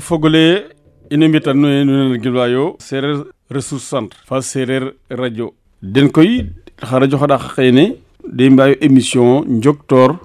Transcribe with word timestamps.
fogole 0.00 0.64
ina 1.10 1.28
mbiyata 1.28 1.54
noe 1.54 1.84
nunen 1.84 2.18
gilwa 2.22 2.48
yo 2.48 2.76
serer 2.78 3.24
ressource 3.50 3.90
centre 3.90 4.18
fa 4.26 4.42
serer 4.42 4.92
radio 5.10 5.52
den 5.82 6.08
koy 6.10 6.44
xa 6.76 6.98
radio 6.98 7.18
xaɗa 7.18 7.38
xeyne 7.54 7.96
de 8.36 8.48
mbayo 8.50 8.74
emission 8.80 9.44
njoktor 9.48 10.16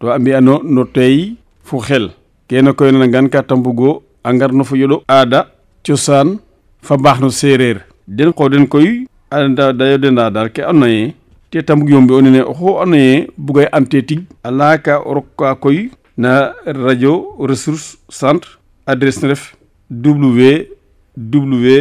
to 0.00 0.12
ambi 0.12 0.32
ano 0.34 0.60
no 0.64 0.84
tey 0.84 1.36
fu 1.64 1.76
xel 1.80 2.10
kene 2.48 2.72
koy 2.72 2.92
nana 2.92 3.08
gan 3.08 3.28
ka 3.28 3.42
tambugo 3.42 4.02
angar 4.24 4.52
no 4.52 4.64
fu 4.64 4.76
yoɗo 4.76 5.02
ada 5.08 5.40
ciosan 5.84 6.38
fa 6.82 6.96
baxnu 6.96 7.30
serer 7.30 7.76
den 8.08 8.32
ko 8.32 8.48
den 8.48 8.66
koy 8.66 9.04
anda 9.30 9.72
dayo 9.72 9.98
denda 9.98 10.30
dar 10.30 10.48
ke 10.52 10.60
anay 10.62 11.14
te 11.50 11.58
tambug 11.62 11.88
yombe 11.90 12.12
onene 12.14 12.40
oxo 12.50 12.70
annaye 12.82 13.28
bugay 13.38 13.66
am 13.72 13.84
te 13.86 14.02
tig 14.08 14.20
alaka 14.44 14.94
rokka 15.16 15.54
koy 15.60 15.78
na 16.22 16.32
radio 16.66 17.12
ressource 17.50 17.96
centre 18.08 18.59
adresse 18.90 19.22
na 19.22 19.28
def 19.32 19.54
www 19.90 21.76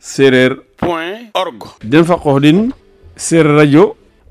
séeréer 0.00 0.56
point 0.80 1.18
org 1.36 1.60
den 1.84 2.04
fa 2.04 2.16
qox 2.18 2.40
din 2.40 2.60
séeréer 3.16 3.56
rajo 3.56 3.84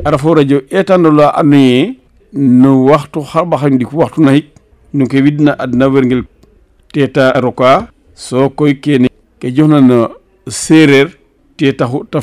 aɗa 0.05 0.17
fo 0.17 0.33
radio 0.35 0.61
etandola 0.69 1.29
andoye 1.39 1.95
no 2.33 2.71
waxtu 2.91 3.19
xarɓaxandi 3.31 3.85
ku 3.85 3.97
waxtu 4.01 4.21
nayik 4.25 4.47
no 4.93 5.05
ke 5.05 5.15
widna 5.23 5.55
adna 5.59 5.87
werngel 5.87 6.23
teta 6.93 7.31
roka 7.41 7.87
so 8.15 8.49
koy 8.49 8.73
kene 8.83 9.07
ke 9.39 9.47
joxna 9.55 9.81
no 9.81 10.07
séeréer 10.47 11.07
te 11.57 11.71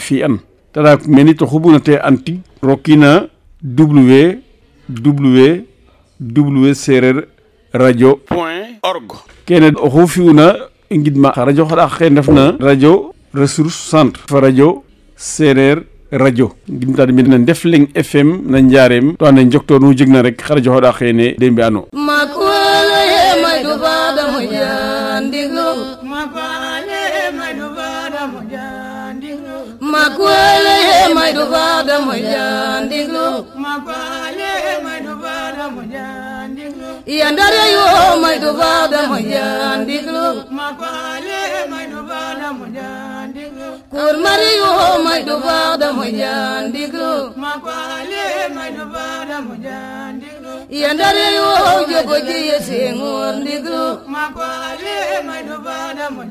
fi 0.07 0.23
an 0.27 0.35
tada 0.73 0.99
meni 1.07 1.35
to 1.35 1.47
xubuna 1.47 1.81
te 1.81 1.93
an 1.97 2.17
tig 2.17 2.41
rokina 2.63 3.29
www 3.65 5.41
séeréer 6.75 7.25
radio 7.75 8.17
point 8.17 8.81
org 8.83 9.13
kene 9.47 9.73
oxu 9.77 10.07
fi'una 10.09 10.49
i 10.91 10.99
ngidma 10.99 11.33
xa 11.37 11.45
radio 11.45 11.65
xaɗax 11.69 11.91
ke 11.99 12.09
ndefna 12.11 12.57
radio 12.61 13.13
ressource 13.35 13.77
centre 13.91 14.21
fa 14.29 14.41
radio 14.41 14.83
sereer 15.17 15.85
radio 16.13 16.49
gimtade 16.69 17.13
mi 17.13 17.23
no 17.23 17.39
ndefleng 17.39 17.87
fm 17.95 18.41
no 18.49 18.59
njarem 18.59 19.17
to 19.17 19.27
anda 19.27 19.43
joktor 19.45 19.81
nu 19.81 19.93
jegna 19.97 20.23
rek 20.23 20.41
xa 20.43 20.55
radio 20.55 20.73
xaɗa 20.75 20.93
xene 20.93 21.35
de 21.39 21.51
mbi 21.51 21.63
iya 37.09 37.33
ndare 37.33 37.63
yo 37.73 37.89
mai 38.21 38.37
do 38.39 38.53
bada 38.53 39.09
mo 39.09 39.17
yandiglo 39.17 40.45
mabale 40.53 41.41
mai 41.73 41.87
do 41.89 42.05
da 42.05 42.49
mo 42.53 42.67
yandiglo 42.69 43.69
kur 43.89 44.15
mari 44.25 44.51
yo 44.61 44.69
mai 45.05 45.21
do 45.25 45.37
bada 45.41 45.89
mo 45.97 46.05
yandiglo 46.05 47.33
mabale 47.33 48.25
mai 48.53 48.71
do 48.77 48.85
da 49.29 49.37
mo 49.47 49.55
yandiglo 49.67 50.53
iya 50.69 50.91
ndare 50.93 51.27
yo 51.39 51.49
jogo 51.89 52.17
ji 52.29 52.39
yesengur 52.51 53.41
ndiglo 53.41 53.83
mabale 54.15 54.97
mai 55.27 55.43
do 55.49 55.57
da 55.97 56.07
mo 56.15 56.23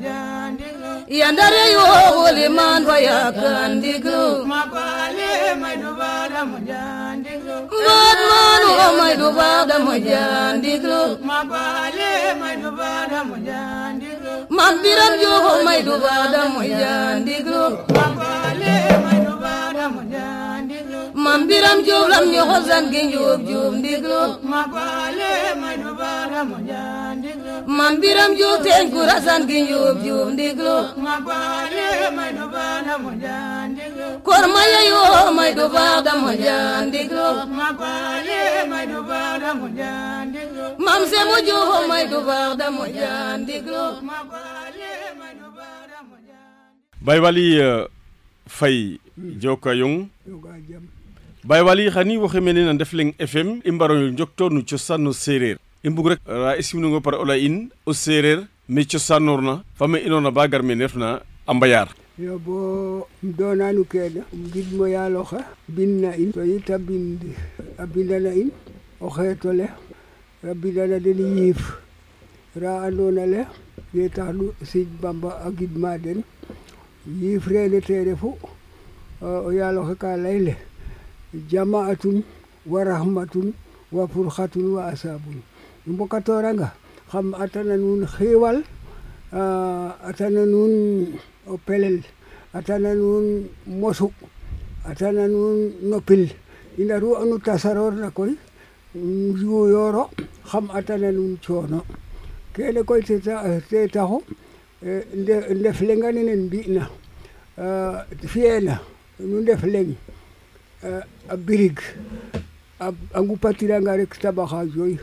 yandare 1.10 1.64
yo 1.72 1.82
wole 2.20 2.46
man 2.56 2.84
vaya 2.84 3.32
kandigo 3.32 4.44
mabale 4.44 5.54
mai 5.60 5.76
dubada 5.82 6.40
mujandigo 6.50 7.54
god 7.72 8.18
man 8.28 8.62
o 8.66 8.74
mai 8.98 9.14
dubada 9.16 9.76
mujandigo 9.78 10.98
mabale 11.30 12.08
mai 12.40 12.56
dubada 12.60 13.18
mujandigo 13.24 14.32
magdiram 14.52 15.14
yo 15.24 15.32
ho 15.44 15.52
mai 15.64 15.80
dubada 15.82 16.40
mujandigo 16.52 17.58
mabale 17.88 18.72
mai 19.04 19.18
dubada 19.24 19.84
mujandigo 19.88 20.47
mam 21.28 21.42
biram 21.48 21.78
joob 21.86 22.06
lam 22.12 22.24
ku 22.32 22.40
rasan 22.50 22.84
gi 22.92 23.02
njuub 23.08 23.40
juub 23.48 23.72
ndiglu 23.78 24.20
ma 24.50 24.60
baale 24.74 25.32
ma 25.62 25.70
du 25.82 25.90
baara 26.00 26.40
may 26.50 26.58
du 26.58 26.58
baara 26.58 26.58
mu 26.58 26.58
jaan 26.68 27.08
ndiglu 27.20 27.52
ma 27.76 27.86
mam 40.86 41.02
se 41.10 41.18
mu 41.30 41.36
juub 41.48 41.82
may 41.90 42.04
du 42.12 42.18
baara 42.28 42.66
mu 42.76 42.84
jaan 42.98 43.36
ndiglu 43.42 43.82
ma 44.08 44.18
baale 47.10 47.46
may 49.34 49.44
du 49.52 49.56
baara 49.64 49.88
mu 50.90 50.96
baywali 51.44 51.88
hani 51.90 52.16
wo 52.18 52.26
xemene 52.28 52.64
na 52.64 52.72
ndefleng 52.72 53.12
fm 53.26 53.60
i 53.64 53.70
mbaro 53.70 54.10
joktonu 54.10 54.62
cosanno 54.66 55.12
sereer 55.14 55.56
i 55.86 55.90
mbug 55.90 56.06
rek 56.06 56.20
ra 56.26 56.58
i 56.58 56.62
simnungo 56.62 57.00
par 57.00 57.14
ola 57.14 57.36
in 57.38 57.70
o 57.86 57.92
sereer 57.92 58.46
me 58.68 58.82
cosanorna 58.84 59.62
fame 59.78 59.96
inona 60.06 60.30
ba 60.34 60.48
gar 60.50 60.62
me 60.66 60.74
refna 60.74 61.22
a 61.46 61.52
mbayar 61.54 61.88
yo 62.18 62.38
bo 62.38 63.06
um 63.22 63.32
donanu 63.38 63.84
kene 63.86 64.22
um 64.34 64.50
gidmo 64.52 64.86
yaaloxe 64.88 65.38
binna 65.68 66.10
in 66.16 66.32
to 66.32 66.42
yit 66.44 66.70
a 66.70 66.78
bind 66.78 67.22
a 67.78 67.86
bindana 67.86 68.34
in 68.34 68.50
o 69.00 69.08
xeetole 69.08 69.70
a 70.42 70.54
bindana 70.54 70.98
den 70.98 71.18
yiif 71.38 71.62
ra 72.60 72.82
andoona 72.86 73.26
le 73.26 73.46
ye 73.94 74.08
tax 74.08 74.34
nu 74.34 74.50
sig 74.66 74.88
bamba 75.02 75.38
a 75.46 75.50
gidma 75.58 75.98
den 75.98 76.22
yiif 77.20 77.46
reene 77.46 77.80
te 77.80 78.02
refu 78.04 78.34
o 79.22 79.50
yaaloxe 79.52 79.94
ka 80.02 80.16
lay 80.16 80.38
le 80.40 80.54
جماعة 81.34 81.98
ورحمة 82.66 83.52
وفرخة 83.92 84.50
وأساب 84.56 85.20
مبكتورنغا 85.86 86.68
هم 87.14 87.34
أتنا 87.34 87.76
نون 87.76 88.06
خيوال 88.06 88.62
آه، 89.34 89.94
أتنا 90.02 90.44
نون 90.44 90.74
أوبلل 91.48 92.00
أتنا 92.54 92.94
نون 92.94 93.48
موسو 93.66 94.10
أتنا 94.86 95.26
نون 95.26 95.72
نوبل 95.84 96.28
إن 96.78 96.90
رو 96.90 97.22
أنو 97.22 97.36
تسرور 97.36 97.94
نكوي 97.94 98.30
نجو 98.96 99.66
يورو 99.68 100.08
خم 100.44 100.70
أتنا 100.70 101.10
نون 101.10 101.38
تشونو 101.40 101.80
كي 102.54 102.70
لكوي 102.70 103.02
تتاهو 103.02 104.20
آه، 104.84 105.02
لفلنغاني 105.50 106.34
نبينا 106.34 106.86
آه، 107.58 108.06
فينا 108.26 108.78
نون 109.20 109.44
abbirig 111.28 111.78
angupatiranga 113.14 113.96
rek 113.98 114.18
tabaxage 114.20 114.74
yooyu 114.76 114.98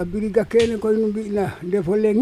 a 0.00 0.04
biriga 0.04 0.42
kene 0.50 0.78
koy 0.80 0.96
nu 0.96 1.08
mbi'na 1.08 1.44
ndefo 1.68 1.94
leŋ 2.02 2.18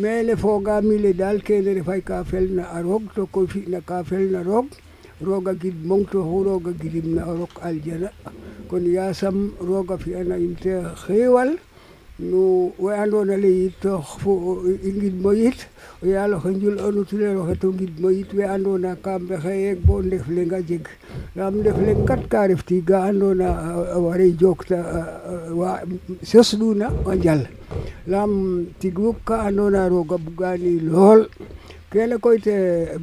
mene 0.00 0.32
fogaami 0.42 0.96
le 1.04 1.10
daal 1.20 1.38
kene 1.46 1.70
refay 1.78 2.02
ka 2.08 2.16
na 2.56 2.64
a 2.76 2.82
roog 2.86 3.04
to 3.14 3.22
koy 3.34 3.46
na 3.70 3.78
ka 3.88 3.96
felna 4.08 4.38
na 4.42 4.42
roog 4.48 4.66
roga 5.26 5.52
gid 5.60 5.76
mong 5.88 6.06
to 6.10 6.18
xu 6.26 6.36
roog 6.46 6.64
gidim 6.80 7.08
na 7.14 7.22
rok 7.38 7.52
aljana 7.68 8.08
kon 8.68 8.84
yasam 8.96 9.36
roog 9.68 9.88
a 9.92 9.96
fi'ana 10.02 10.34
te 10.62 10.72
no 12.22 12.72
we 12.78 12.94
andoona 12.94 13.36
le 13.36 13.48
yit 13.48 13.82
fo 14.20 14.34
i 14.68 14.90
ngidm 14.94 15.24
o 15.26 15.32
yit 15.34 15.58
o 16.02 16.06
yaal 16.06 16.34
oxe 16.34 16.48
njul 16.54 16.76
onu 16.78 17.02
tuleer 17.04 17.36
oxe 17.40 17.54
to 17.60 17.68
ngidm 17.74 18.04
o 18.06 18.10
yit 18.14 18.30
we 18.32 18.44
andoona 18.46 18.94
ka 19.04 19.18
mbexey 19.18 19.74
bo 19.84 19.98
Ndef 20.02 20.28
Leng 20.30 20.52
a 20.54 20.60
jeg 20.68 20.84
yaam 21.36 21.54
Ndef 21.60 21.76
Leng 21.84 22.02
kat 22.08 22.22
ka 22.30 22.46
ref 22.46 22.62
tiig 22.64 22.86
ka 22.86 23.02
andoona 23.10 23.48
a 23.96 23.98
warei 23.98 24.32
jookta 24.38 24.78
wa 25.50 25.80
sosluuna 26.22 26.86
a 27.10 27.16
njal 27.16 27.42
yaam 28.06 28.32
tig 28.80 28.98
wu 28.98 29.12
ka 29.26 29.34
andoona 29.48 29.88
roog 29.88 30.14
a 30.14 30.18
bugaani 30.18 30.78
lool 30.80 31.26
kene 31.90 32.16
koy 32.22 32.38
te 32.38 32.54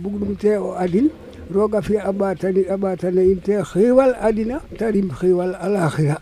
bugnum 0.02 0.36
te 0.42 0.56
o 0.58 0.74
adin 0.80 1.12
roog 1.54 1.76
a 1.76 1.82
fi'a 1.82 2.08
a 2.08 2.12
ɓaatana 2.78 3.22
in 3.32 3.40
te 3.46 3.54
xiiwal 3.70 4.12
adina 4.28 4.58
te 4.78 4.86
rim 4.96 5.10
xiiwal 5.20 5.52
alaxira 5.66 6.16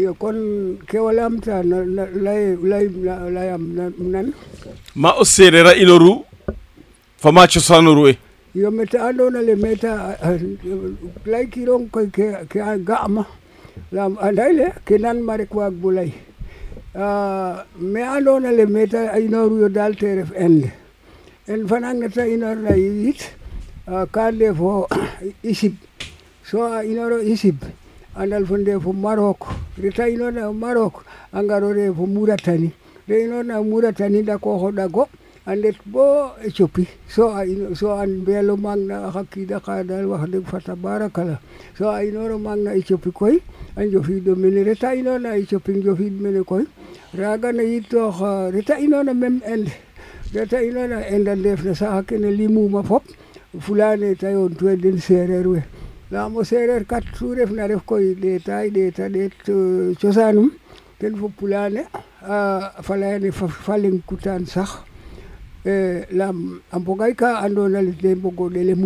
iyo 0.00 0.12
kon 0.20 0.36
kewalam 0.88 1.34
ta 1.44 1.54
lay 2.24 2.52
lay 2.52 2.84
layam 3.36 3.62
nan 4.12 4.26
ma 5.02 5.10
o 5.16 5.24
serera 5.24 5.72
iloru 5.82 6.14
fama 7.22 7.46
cosanuru 7.48 8.02
e 8.12 8.14
yo 8.60 8.68
meta 8.76 8.98
andona 9.08 9.40
le 9.48 9.54
meta 9.64 9.92
lay 11.32 11.44
kiron 11.52 11.84
koy 11.94 12.06
ke 12.14 12.26
ke 12.50 12.60
gama 12.88 13.24
lam 13.96 14.12
le 14.36 14.76
ke 14.86 14.94
nan 15.04 15.18
mari 15.26 15.46
ko 15.48 15.58
ak 15.68 15.72
bulay 15.82 16.10
me 17.92 18.00
andona 18.16 18.50
le 18.58 18.64
meta 18.68 19.16
inoru 19.16 19.56
yo 19.64 19.68
dal 19.78 19.92
teref 20.00 20.28
en 20.44 20.56
en 21.52 21.60
fanangata 21.70 22.22
e 22.28 22.34
inor 22.36 22.58
lay 22.68 22.80
yit 23.02 23.20
kande 24.14 24.46
fo 24.58 24.84
isib 25.52 25.74
so 26.44 26.60
inoro 26.84 27.16
isib 27.32 27.64
andalfonde 28.18 28.78
fu 28.80 28.92
marok 28.92 29.42
rita 29.82 30.08
inona 30.08 30.50
marok 30.52 31.04
angarore 31.34 31.92
fu 31.94 32.06
muratani 32.06 32.70
re 33.08 33.24
inona 33.24 33.62
muratani 33.62 34.24
da 34.24 34.38
ko 34.38 34.56
hoda 34.58 34.88
bo 34.88 35.08
e 36.42 36.50
chopi 36.50 36.88
so 37.06 37.30
so 37.74 37.92
an 37.92 38.24
belo 38.24 38.56
mang 38.56 38.88
na 38.88 39.12
hakida 39.12 39.60
ka 39.62 39.82
dal 39.84 40.06
wa 40.08 40.18
barakala 40.76 41.38
so 41.76 41.86
inoro 42.02 42.38
mang 42.40 42.64
na 42.64 42.72
e 42.72 42.82
chopi 42.82 43.12
koi 43.12 43.38
an 43.76 43.90
jo 43.90 44.02
fido 44.02 44.34
mene 44.34 44.64
rita 44.64 44.94
inona 44.96 45.36
e 45.36 45.44
chopi 45.46 45.82
jo 45.84 45.94
fido 45.94 46.18
mene 46.22 46.42
koi 46.42 46.64
raga 47.16 47.52
na 47.52 47.62
inona 47.62 49.12
mem 49.14 49.40
end 49.44 49.70
rita 50.34 50.56
inona 50.62 51.04
endan 51.06 51.42
def 51.42 51.62
na 51.64 51.74
sa 51.74 52.00
hakene 52.02 52.32
limu 52.32 52.68
ma 52.68 52.82
fulane 53.60 54.16
tayon 54.18 54.56
tuen 54.56 54.98
sererwe 54.98 55.62
laamo 56.10 56.44
seereer 56.44 56.84
kat 56.86 57.02
sureef 57.18 57.50
na 57.50 57.66
ref 57.66 57.82
koy 57.84 58.14
ɗeeta 58.14 58.62
i 58.66 58.70
ɗeeta 58.70 59.08
ɗeet 59.14 59.98
cosaanum 60.00 60.50
ten 61.00 61.16
fo 61.18 61.26
pulaane 61.28 61.86
a 62.22 62.70
faleyane 62.82 63.32
fa 63.34 63.76
leŋ 63.76 63.98
kutaan 64.06 64.46
sax 64.46 64.70
yaam 65.64 66.62
a 66.70 66.78
mbogay 66.78 67.12
ka 67.14 67.42
andoona 67.44 67.80
yee 67.82 67.96
den 68.02 68.18
mbogo 68.18 68.48
ɗelem 68.48 68.82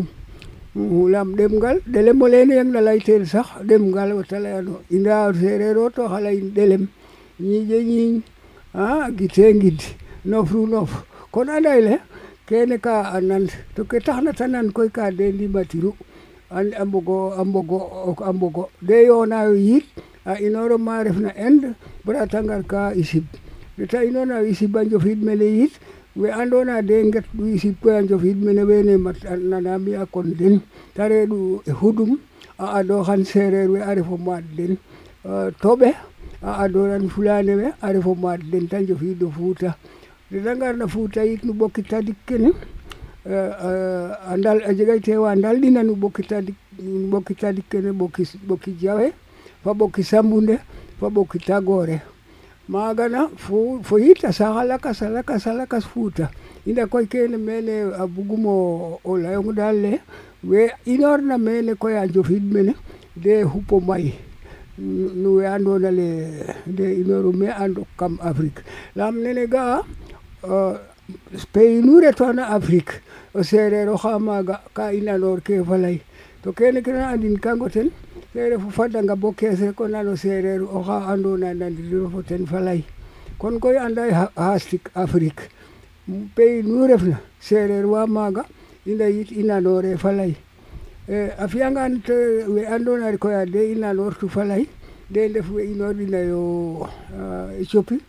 yaam 1.13 1.35
ɗemgal 1.37 1.79
ɗelem 1.93 2.23
oleene 2.23 2.53
yangna 2.57 2.81
laytel 2.81 3.27
sax 3.27 3.49
ɗemgal 3.69 4.25
ta 4.29 4.39
layan 4.41 4.67
ndaa 4.91 5.33
seereer 5.35 5.77
o 5.79 5.91
to 5.91 6.09
xa 6.09 6.21
layin 6.21 6.89
ñiiƴe 7.41 7.79
ñiiñ 7.85 8.23
a 8.75 9.11
gidee 9.17 9.53
ngid 9.55 9.81
nofru 10.25 10.67
nof 10.67 11.05
kon 11.33 11.49
anda 11.53 11.77
yee 11.77 12.01
kene 12.47 12.79
ka 12.81 13.05
a 13.17 13.21
nan 13.21 13.47
to 13.77 13.85
ke 13.85 13.99
taxna 14.01 14.33
ta 14.33 14.47
nan 14.49 14.73
koy 14.73 14.89
ka 14.93 15.11
de 15.13 15.33
ndimatiru 15.33 15.93
andi 16.51 16.75
ambogo 16.77 17.19
ambogo 17.39 17.79
ko 18.19 18.25
ambogo 18.27 18.63
de 18.83 19.07
yonayo 19.07 19.55
yiit 19.55 19.87
a 20.27 20.35
inoro 20.43 20.79
ma 20.79 21.03
refna 21.05 21.31
inde 21.49 21.75
bara 22.05 22.27
tangar 22.27 22.65
ka 22.67 22.91
isib 22.95 23.25
de 23.79 23.87
ta 23.87 24.03
inona 24.05 24.43
isib 24.43 24.75
a 24.77 24.83
njofid 24.85 25.23
mene 25.23 25.47
yiit 25.47 25.75
we 26.17 26.29
andona 26.31 26.83
de 26.83 27.05
nget 27.07 27.25
du 27.35 27.47
isib 27.55 27.75
koy 27.83 27.95
a 27.97 28.03
njofid 28.03 28.39
mene 28.43 28.63
wene 28.67 28.99
mat 28.99 29.17
nana 29.49 29.79
mbiya 29.79 30.07
kon 30.11 30.35
den 30.39 30.61
ta 30.95 31.05
reɗu 31.09 31.63
e 31.67 31.71
hudum 31.79 32.19
a 32.59 32.65
ado 32.83 33.03
xan 33.07 33.23
sereer 33.31 33.71
we 33.73 33.79
a 33.81 33.95
refo 33.95 34.17
maat 34.27 34.43
den 34.57 34.73
toɓe 35.63 35.89
a 36.43 36.51
adoran 36.67 37.07
fulane 37.15 37.55
we 37.61 37.67
a 37.71 37.89
refo 37.95 38.15
maat 38.23 38.41
den 38.51 38.67
ta 38.71 38.77
njofido 38.83 39.31
fuuta 39.37 39.71
de 40.31 40.39
tangar 40.45 40.75
na 40.77 40.87
fuuta 40.87 41.23
yit 41.25 41.43
nu 41.47 41.53
ɓokita 41.59 42.03
dik 42.07 42.19
kene 42.29 42.51
Eh, 43.23 43.51
eh, 43.65 44.11
andal 44.29 44.63
ajegay 44.65 45.17
wa 45.19 45.33
andal 45.33 45.61
ɗina 45.61 45.83
nu 45.83 45.93
ɓokitadi 45.95 46.55
ɓokitadi 47.11 47.61
kene 47.71 47.91
ɓoki 47.93 48.23
ɓoki 48.49 48.71
jawe 48.81 49.07
fa 49.63 49.71
ɓoki 49.79 50.03
sambunde 50.03 50.55
fa 50.99 51.07
ɓoki 51.15 51.39
tagore 51.47 52.01
magana 52.67 53.29
fo 53.37 53.81
fo 53.83 53.97
yita 53.99 54.33
saha 54.33 54.65
lakas 54.65 55.01
lakas 55.03 55.45
lakas 55.47 55.85
fuuta 55.85 56.31
ina 56.65 56.87
koy 56.87 57.05
kene 57.13 57.37
mene 57.37 57.93
a 57.93 58.07
bugumo 58.07 59.01
o 59.05 59.13
layong 59.19 59.53
dal 59.55 59.77
le 59.77 60.01
we 60.49 60.71
inorna 60.87 61.37
mene 61.37 61.75
koy 61.77 61.97
a 61.99 62.07
jofid 62.07 62.43
mene 62.53 62.73
de 63.15 63.43
hupo 63.43 63.81
may 63.81 64.15
nu 64.79 65.37
we 65.37 65.45
ando 65.47 65.77
le 65.79 66.41
de 66.67 66.85
inoru 67.05 67.35
me 67.37 67.49
ando 67.53 67.87
kam 67.99 68.19
afrique 68.23 68.63
lam 68.97 69.15
nene 69.23 69.47
ga 69.53 69.83
ga'a 70.41 70.73
eh, 70.73 70.90
peynu 71.53 72.01
retona 72.03 72.47
Afrique 72.55 72.95
o 73.35 73.43
seereer 73.43 73.87
oxa 73.89 74.19
maaga 74.19 74.61
ka 74.75 74.91
i 74.93 75.01
nanoor 75.01 75.41
ke 75.41 75.63
faley 75.65 76.01
to 76.43 76.53
kene 76.53 76.83
ke 76.83 76.93
na 76.93 77.11
andin 77.13 77.39
ka 77.39 77.55
ngoten 77.57 77.91
te 78.33 78.51
ref 78.51 78.65
o 78.65 78.71
fadanga 78.71 79.17
bo 79.17 79.33
kees 79.33 79.61
rek 79.61 79.81
o 79.81 79.87
nan 79.89 80.09
o 80.09 80.17
seereer 80.17 80.61
na 80.61 80.99
andoona 81.13 81.51
yee 81.51 81.59
nandiro 81.59 82.09
fo 82.11 82.23
ten 82.23 82.47
faley 82.47 82.85
kon 83.39 83.59
koy 83.59 83.79
anda 83.79 84.07
yee 84.07 84.19
xaastik 84.37 84.91
Afrique 84.95 85.49
pays 86.35 86.65
nu 86.65 86.87
refna 86.87 87.21
seereer 87.41 87.87
wa 87.87 88.07
maaga 88.07 88.45
i 88.87 88.95
layit 88.95 89.31
i 89.33 89.43
nanoore 89.43 89.97
faley 89.99 90.35
a 91.39 91.47
fi'angaan 91.49 92.03
we 92.55 92.67
andoona 92.67 93.11
yee 93.11 93.19
koy 93.19 93.35
a 93.35 93.47
de 93.47 93.63
i 93.73 93.75
nanoortu 93.75 94.29
faley 94.31 94.69
de 95.11 95.29
ndef 95.29 95.51
we 95.53 95.65
inoorina 95.73 96.21
yo 96.25 96.43
Éthiopie 97.61 98.01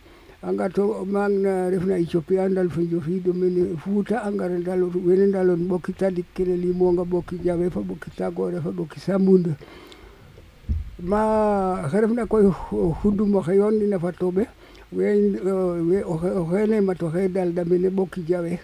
anga 0.44 0.68
to 0.68 1.04
maak 1.06 1.30
refna 1.70 1.96
Ethiopia 1.98 2.48
ndal 2.48 2.68
fo 2.68 2.80
Njofiid 2.80 3.26
mene 3.34 3.76
Fuuta 3.76 4.24
a 4.26 4.30
ngara 4.32 4.58
ndaloox 4.58 4.94
wene 5.06 5.26
ndaloon 5.30 5.68
ɓoki 5.70 5.92
tadik 5.94 6.26
kene 6.34 6.56
limonga 6.56 7.02
ɓoki 7.10 7.34
Ndiawe 7.38 7.70
fo 7.70 7.80
ɓoki 7.80 8.10
Tagore 8.16 8.58
fo 8.62 8.70
ɓoki 8.74 8.98
Samoundou 9.00 9.54
ma 11.08 11.20
xe 11.90 12.00
refna 12.00 12.24
koy 12.26 12.46
xudum 13.02 13.34
oxe 13.36 13.52
yoonina 13.58 13.96
fo 14.02 14.10
toɓe 14.20 14.42
we 14.96 15.98
o 16.38 16.44
xene 16.50 16.76
mat 16.82 17.00
oxe 17.02 17.28
dalda 17.34 17.62
mene 17.64 17.88
ɓoki 17.94 18.20
Diawe 18.26 18.58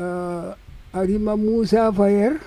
a 0.00 1.00
rima 1.04 1.36
Moussa 1.36 1.92
Fayer 1.92 2.40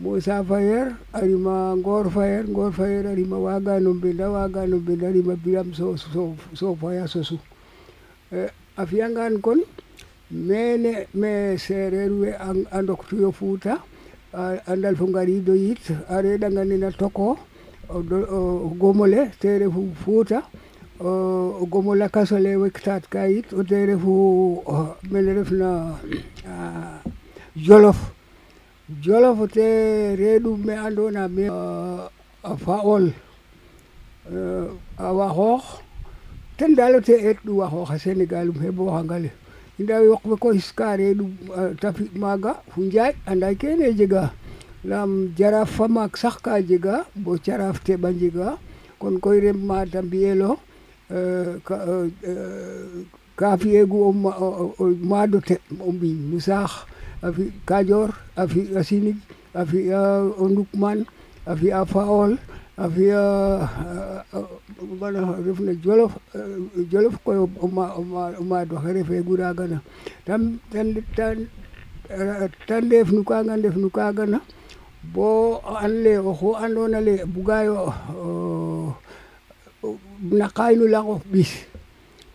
Moussa 0.00 0.42
Fayer 0.42 0.98
a 1.12 1.20
rima 1.20 1.76
Ngor 1.76 2.10
Fayer 2.10 2.42
Ngor 2.48 2.72
Fayer 2.72 3.06
a 3.06 3.14
rima 3.14 3.38
Wagano 3.38 3.94
Mbend 3.94 4.20
Wagano 4.20 4.78
Mbend 4.82 5.02
rima 5.14 5.36
Birame 5.36 5.72
Sow 5.74 5.94
Sow 5.96 6.74
Faye 6.74 6.98
a 6.98 7.08
Eh, 8.34 8.48
a 8.76 8.84
fiyangan 8.86 9.34
kon 9.44 9.60
mene 10.30 11.06
me 11.20 11.32
sereer 11.64 12.10
we 12.20 12.30
andok 12.76 13.00
tuyo 13.08 13.30
futa 13.38 13.74
a 14.68 14.72
ndal 14.76 14.96
ngari 15.10 15.36
do 15.46 15.54
yit 15.54 15.84
a 16.12 16.16
na 16.22 16.90
toko 16.90 17.38
gomole 18.80 19.20
tere 19.40 19.68
fu 19.74 19.82
futa 20.04 20.38
o 20.98 21.64
gomo 21.72 21.92
lakas 21.94 22.32
we 22.32 22.70
ktat 22.76 23.06
ka 23.12 23.22
yit 23.28 23.52
o 23.52 23.62
te 23.62 23.86
refu 23.86 24.62
ref 25.38 25.50
na 25.60 25.70
jolof 27.56 28.00
jolof 29.04 29.38
te 29.54 29.66
reeɗum 30.20 30.58
me 30.66 30.74
andona 30.86 31.22
me 31.28 31.44
a 32.50 32.52
fa'ol 32.66 33.06
a 34.26 34.34
eh, 34.34 35.30
ho 35.38 35.58
tan 36.56 36.74
dalo 36.74 37.00
te 37.00 37.12
et 37.14 37.38
ɗum 37.44 37.56
wa 37.56 37.66
hooha 37.66 37.98
senegal 37.98 38.48
um 38.50 38.58
heɓo 38.62 38.90
ha 38.94 39.02
ngal 39.02 39.30
inda 39.78 39.96
wokɓe 40.08 40.34
ko 40.40 40.50
hiskare 40.52 41.14
du 41.18 41.24
uh, 41.24 41.74
tafi 41.80 42.10
maga 42.14 42.50
andai 42.76 43.12
anda 43.26 43.54
kene 43.54 43.90
jega 43.96 44.32
lam 44.84 45.34
jaraf 45.36 45.70
famak 45.76 46.16
sax 46.16 46.36
ka 46.42 46.60
jega 46.62 47.06
bo 47.16 47.34
caraf 47.44 47.82
teɓa 47.84 48.08
jega 48.12 48.58
kon 48.98 49.18
koy 49.18 49.40
rem 49.40 49.66
mata 49.66 50.02
mbiyelo 50.02 50.56
uh, 51.10 51.58
ka 53.36 53.52
uh, 53.52 53.56
fiyegu 53.58 53.98
o 54.04 54.12
maado 55.10 55.38
teɓ 55.40 55.58
o 55.80 55.92
mbiñ 55.92 56.30
no 56.30 56.40
saax 56.40 56.86
a 57.22 57.32
fi 57.32 57.50
kadior 57.66 58.14
a 58.36 58.46
fi 58.46 58.60
a 58.78 58.82
sinig 58.84 59.16
a 59.54 59.64
fi 59.66 59.90
a 59.90 60.00
ndukman 60.50 61.02
a 61.46 61.54
afiya 62.76 64.24
wona 65.00 65.18
eh, 65.18 65.18
eh, 65.18 65.28
eh, 65.28 65.44
refna 65.46 65.74
jolof 65.78 66.12
jolof 66.90 67.14
koy 67.24 67.36
o 67.36 67.46
maad 68.42 68.72
oxe 68.72 68.90
refe 68.98 69.22
gura 69.22 69.54
na 69.54 69.78
te 72.66 72.80
ndeef 72.82 73.12
no 73.12 73.22
kaaga 73.22 73.56
ndef 73.56 73.76
no 73.76 73.88
kaaga 73.94 74.26
na 74.26 74.40
bo 75.04 75.60
an 75.62 76.02
laye 76.02 76.18
oxu 76.18 76.54
andoona 76.58 76.98
yee 76.98 77.24
buga 77.26 77.62
yo 77.62 77.94
oh, 78.18 78.94
na 80.32 80.48
qaayu 80.48 80.88
lang 80.90 81.06
of 81.06 81.22
ɓis 81.30 81.54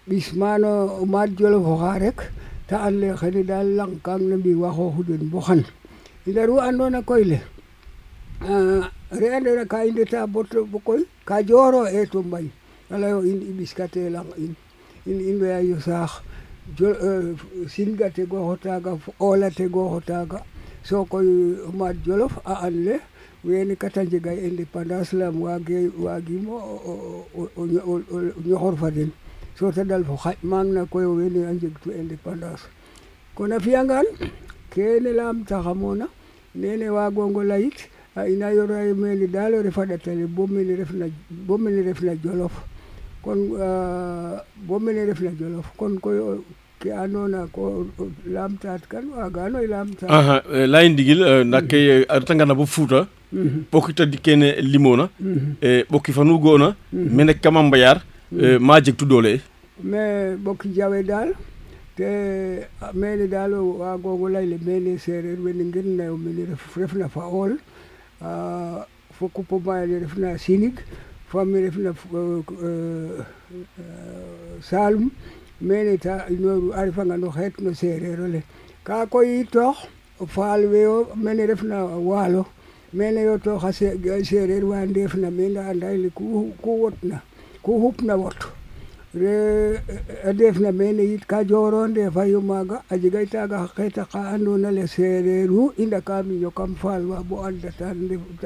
ɓis 0.07 0.33
maana 0.39 0.87
o 1.03 1.05
maad 1.05 1.35
jolof 1.35 1.65
oxa 1.67 1.99
rek 1.99 2.17
ta 2.67 2.87
and 2.87 3.01
laye 3.01 3.15
xene 3.19 3.43
daal 3.43 3.67
lang 3.75 3.99
kam 4.03 4.23
na 4.29 4.37
mbiiwa 4.39 4.71
xooxu 4.71 5.03
den 5.03 5.27
bo 5.29 5.39
xan 5.43 5.63
i 6.27 6.31
ndaru 6.31 6.63
andoona 6.63 7.03
koy 7.03 7.23
le 7.27 7.41
Ah, 8.41 8.89
rendere 9.11 9.67
ka 9.67 9.83
indeta 9.83 10.25
botto 10.25 10.63
ɓokoy 10.63 11.03
ka 11.25 11.43
jooro 11.47 11.83
e 11.87 12.05
to 12.09 12.23
mbay 12.23 12.47
alayo 12.93 13.19
in 13.19 13.41
i 13.43 13.51
ɓiskate 13.57 14.07
lang 14.09 14.31
in 14.37 14.55
in 15.05 15.19
i 15.29 15.33
mbeya 15.35 15.59
yo 15.59 15.75
saax 15.79 16.11
eh, 16.79 17.35
singate 17.67 18.23
goxotaaga 18.31 18.95
olate 19.19 19.65
goxotaaga 19.73 20.37
sokoy 20.87 21.27
o 21.67 21.75
maad 21.77 21.97
jolof 22.05 22.39
a 22.45 22.53
an 22.67 22.75
le 22.85 22.95
wene 23.43 23.75
kata 23.75 24.03
njega 24.07 24.31
indépendance 24.33 25.11
lam 25.19 25.35
waage 25.43 25.77
waagimo 26.03 26.55
o 27.35 28.01
ñoxor 28.47 28.75
fa 28.79 28.89
den 28.95 29.11
so 29.57 29.67
te 29.71 29.83
dal 29.83 30.05
fo 30.07 30.15
xaƴ 30.15 30.37
maang 30.43 30.71
na 30.73 30.85
koy 30.87 31.03
wene 31.05 31.43
a 31.45 31.51
njeg 31.53 31.75
tu 31.83 31.91
indépendance 31.91 32.65
kon 33.35 33.51
a 33.51 33.59
fiyangaan 33.59 34.07
keene 34.73 35.11
laam 35.17 35.37
taxamoona 35.47 36.05
nene 36.55 36.87
waagongo 36.89 37.43
layit 37.43 37.77
ha 38.15 38.27
ina 38.33 38.49
yoro 38.57 38.75
e 38.75 38.93
meeɗi 39.01 39.25
ɗaalore 39.35 39.71
faɗatale 39.77 40.25
bommene 40.27 40.73
refna 40.77 41.05
refna 41.87 42.11
jolof 45.39 45.75
kon 45.77 45.97
koy 46.01 46.19
ke 46.79 46.89
andoona 46.91 47.45
ko 47.51 47.85
laamtaat 48.27 48.87
kan 48.89 49.05
waagano 49.15 49.61
e 49.61 49.67
laamtaat 49.67 50.09
eh, 50.51 50.67
layi 50.67 50.89
ndigil 50.89 51.21
nakke 51.45 52.05
a 52.09 52.19
retangana 52.19 52.53
bo 52.55 52.65
Fuuta 52.65 53.07
ɓokki 53.35 53.37
mm-hmm. 53.37 53.93
tadi 53.93 54.17
kene 54.17 54.49
limona 54.61 55.09
mm-hmm. 55.21 55.53
e 55.61 55.67
eh, 55.69 55.85
ɓokki 55.91 56.11
fanu 56.13 56.39
go'ona 56.39 56.73
mm-hmm. 56.93 57.15
mene 57.15 57.33
kama 57.41 57.61
mbayar 57.63 57.97
eh, 58.43 58.57
ma 58.57 58.79
jeg 58.81 58.95
doole 58.97 59.33
e 59.85 60.35
ɓokki 60.43 60.69
jawe 60.73 61.03
daal 61.03 61.33
te 61.97 62.07
ah, 62.81 62.93
mene 62.93 63.27
daal 63.27 63.53
waagongo 63.53 64.29
layle 64.29 64.57
mene 64.65 64.97
seereer 64.97 65.37
wene 65.43 65.61
ngirnayo 65.67 66.17
mene 66.17 66.47
refna 66.75 67.09
fa 67.09 67.27
ool 67.29 67.59
fo 68.21 69.27
kupo 69.33 69.59
maye 69.59 69.99
refna 69.99 70.37
sinig 70.37 70.75
fo 71.27 71.43
me 71.45 71.59
refna 71.61 71.91
eh, 72.13 73.23
eh, 73.53 74.61
salum 74.61 75.09
mene 75.61 75.97
ta 75.99 76.25
inooru 76.29 76.73
a 76.73 76.83
refanga 76.85 77.17
no 77.17 77.29
xeet 77.31 77.55
no 77.63 77.71
seereer 77.73 78.19
ole 78.21 78.41
ka 78.87 79.05
koy 79.11 79.29
i 79.39 79.45
toox 79.53 79.77
faal 80.33 80.61
we 80.71 80.81
yo 80.83 81.07
mene 81.15 81.45
refna 81.47 81.85
waalo 81.85 82.45
mene 82.93 83.23
yo 83.23 83.37
tooxa 83.37 83.71
seereer 83.73 84.65
wa 84.65 84.85
ndeefna 84.85 85.31
meen 85.31 85.51
nda 85.51 85.67
anda 85.69 85.87
ye 85.91 86.09
ku 86.59 86.71
wotna 86.81 87.21
ku 87.63 87.71
hupna 87.83 88.13
wot 88.19 88.58
adeefnamen 89.15 90.99
yit 91.11 91.25
ka 91.25 91.41
joronde 91.43 92.09
fayumaga 92.13 92.83
ajegaytaga 92.91 93.65
xeeta 93.75 94.05
xa 94.05 94.19
andona 94.37 94.69
le 94.71 94.85
sereeru 94.85 95.73
i 95.81 95.85
ndaka 95.85 96.21
miño 96.23 96.49
kam 96.53 96.75
faal 96.77 97.05
wa 97.09 97.17
bo 97.25 97.41
anda 97.41 97.71
ta 97.73 97.89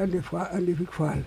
ndef 0.08 0.28
xa 0.32 0.52
andifik 0.56 0.92
faal 0.96 1.20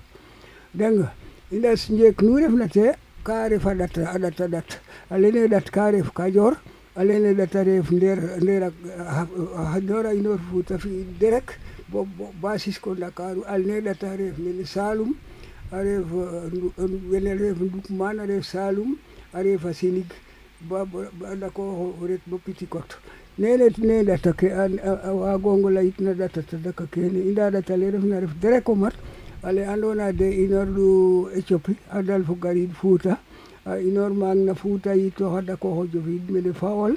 danga 0.79 1.09
i 1.53 1.57
ndas 1.59 1.83
njeek 1.93 2.19
nu 2.25 2.33
refna 2.41 2.67
te 2.75 2.97
ka 3.27 3.49
ref 3.49 3.67
a 3.67 3.73
ɗat 3.79 3.97
a 4.15 4.19
ɗat 4.21 4.41
a 4.41 4.47
ɗat 4.53 4.69
alene 5.13 5.47
ɗat 5.53 5.67
ka 5.71 5.91
ref 5.91 6.11
kajoor 6.17 6.55
alene 6.97 7.35
ɗat 7.37 7.55
a 7.57 7.63
ref 7.65 7.91
ndeer 7.93 8.19
ndeer 8.43 8.63
a 8.65 9.79
ndeer 9.83 10.07
a 10.07 10.15
inoor 10.15 10.39
fuuta 10.51 10.79
fi 10.79 11.05
derek 11.21 11.61
bo 11.93 12.07
ba 12.41 12.57
sisko 12.59 12.95
ndakaru 12.95 13.45
alene 13.45 13.85
ɗat 13.85 14.03
a 14.03 14.17
ref 14.17 14.39
mene 14.39 14.65
salum 14.65 15.13
a 15.73 15.83
ref 15.83 16.07
wene 17.11 17.35
ref 17.37 17.61
nduk 17.61 17.91
maan 17.91 18.19
a 18.21 18.25
ref 18.25 18.45
salum 18.45 18.97
arefa 19.37 19.73
sinig 19.75 20.09
baada 20.69 21.51
ko 21.57 21.95
ret 22.09 22.25
bo 22.27 22.37
piti 22.45 22.67
kot 22.75 22.97
nene 23.39 23.69
nene 23.89 24.15
ta 24.25 24.33
ke 24.33 24.49
an 24.63 24.79
wa 25.21 25.37
gongo 25.37 25.69
la 25.71 25.81
itna 25.89 26.15
data 26.17 26.41
ta 26.43 26.57
daka 26.67 26.87
ke 26.93 27.05
ne 27.15 27.21
inda 27.31 27.51
data 27.53 27.77
le 27.77 27.91
ref 27.97 28.05
na 28.09 28.21
ref 28.25 28.33
dere 28.43 28.61
ko 28.69 28.75
mat 28.83 28.95
ale 29.47 29.63
ando 29.73 29.93
na 29.99 30.09
de 30.13 30.29
inor 30.45 30.67
du 30.77 30.89
etiopi 31.41 31.77
adal 31.99 32.25
fu 32.29 32.35
gari 32.45 32.63
futa 32.83 33.19
inor 33.89 34.11
mang 34.23 34.41
na 34.49 34.55
futa 34.63 34.95
yi 34.97 35.13
to 35.19 35.29
hada 35.35 35.57
ko 35.61 35.75
ho 35.77 35.83
jo 35.93 36.01
vid 36.07 36.31
me 36.31 36.41
de 36.47 36.53
faol 36.63 36.97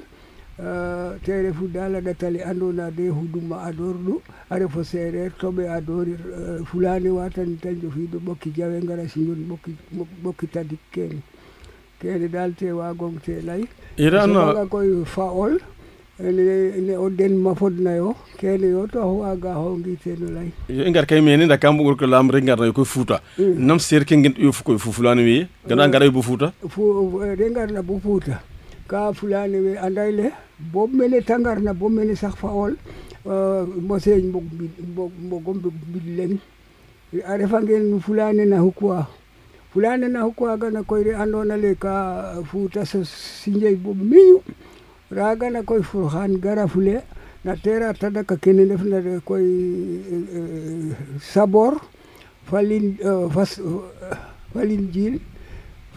tere 1.28 1.52
fu 1.58 1.68
dala 1.74 2.00
data 2.08 2.30
le 2.32 2.40
ando 2.52 2.72
na 2.78 2.88
de 2.90 3.08
huduma 3.18 3.58
ador 3.68 3.94
du 4.06 4.14
are 4.48 4.66
fo 4.74 4.82
sere 4.92 5.28
to 5.38 5.52
be 5.52 5.68
ador 5.68 6.08
e, 6.08 6.16
fulani 6.72 7.08
watan 7.18 7.58
tan 7.60 7.76
jo 7.84 7.88
vid 7.98 8.16
bokki 8.28 8.50
jawe 8.56 8.80
ngara 8.82 9.04
sinun 9.12 9.44
bokki 9.52 9.76
bokki 10.24 10.46
tadik 10.56 10.80
ke 10.96 11.08
keeɗe 12.00 12.28
dal 12.32 12.50
tewa 12.58 12.92
gongte 12.96 13.34
lay 13.46 13.62
irano 13.98 14.40
koye 14.72 15.04
faol 15.04 15.58
den 17.16 17.34
mafod 17.38 17.74
nayo 17.78 18.14
kene 18.38 18.66
yo 18.72 18.86
to 18.86 19.00
waga 19.20 19.52
teno 20.02 20.26
lay 20.36 20.48
yo 20.68 20.84
i 20.86 20.90
ngar 20.90 21.04
kay 21.06 21.20
mene 21.20 21.46
da 21.46 21.58
kam 21.58 21.76
lam 21.76 22.28
ko 22.30 22.40
ngar 22.40 22.56
nayo 22.58 22.72
koy 22.72 22.84
futa 22.84 23.20
mm. 23.38 23.56
nam 23.56 23.78
seer 23.78 24.04
ke 24.04 24.16
gen 24.16 24.32
ɗoyo 24.32 24.62
koye 24.64 24.78
fo 24.78 24.90
fulani 24.92 25.22
wiye 25.24 25.46
ganda 25.68 25.88
garayo 25.88 26.10
mm. 26.12 26.68
bo 26.68 27.20
re 27.36 27.50
ngar 27.50 27.68
na 27.72 27.82
bo 27.82 28.00
futa 28.04 28.40
ka 28.88 29.12
fulani 29.12 29.58
we 29.64 29.76
anday 29.76 30.10
le 30.12 30.32
bo 30.58 30.86
mene 30.86 31.20
tangar 31.22 31.60
na 31.60 31.74
bo 31.74 31.88
mene 31.88 32.14
sax 32.16 32.34
faol 32.36 32.72
uh, 33.26 33.64
moseñ 33.88 34.24
mbog 34.28 34.48
mbog 34.88 35.12
mbog 35.20 35.56
mbid 35.90 36.06
leŋ 36.16 36.30
a 37.28 37.36
refa 37.36 37.60
ngen 37.60 38.00
fulane 38.00 38.44
na 38.48 38.60
xukuwa 38.64 39.06
fulana 39.72 40.08
nahukwaga 40.08 40.70
nakoile 40.70 41.16
anona 41.16 41.56
leka 41.56 41.92
futa 42.50 42.86
so 42.86 43.04
sinjaibo 43.04 43.94
miyu 43.94 44.42
raga 45.10 45.50
nakoi 45.50 45.82
furhan 45.82 46.38
gara 46.38 46.68
fule 46.68 47.02
natera 47.44 47.94
tada 47.94 48.24
kakene 48.24 48.64
ndef 48.64 48.82
na 48.82 49.20
koi 49.20 49.42
eh, 50.34 50.96
sabor 51.32 51.80
falin 52.50 52.98
eh, 53.00 53.28
fas 53.30 53.60
falin 54.54 54.90
jil 54.90 55.20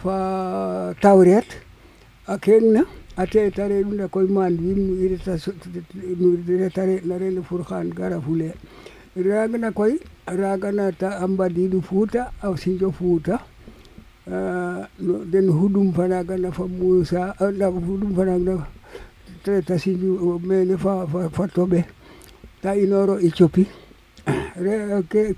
fa 0.02 0.94
tawret 1.00 1.46
akenna 2.26 2.84
ate 3.16 3.50
tare 3.50 3.82
ɗum 3.82 3.96
da 3.96 4.06
koye 4.08 4.28
man 4.30 4.54
win 4.54 5.02
irita 5.02 6.70
tare 6.70 7.02
narele 7.04 7.42
fourhan 7.42 7.90
gara 7.90 8.20
fule 8.20 8.54
ragana 9.18 9.74
raga 10.26 10.72
na 10.72 10.92
ta 10.92 11.18
ambadiɗo 11.26 11.82
futa 11.82 12.30
au 12.42 12.54
sinjo 12.58 12.92
futa 12.94 13.40
Ah, 14.26 14.88
den 14.98 15.48
huɗum 15.52 15.92
fanaga 15.94 16.36
nafa 16.38 16.66
Moussa 16.66 17.34
ah, 17.38 17.52
huɗum 17.52 18.16
fanaga 18.16 18.66
traite 19.44 19.66
:fra 19.66 19.74
a 19.74 19.78
Sindiou 19.78 20.38
mene 20.38 20.78
fa 20.78 21.04
Tooɓe 21.54 21.84
ka 22.62 22.74
inoro 22.74 23.18
i 23.18 23.28
copi 23.30 23.66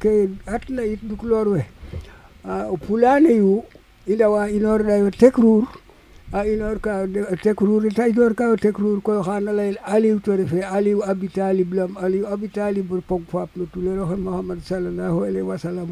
ke 0.01 0.11
atna 0.47 0.83
yit 0.85 1.03
ndikloor 1.03 1.49
we 1.51 1.63
o 2.45 2.49
ah, 2.49 2.71
pulane 2.87 3.35
yu 3.35 3.65
i 4.07 4.15
ndawa 4.15 4.51
inoorɗa 4.51 4.99
yo 4.99 5.11
tekruur 5.11 5.65
a 6.33 6.47
inoorka 6.47 7.07
yo 7.13 7.37
tekruur 7.43 7.83
yeete 7.85 8.05
inoorka 8.15 8.45
yo 8.51 8.57
tekruur 8.57 9.03
koy 9.03 9.17
oxa 9.17 9.41
na 9.41 9.51
layel 9.53 9.77
Aliou 9.83 10.21
to 10.23 10.31
refe 10.37 10.63
Aliou 10.63 11.03
Abi 11.03 11.29
Talib 11.29 11.73
Lam 11.75 11.97
Aliou 11.97 12.27
Abi 12.27 12.49
Talib 12.51 12.93
o 12.93 13.01
pog 13.01 13.23
faap 13.33 13.51
no 13.57 13.67
tuleer 13.67 13.99
oxe 13.99 14.15
Mouhamad 14.17 14.61
salallahu 14.63 15.25
aley 15.27 15.43
wa 15.43 15.57
salam 15.59 15.91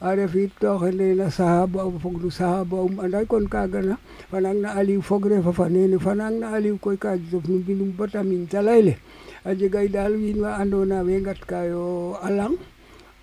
ada 0.00 0.28
fito 0.30 0.78
na 1.18 1.26
sahaba 1.30 1.82
um 1.84 1.98
foglu 1.98 2.30
sahaba 2.30 2.86
um 2.86 3.02
andai 3.02 3.26
kon 3.26 3.50
kaga 3.50 3.82
na 3.82 3.96
fanang 4.30 4.62
na 4.62 4.78
aliu 4.78 5.02
fogre 5.02 5.42
fa 5.42 5.50
fanene 5.50 5.98
fanang 5.98 6.38
na 6.38 6.54
aliu 6.54 6.78
koy 6.78 6.94
ka 6.94 7.18
jof 7.18 7.42
num 7.50 7.62
binum 7.66 7.90
bata 7.98 8.22
min 8.22 8.46
talaile 8.46 8.94
aje 9.42 9.66
gay 9.66 9.90
dal 9.90 10.14
win 10.14 10.38
wa 10.38 10.54
ando 10.62 10.86
na 10.86 11.02
wengat 11.02 11.42
kayo 11.50 12.14
alang 12.22 12.54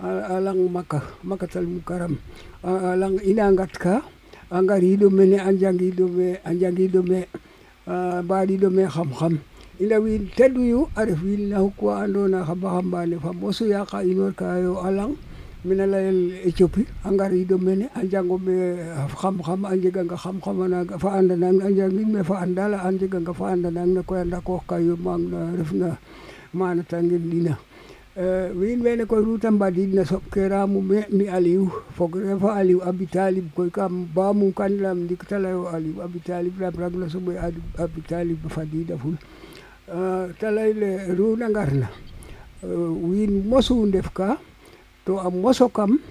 alang 0.04 0.68
maka 0.68 1.00
makatal 1.24 1.64
mukaram 1.64 2.20
alang 2.60 3.24
inangat 3.24 3.72
ka 3.80 4.04
angar 4.52 4.84
hido 4.84 5.08
mene 5.08 5.40
anjang 5.40 5.80
hido 5.80 6.12
me 6.12 6.44
anjang 6.44 6.76
hido 6.76 7.00
me 7.08 7.24
baadi 8.28 8.60
do 8.60 8.68
me 8.68 8.84
xam 8.84 9.16
xam 9.16 9.40
ina 9.80 9.96
win 10.04 10.28
teddu 10.36 10.60
yu 10.60 10.80
arif 11.00 11.24
win 11.24 11.56
na 11.56 11.64
ko 11.72 11.96
ando 11.96 12.28
na 12.28 12.44
xamba 12.44 12.68
xamba 12.84 13.08
ne 13.08 13.16
fa 13.16 13.32
mosu 13.32 13.64
ya 13.72 13.88
ka 13.88 14.04
inor 14.04 14.36
kayo 14.36 14.76
alang 14.84 15.16
mina 15.66 15.88
layel 15.88 16.34
Éthiopie 16.46 16.86
a 17.04 17.12
ngariido 17.12 17.56
eh, 17.58 17.62
mene 17.62 17.86
a 17.96 18.04
njango 18.06 18.36
eh, 18.36 18.42
me 18.46 18.56
xam 19.20 19.42
xam 19.42 19.66
a 19.66 19.76
njeganga 19.76 20.16
a 20.16 21.90
me 21.90 22.24
fa 22.24 22.36
an 22.40 22.54
dal 22.54 22.74
a 22.76 22.90
njeganga 22.92 23.34
fa 23.34 23.46
anda 23.52 23.70
nan 23.72 23.98
koy 24.08 24.22
anda 24.22 24.40
koox 24.48 24.62
ka 24.70 24.76
yo 24.78 24.96
maang 25.06 25.26
na 25.76 25.98
mana 26.54 26.84
te 26.90 26.96
ngen'ina 27.04 27.54
wiin 28.60 28.80
wene 28.86 29.04
koy 29.10 29.22
nu 29.26 29.40
ta 29.42 29.50
mbadiid 29.52 29.98
ke 30.32 30.48
raam 30.48 30.72
mi 31.12 31.26
Aliou 31.28 31.66
fogree 31.98 32.38
fo 32.40 32.50
Aliou 32.54 32.86
Abi 32.86 33.08
koy 33.58 33.70
kam 33.74 33.94
ba 34.14 34.30
kan 34.58 34.70
layaam 34.82 35.00
ndik 35.04 35.26
ta 35.28 35.38
layo 35.40 35.66
Aliou 35.74 36.02
Abi 36.06 36.20
Talib 36.22 36.62
yaam 36.62 36.74
raag 36.78 36.94
na 36.96 37.08
soɓe 37.10 37.34
Abi 37.82 38.02
Talib 38.08 38.38
fadiidaful 38.54 39.18
ta 40.40 40.48
leyele 40.52 41.10
na 41.10 41.44
eh, 41.50 41.50
ngarna 41.50 41.90
mosu 43.50 43.86
ndef 43.86 44.10
ka 44.14 44.38
to 45.06 45.18
a 45.20 45.30
mosokam 45.30 46.02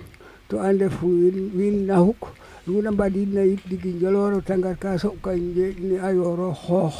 to 0.48 0.56
ande 0.62 0.86
fu 0.88 1.06
winna 1.52 1.96
huk 1.98 2.22
luna 2.66 2.92
mbaɗinna 2.94 3.40
yiɗɗigi 3.42 3.98
joloro 4.00 4.38
tangat 4.40 4.78
ka 4.80 4.94
soɓkan 4.96 5.38
jeɗini 5.54 5.98
ayoro 6.00 6.50
hooh 6.54 6.94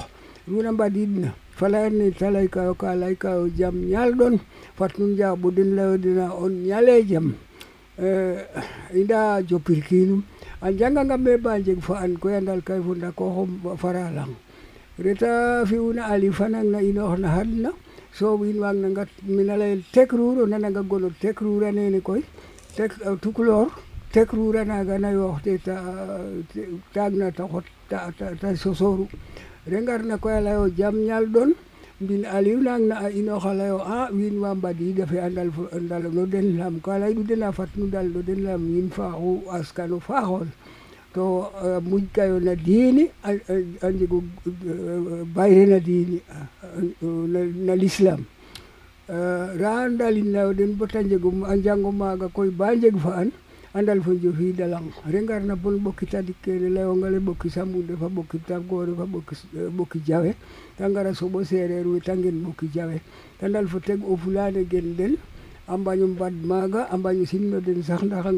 luna 0.51 0.73
mbaɗinna 0.75 1.31
fala 1.55 1.87
en 1.87 1.95
ni 2.03 2.11
talay 2.11 2.49
kayo 2.51 2.75
ka 2.75 2.95
lay 2.99 3.15
kayo 3.17 3.47
jam 3.55 3.75
nyal 3.79 4.13
don 4.19 4.33
ñalɗon 4.35 4.35
fat 4.77 4.93
nun 4.99 5.15
jaɓuden 5.17 5.71
lawdina 5.79 6.27
on 6.35 6.53
ñale 6.69 7.07
jam 7.07 7.31
ida 8.91 9.39
jopirkinum 9.49 10.23
an 10.67 10.73
jangangam 10.77 11.23
me 11.23 11.37
ba 11.39 11.61
jeg 11.63 11.79
fo 11.81 11.95
an 11.95 12.19
koy 12.19 12.35
andal 12.43 12.59
kay 12.67 12.81
fo 12.83 12.91
ndako 12.95 13.25
xom 13.39 13.51
fara 13.79 14.11
lang 14.11 14.35
reta 14.99 15.63
fi'una 15.65 16.11
ali 16.11 16.27
fanang 16.35 16.71
na 16.75 16.79
inoox 16.83 17.19
na 17.23 17.29
xadna 17.39 17.71
so 18.17 18.37
winwagnanga 18.39 19.07
mina 19.27 19.57
layel 19.59 19.83
tekrur 19.93 20.39
o 20.43 20.47
nananga 20.47 20.83
gon 20.89 21.03
o 21.03 21.11
tekrura 21.21 21.71
nene 21.73 21.99
koy 22.01 22.23
tek 22.77 22.93
uh, 23.05 23.17
tukulor 23.19 23.67
tekrura 24.15 24.63
naga 24.65 24.99
na 25.03 25.11
yooxte 25.11 25.59
ta 25.67 25.75
uh, 25.83 26.79
taagna 26.95 27.33
ta 27.35 27.45
xot 27.51 27.67
ta 27.91 28.55
sosoru 28.55 29.09
re 29.67 29.83
ngarna 29.83 30.19
koy 30.23 30.33
a 30.39 30.47
layo 30.47 30.71
jam 30.79 30.95
ñaal 30.95 31.27
ɗon 31.27 31.53
mbin 32.01 32.23
aliou 32.25 32.63
nang 32.63 32.87
na 32.87 32.97
a 33.11 33.11
inooxa 33.11 33.51
layo 33.55 33.79
a 33.83 34.07
wiin 34.15 34.39
wa 34.39 34.55
mbadiida 34.55 35.07
fe 35.11 35.19
a 35.19 35.27
ndalfo 35.29 35.67
no 36.15 36.23
den 36.31 36.55
laam 36.59 36.79
ka 36.81 36.99
leydu 37.03 37.27
den 37.27 37.43
a 37.43 37.51
fat 37.53 37.71
nu 37.75 37.87
ndal 37.91 38.15
no 38.15 38.23
den 38.23 38.45
laam 38.47 38.63
wiin 38.63 38.91
faaxu 38.95 39.43
askanu 39.51 39.99
faaxoon 39.99 40.49
to 41.15 41.47
eh, 41.65 41.79
muñkayo 41.89 42.41
no 42.43 42.55
dini, 42.59 43.07
andi 43.87 44.05
ko 44.11 44.19
eh, 44.47 45.23
bayre 45.35 45.65
na, 45.71 45.79
dini, 45.79 46.19
eh, 46.19 46.93
no 47.03 47.75
l'islam 47.75 48.27
ra 49.07 49.85
andalinawɗen 49.87 50.75
bo 50.77 50.85
tañjego 50.87 51.31
janngo 51.63 51.93
maaga 51.93 52.27
koye 52.35 52.51
banjeg 52.51 52.97
fa 52.99 53.21
an 53.23 53.31
andal 53.75 54.01
fo 54.03 54.11
fi 54.19 54.49
lang 54.59 54.91
rengar 55.07 55.43
na 55.45 55.55
bon 55.57 55.77
ɓokki 55.79 56.07
tadik 56.09 56.41
kene 56.43 56.71
layongale 56.73 57.19
ɓokki 57.21 57.49
sammunde 57.51 57.95
fa 58.01 58.09
ɓokki 58.09 58.39
tagore 58.49 58.95
fa 58.97 59.05
ɓokki 59.05 59.35
ɓokki 59.77 59.99
jawe 60.09 60.35
ta 60.77 60.89
ngara 60.89 61.13
soɓo 61.15 61.45
sereer 61.45 61.87
we 61.87 62.01
ta 62.01 62.15
ngen 62.17 62.43
ɓokki 62.45 62.67
jawe 62.75 62.97
ta 63.39 63.49
ndal 63.49 63.69
fo 63.69 63.79
teg 63.79 64.01
o 64.03 64.17
fulane 64.17 64.65
gen 64.71 64.97
ɗen 64.97 65.15
a 65.69 65.77
mbaño 65.77 66.07
maga 66.17 66.35
maaga 66.45 66.81
a 66.89 66.97
mbaño 66.97 67.25
sax 67.85 68.03
ndaxa 68.03 68.31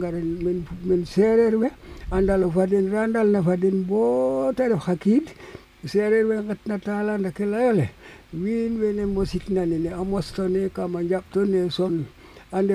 men 0.44 0.64
men 0.84 1.06
sereer 1.06 1.54
we 1.60 1.70
andal 2.12 2.44
o 2.44 2.50
fadin 2.50 2.86
randal 2.92 3.26
na 3.34 3.42
fadin 3.42 3.82
bo 3.82 4.52
te 4.54 4.68
ref 4.70 4.86
xa 4.86 4.94
kiid 4.96 5.26
sereer 5.84 6.26
we 6.28 6.36
ngetna 6.38 6.78
taala 6.78 7.18
ndake 7.18 7.44
ne 7.46 7.90
wene 8.78 9.04
mositna 9.06 9.66
nene 9.66 9.90
a 9.90 10.04
mostone 10.04 10.70
kam 10.72 10.94
to 11.32 11.44
ne 11.44 11.68
son 11.68 12.04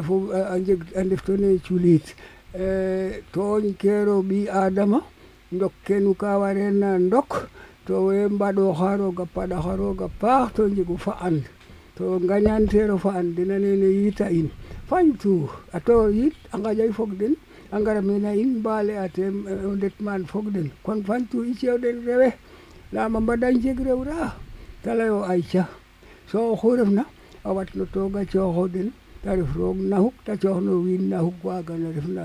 fo 0.03 0.15
ande 0.51 0.73
ande 0.97 1.15
to 1.25 1.37
ne 1.37 1.57
chulit 1.63 2.03
culiit 2.03 2.05
e, 2.53 3.21
tooñ 3.31 3.63
kero 3.81 4.21
bi 4.21 4.49
adama 4.49 4.99
ndok 5.51 5.73
kenu 5.85 6.13
ka 6.13 6.37
warena 6.37 6.99
ndok 6.99 7.29
to 7.85 8.03
we 8.07 8.27
ga 8.27 8.37
pada 9.33 9.61
haro 9.63 9.93
ga 9.93 10.07
pa 10.19 10.51
to 10.53 10.67
go 10.85 10.97
fa 10.97 11.13
an 11.21 11.41
to 11.95 12.19
tero 12.69 12.97
fa 12.97 13.15
an 13.19 13.31
nene 13.31 13.95
yita 14.03 14.27
in 14.29 14.51
fantu 14.89 15.47
ato 15.71 16.09
yit 16.11 16.35
anga 16.51 16.75
jay 16.75 16.91
fok 16.91 17.11
den 17.17 17.35
engrais 17.73 18.01
mina 18.01 18.31
in 18.35 18.59
mbaale 18.59 18.99
ate 18.99 19.19
eh, 19.19 19.73
ndet 19.77 19.95
man 19.99 20.25
fogden 20.25 20.69
kono 20.83 21.01
fantu 21.07 21.43
i 21.43 21.53
cewɗen 21.59 22.03
rewe 22.05 22.29
laama 22.93 23.19
mbaɗan 23.21 23.61
jeg 23.63 23.77
rewra 23.85 24.33
tala 24.83 25.03
yo 25.05 25.23
ayca 25.31 25.65
so 26.27 26.51
oxu 26.51 26.75
refna 26.79 27.05
a 27.45 27.53
watno 27.53 27.83
tooga 27.93 28.21
cooxoɗen 28.31 28.87
te 29.23 29.29
ref 29.37 29.51
roog 29.55 29.77
naxuk 29.89 30.13
te 30.25 30.31
cooxno 30.41 30.71
wiin 30.83 31.03
naxuk 31.09 31.35
waagano 31.45 31.87
ref 31.95 32.07
na 32.15 32.23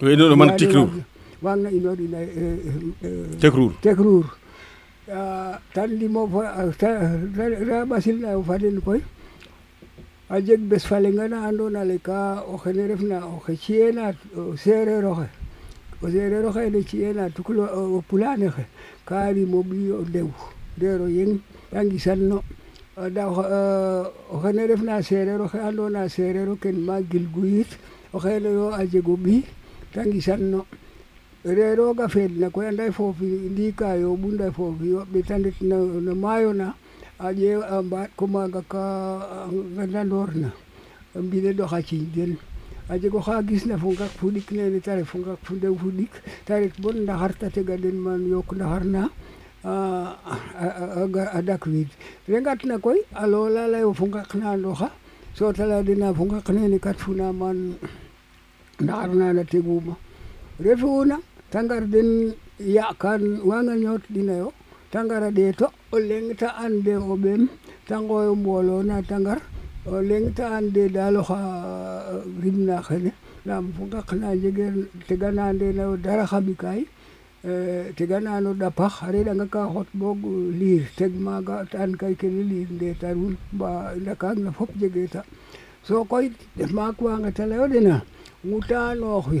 we 0.00 0.10
inoɗo 0.14 0.36
man 0.36 0.50
tikruur 0.58 0.90
waagna 1.44 1.68
inoor 1.76 2.00
ina 2.00 2.18
eh, 2.22 2.58
eh, 3.06 3.28
tekruur 3.40 3.72
tekruur 3.84 4.24
ah, 5.16 5.60
tan 5.74 5.90
ndimo 5.92 6.26
fo 6.32 6.40
te 6.80 6.88
ɓasil 7.90 8.16
nayo 8.20 8.40
fa 8.42 8.56
den 8.58 8.80
koy 8.80 9.00
a 10.32 10.40
jeg 10.40 10.58
bes 10.70 10.86
fa 10.88 10.98
leŋ 11.04 11.16
ana 11.24 11.38
andoona 11.48 11.82
yee 11.84 11.98
kaa 12.00 12.40
oxene 12.52 12.82
refna 12.88 13.18
oxe 13.36 13.52
ci'eena 13.62 14.04
o 14.36 14.56
seereer 14.56 15.04
oxe 15.12 15.26
o 16.02 16.06
seereer 16.12 16.44
oxeene 16.48 16.80
ci'eena 16.88 17.24
o 17.76 18.00
pulaane 18.08 18.46
oxe 18.48 18.64
kaa 19.08 19.28
rim 19.36 19.52
o 19.54 19.60
ɓiy 19.68 19.90
o 19.92 20.00
ndew 20.08 20.28
ndeer 20.76 21.00
o 21.04 21.08
yeng 21.16 21.34
ta 21.70 21.78
ngisanno 21.84 22.38
ndaa 23.10 23.28
oxene 24.34 24.62
refna 24.72 24.94
seereer 25.08 25.40
oxe 25.44 25.58
andoona 25.68 26.00
yee 26.04 26.12
seereer 26.16 26.48
o 26.48 26.56
ken 26.56 26.76
ma 26.86 26.96
gilgu 27.10 27.44
yit 27.46 27.70
oxeene 28.16 28.48
yo 28.56 28.72
a 28.72 28.82
jeg 28.92 29.08
o 29.08 29.16
ɓiy 29.24 29.40
ta 29.92 30.00
ngisanno 30.06 30.60
reer 31.44 31.76
rooga 31.76 32.08
feedna 32.08 32.48
koy 32.50 32.66
ande 32.68 32.88
foofi 32.96 33.26
ndiika 33.52 33.96
yooɓu 34.00 34.26
ndaa 34.34 34.50
foofi 34.50 34.84
yooɓ 34.94 35.08
ne 35.12 35.22
ta 35.22 35.38
ndet 35.38 35.58
no 35.60 36.14
maayona 36.14 36.74
aje 37.22 37.50
eh, 37.54 38.06
kuma 38.16 38.48
ga 38.48 38.60
ka 38.68 39.48
gandandoorna 39.76 40.48
eh, 41.14 41.20
mbine 41.22 41.54
do 41.54 41.66
ciiñ 41.66 42.10
den 42.14 42.36
a 42.88 42.98
jeg 42.98 43.14
oxa 43.14 43.42
gisna 43.46 43.78
fo 43.78 43.90
ngak 43.92 44.10
fuɗik 44.18 44.50
nene 44.50 44.70
ni 44.70 44.80
tare 44.80 45.02
ngak 45.06 45.38
fu 45.42 45.54
ndew 45.54 45.74
fuɗik 45.78 46.12
te 46.46 46.54
ret 46.60 46.74
bon 46.80 46.96
te 47.38 47.60
ga 47.62 47.76
den 47.76 47.96
man 47.96 48.26
yok 48.28 48.52
na 48.56 48.78
na 48.84 49.02
a 49.64 49.70
ah, 49.70 50.18
ah, 50.58 50.98
ah, 50.98 51.46
rengat 52.28 52.64
na 52.64 52.78
koy 52.78 52.98
a 53.14 53.26
la 53.26 53.68
layo 53.68 53.92
fo 53.94 54.06
ngak 54.06 54.34
na 54.34 54.56
ndoxa 54.56 54.90
so 55.34 55.52
tala 55.52 55.82
dina 55.82 56.10
dena 56.10 56.14
fo 56.14 56.24
ngak 56.26 56.80
kat 56.82 56.98
funa 56.98 57.32
man 57.32 57.76
na 58.80 59.06
nana 59.06 59.44
teguma 59.44 59.94
refuna 60.58 61.18
te 61.50 61.58
ya 61.58 61.80
den 61.86 62.34
yakan 62.58 63.40
nyot 63.78 64.02
dina 64.10 64.34
yo 64.42 64.52
tangara 64.92 65.20
ngara 65.30 65.30
ɗeeta 65.32 65.66
o 65.92 65.98
leŋ 65.98 66.36
ta 66.36 66.48
an 66.52 66.84
o 66.84 67.16
ɓeem 67.16 67.48
te 67.88 67.94
ngooy 67.96 68.28
mboolo 68.36 68.82
na 68.84 69.00
ta 69.02 69.16
ngar 69.18 69.40
ande 69.88 70.08
leŋ 70.08 70.24
te 70.36 70.42
an 70.44 70.64
de 70.74 70.82
daal 70.92 71.16
oxa 71.20 71.38
rimna 72.42 72.76
xene 72.86 73.10
yaam 73.46 73.72
fo 73.74 73.82
qaq 73.92 74.08
na 74.20 74.34
njegeer 74.36 74.74
teganaandeeno 75.08 75.82
yo 75.88 75.96
dara 75.96 76.26
xamikaay 76.26 76.80
eh, 77.42 77.88
teganaan 77.96 78.44
o 78.44 78.52
ɗapax 78.60 78.92
a 79.00 79.08
reɗ'anga 79.14 79.46
ka 79.52 79.60
xot 79.72 79.88
boog 79.98 80.18
liir 80.60 80.84
teg 80.96 81.12
tan 81.72 81.96
kai 81.96 81.96
ke 81.96 81.96
kay 81.96 82.14
kene 82.20 82.42
liir 82.50 82.68
ndeetanuun 82.76 83.34
na 83.58 83.94
ndaka 83.96 84.34
ne 84.36 84.50
fop 84.52 84.68
jegee 84.80 85.08
ta 85.08 85.24
so 85.82 86.04
koy 86.04 86.28
maak 86.76 87.00
nga 87.00 87.16
nqet 87.18 87.40
a 87.40 87.44
layoodena 87.48 87.96
ŋutaa 88.44 88.92
nooxwi 89.00 89.40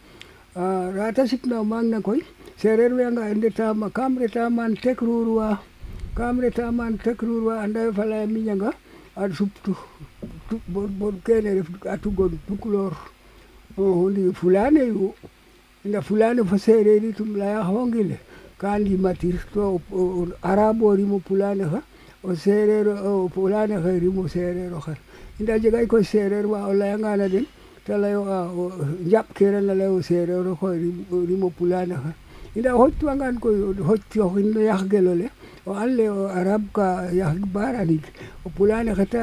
rata 0.55 1.27
sikna 1.27 1.63
magna 1.63 2.01
koy 2.01 2.19
sereer 2.57 2.91
wiyanga 2.93 3.29
e 3.29 3.33
ndetama 3.35 3.89
kam 3.89 4.17
retaman 4.19 4.75
tekruruwa 4.75 5.59
kam 6.15 6.41
retaman 6.41 6.97
tekruruwa 6.97 7.63
anda 7.63 7.91
fala 7.93 8.27
miñanga 8.27 8.73
aɗa 9.15 9.33
suptu 9.35 9.75
bon 10.67 11.15
kene 11.25 11.63
a 11.89 11.97
tugon 11.97 12.31
tukulor 12.47 12.91
hondi 13.77 14.33
fulane 14.33 14.91
yo 14.91 15.15
nda 15.85 16.01
fulane 16.01 16.43
fo 16.43 16.57
sereeri 16.57 17.13
tum 17.13 17.35
laya 17.37 17.63
hongile 17.63 18.19
kandi 18.59 18.97
matir 18.97 19.35
to 19.53 19.79
arabe 20.43 20.83
o 20.83 20.95
rimo 20.95 21.19
pulane 21.19 21.63
ha 21.63 21.79
o 22.23 22.35
sereer 22.35 22.87
o 22.89 23.29
pulane 23.29 23.75
ha 23.79 23.89
rimo 24.03 24.27
sereer 24.27 24.73
o 24.73 24.79
har 24.79 24.97
inda 25.39 25.57
jegay 25.59 25.87
koye 25.87 26.03
sereer 26.03 26.45
wa 26.45 26.67
o 26.67 26.73
layangana 26.75 27.29
den 27.31 27.47
te 27.91 27.97
layo 27.97 28.23
ah, 28.33 28.47
o 28.57 28.71
jaɓkirana 29.11 29.73
layo 29.75 30.01
seereer 30.07 30.47
o 30.47 30.55
koy 30.61 30.77
rim 31.29 31.41
o 31.43 31.49
pulaar 31.57 31.89
oxe 32.83 33.01
koy 33.43 33.55
xotooxin 33.87 34.47
no 34.55 34.61
yaxgel 34.69 35.07
ole 35.13 35.27
o 35.67 35.71
an 35.81 35.89
laye 35.97 36.09
o 36.19 36.23
arab 36.41 36.63
ka 36.75 36.85
yaxig 37.19 37.45
ba 37.55 37.63
o 38.45 38.49
pulaar 38.57 38.85
oxe 38.93 39.05
te 39.13 39.19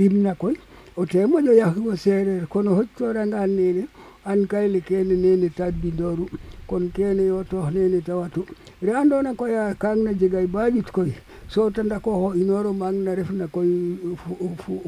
rimna 0.00 0.32
koy 0.42 0.54
o 1.00 1.06
te 1.06 1.18
moƴo 1.32 1.52
yaxik 1.60 1.86
o 1.92 1.94
seereer 2.04 2.44
kon 2.52 2.66
o 2.70 2.78
xotorangan 2.78 3.50
nene 3.58 3.82
an 4.24 4.40
kay 4.50 4.66
le 4.74 4.80
kene 4.88 5.14
nene 5.24 5.48
te 5.58 5.70
binooru 5.80 6.26
kon 6.68 6.90
kene 6.94 7.22
yo 7.24 7.42
to 7.48 7.64
nene 7.72 8.00
tawatu 8.04 8.44
re 8.82 8.92
andona 8.92 9.32
koya 9.34 9.72
kangna 9.74 10.12
jegay 10.12 10.46
bajut 10.46 10.90
koy 10.92 11.10
so 11.48 11.70
tanda 11.70 11.96
ko 11.98 12.12
ho 12.20 12.28
inoro 12.36 12.72
magna 12.74 13.14
refna 13.16 13.48
koy 13.48 13.96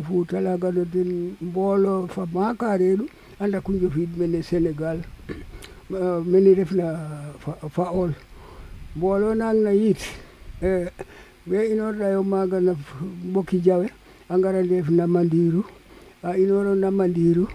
futalaga 0.07 0.69
no 0.71 0.85
den 0.85 1.37
mbolo 1.41 2.07
fa 2.15 2.27
maka 2.35 2.77
redu 2.77 3.09
anda 3.41 3.65
ku 3.65 3.73
jofid 3.81 4.13
mene 4.19 4.43
sénégal 4.45 5.01
ah, 6.05 6.21
meni 6.31 6.53
refna 6.61 6.85
fa 7.75 7.89
ol 8.03 8.13
mbolo 8.97 9.33
nangna 9.35 9.73
yit 9.73 10.03
be 10.61 11.57
eh, 11.57 11.73
inorda 11.73 12.13
yo 12.13 12.23
maga 12.23 12.61
na 12.61 12.77
mboki 13.25 13.59
jawe 13.65 13.89
a 14.29 14.35
ngara 14.39 14.61
ndeef 14.63 14.89
namandiru 14.93 15.65
a 16.29 16.37
inoro 16.37 16.75
namandiru 16.77 17.49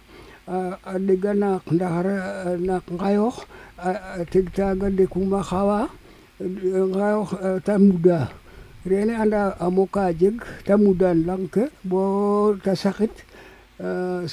a 0.47 0.93
ɗega 1.07 1.33
naaq 1.41 1.65
ndaxar 1.75 2.07
naaq 2.69 2.87
ngayoox 2.97 3.37
a 3.87 3.91
teg 4.31 4.47
taaga 4.57 4.89
ɗekuma 4.97 5.41
xawa 5.49 5.89
ngayoox 6.93 7.31
te 7.65 7.73
muda 7.81 8.29
rene 8.91 9.15
anda 9.23 9.57
a 9.57 9.67
moka 9.73 10.13
jeg 10.21 10.37
te 10.69 10.73
mudan 10.77 11.25
lang 11.27 11.49
ke 11.55 11.73
bo 11.85 12.53
te 12.63 12.75
saxit 12.77 13.17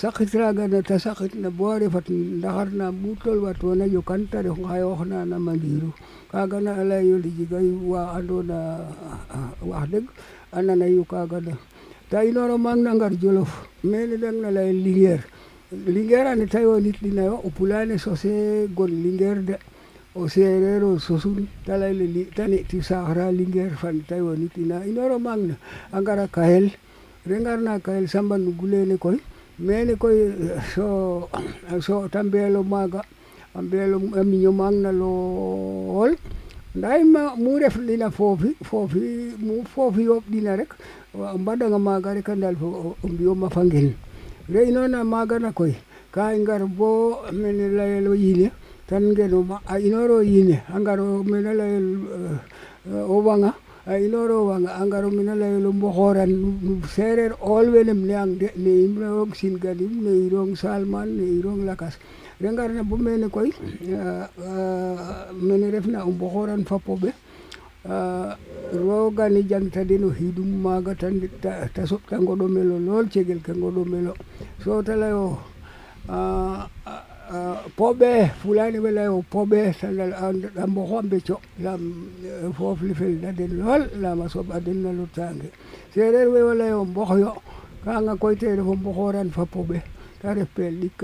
saqit 0.02 0.30
raga 0.36 0.68
na 0.68 0.82
te 0.84 1.00
saqitna 1.00 1.48
bo 1.50 1.72
a 1.72 1.80
refat 1.80 2.10
ndaxar 2.12 2.74
na 2.76 2.92
mu 2.92 3.16
wat 3.42 3.60
wona 3.64 3.86
yokan 3.88 4.28
te 4.32 4.42
ref 4.44 4.58
ngayoox 4.60 5.08
na 5.08 5.24
na 5.24 5.40
mandiru 5.40 5.94
kaga 6.32 6.60
na 6.60 6.84
ley 6.84 7.08
yo 7.08 7.16
jega 7.24 7.60
wa 7.88 8.12
adona 8.20 8.60
na 8.60 9.56
wax 9.64 9.88
deg 9.96 10.04
ana 10.56 10.74
nayu 10.76 11.04
kaga 11.06 11.42
da 11.42 11.52
ta 12.10 12.24
inoro 12.24 12.58
mang 12.58 12.82
nangar 12.82 13.12
jolof 13.20 13.68
mene 13.84 14.16
dang 14.18 14.40
na 14.42 14.50
lay 14.52 14.72
linguère 14.72 15.24
linguère 15.74 16.28
ane 16.32 16.48
tayo 16.48 16.80
nit 16.82 16.96
dinayo 17.04 17.44
o 17.44 17.50
pulane 17.52 18.00
sose 18.00 18.66
gon 18.74 18.88
linguère 18.90 19.44
de 19.44 19.56
o 20.16 20.28
sereer 20.30 20.80
o 20.84 20.96
sosun 20.98 21.48
ta 21.68 21.76
layle 21.76 22.08
li 22.08 22.24
tani 22.34 22.64
ti 22.64 22.80
sahra 22.82 23.32
linguère 23.36 23.76
fan 23.76 24.00
tayo 24.08 24.32
nit 24.38 24.56
ina 24.56 24.86
inoro 24.88 25.20
mang 25.20 25.44
na 25.44 25.56
angara 25.92 26.28
kahel 26.32 26.72
rengar 27.28 27.60
na 27.60 27.80
kahel 27.84 28.08
samba 28.08 28.38
nugulene 28.40 28.96
koy 28.98 29.20
mene 29.60 30.00
koy 30.00 30.32
so 30.74 31.28
so 31.84 32.08
tambelo 32.08 32.64
maga 32.64 33.04
ambelo 33.56 34.00
aminyo 34.16 34.56
mang 34.56 34.80
na 34.88 34.92
lool 34.96 36.16
nda 36.76 36.92
ma 37.06 37.22
mu 37.38 37.58
ref 37.62 37.78
nena 37.78 38.08
foofi 38.12 38.50
foofi 38.70 39.00
foofi 39.74 40.02
yooɓ 40.10 40.24
ɗina 40.28 40.58
rek 40.60 40.72
a 41.16 41.38
mbadanga 41.38 41.80
maaga 41.80 42.12
rek 42.14 42.28
a 42.30 42.34
ndalfo 42.36 42.68
o 43.04 43.08
mbiyo 43.08 43.32
mafa 43.36 43.62
ngel 43.64 43.90
re 44.52 44.60
inoora 44.70 45.00
maaga 45.08 45.38
koy 45.56 45.72
ka 46.12 46.36
i 46.36 46.40
ngar 46.42 46.68
bo 46.68 47.24
mene 47.32 48.02
lo 48.06 48.12
yiine 48.14 48.44
ya, 48.44 48.50
tan 48.88 49.04
ngeno 49.12 49.40
a 49.66 49.80
inooro 49.80 50.20
yiine 50.22 50.50
ya, 50.60 50.64
a 50.76 50.80
ngaro 50.80 51.24
mene 51.24 51.50
leyel 51.60 51.88
euh, 52.92 53.08
o 53.08 53.24
Waŋa 53.24 53.52
a 53.88 53.94
inooro 53.98 54.36
Waŋa 54.50 54.70
a 54.80 54.86
ngaro 54.86 55.10
mene 55.16 55.34
leyel 55.40 55.66
o 55.68 55.72
Mboxooran 55.72 56.32
seereer 56.94 57.34
ool 57.42 57.72
wene 57.72 57.92
im 57.96 58.32
de 58.40 58.48
ne 58.58 58.72
im 58.84 58.96
leyong 59.00 59.32
ne 60.04 60.12
irong 60.28 60.54
Salman 60.60 61.08
ne 61.08 61.24
irong 61.40 61.64
lakas 61.64 61.96
rengarna 62.42 62.84
bo 62.84 62.98
mene 62.98 63.28
koy 63.30 63.52
mm-hmm. 63.54 63.96
ah, 63.96 64.28
ah, 64.44 65.30
mene 65.34 65.72
refna 65.72 66.04
o 66.06 66.12
mboxoran 66.12 66.64
fa 66.66 66.80
euh 67.88 68.34
ah, 68.34 68.38
rooga 68.74 69.30
ni 69.30 69.44
jangta 69.48 69.86
den 69.88 70.10
hidum 70.12 70.48
maga 70.64 70.96
tan 70.96 71.22
ta 71.40 71.84
soɓta 71.86 72.20
melo 72.50 72.80
lol 72.80 73.10
cegel 73.12 73.40
ke 73.44 73.54
melo, 73.54 74.16
so 74.64 74.82
te 74.82 74.96
layo 74.98 75.38
poɓe 76.08 77.70
pobe 77.76 78.32
we 78.44 78.92
leyo 78.92 79.22
poɓe 79.30 79.72
a 79.86 79.88
mboxo 80.68 80.98
a 80.98 81.02
mbeco 81.04 81.40
yaam 81.62 81.94
foof 82.58 82.82
le 82.82 82.94
felna 82.96 83.32
den 83.32 83.58
lool 83.60 83.88
yaam 84.02 84.22
a 84.22 84.26
soɓa 84.30 84.60
den 84.66 84.82
na 84.82 84.92
lutange 84.92 85.50
sereer 85.94 86.28
we 86.32 86.40
yo 86.40 86.54
leyo 86.56 86.88
yo 87.20 87.42
kanga 87.86 88.16
koy 88.16 88.36
te 88.36 88.48
refo 88.56 88.74
mboxoran 88.76 89.30
fa 89.30 89.46
poɓe 89.46 89.82
ta 90.22 90.34
ref 90.34 90.50
peel 90.56 90.80
ɗik 90.82 90.96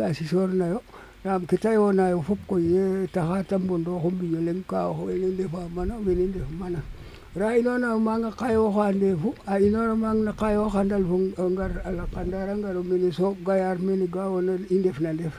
Nam 1.22 1.46
kita 1.46 1.70
yo 1.78 1.94
na 1.94 2.10
yo 2.10 2.26
fop 2.26 2.40
ko 2.50 2.58
ye 2.58 3.06
tahata 3.14 3.62
bondo 3.62 3.94
hombi 3.94 4.26
yo 4.34 4.42
lengka 4.42 4.90
ho 4.90 5.06
elende 5.06 5.46
fa 5.46 5.70
mana 5.70 5.94
welende 6.02 6.42
mana. 6.58 6.82
Ra 7.36 7.54
ino 7.54 7.78
na 7.78 7.94
manga 8.02 8.34
kayo 8.34 8.74
hande 8.74 9.14
fu 9.22 9.30
a 9.46 9.62
ino 9.62 9.86
na 9.86 9.94
manga 9.94 10.34
kayo 10.34 10.66
handal 10.66 11.06
fu 11.06 11.30
ngar 11.38 11.86
ala 11.86 12.10
kandara 12.10 12.58
ngar 12.58 12.74
so 13.14 13.38
gayar 13.46 13.78
mini 13.78 14.08
gawo 14.08 14.42
na 14.42 14.58
indef 14.74 14.98
na 15.00 15.14
def. 15.14 15.36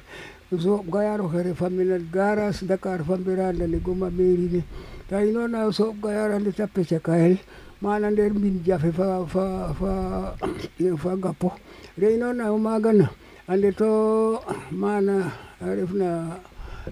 So 0.56 0.84
gayar 0.86 1.18
hore 1.18 1.50
famina 1.58 1.98
garas 1.98 2.60
Dakar 2.62 3.02
fambira 3.02 3.50
na 3.50 3.66
le 3.66 3.80
goma 3.82 4.06
meri 4.08 4.46
ni. 4.54 4.62
Ra 5.10 5.18
ino 5.18 5.48
na 5.50 5.68
so 5.72 5.92
gayar 5.98 6.30
ande 6.30 6.54
tappe 6.54 6.86
chakael. 6.86 7.40
Mana 7.80 8.08
nder 8.12 8.30
min 8.38 8.62
jafe 8.64 8.92
fa 8.94 9.26
fa 9.26 9.74
fa 9.74 10.32
fa 11.02 11.16
gapo. 11.18 11.58
Re 11.98 12.14
ino 12.14 12.30
na 12.30 12.54
magana 12.54 13.10
ande 13.50 13.74
to 13.74 14.38
mana 14.70 15.50
refna 15.70 16.26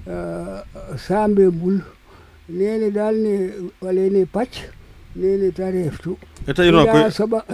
euh, 0.09 0.61
Sambe 0.97 1.49
Boul 1.51 1.81
nene 2.51 2.91
dal 2.95 3.15
ne 3.17 3.35
walene 3.83 4.27
pacce 4.27 4.67
nene 5.17 5.53
ta 5.55 5.71
reftu 5.71 6.17
e 6.47 6.53
tawino 6.55 6.85
koy 6.87 7.07
soɓa 7.11 7.45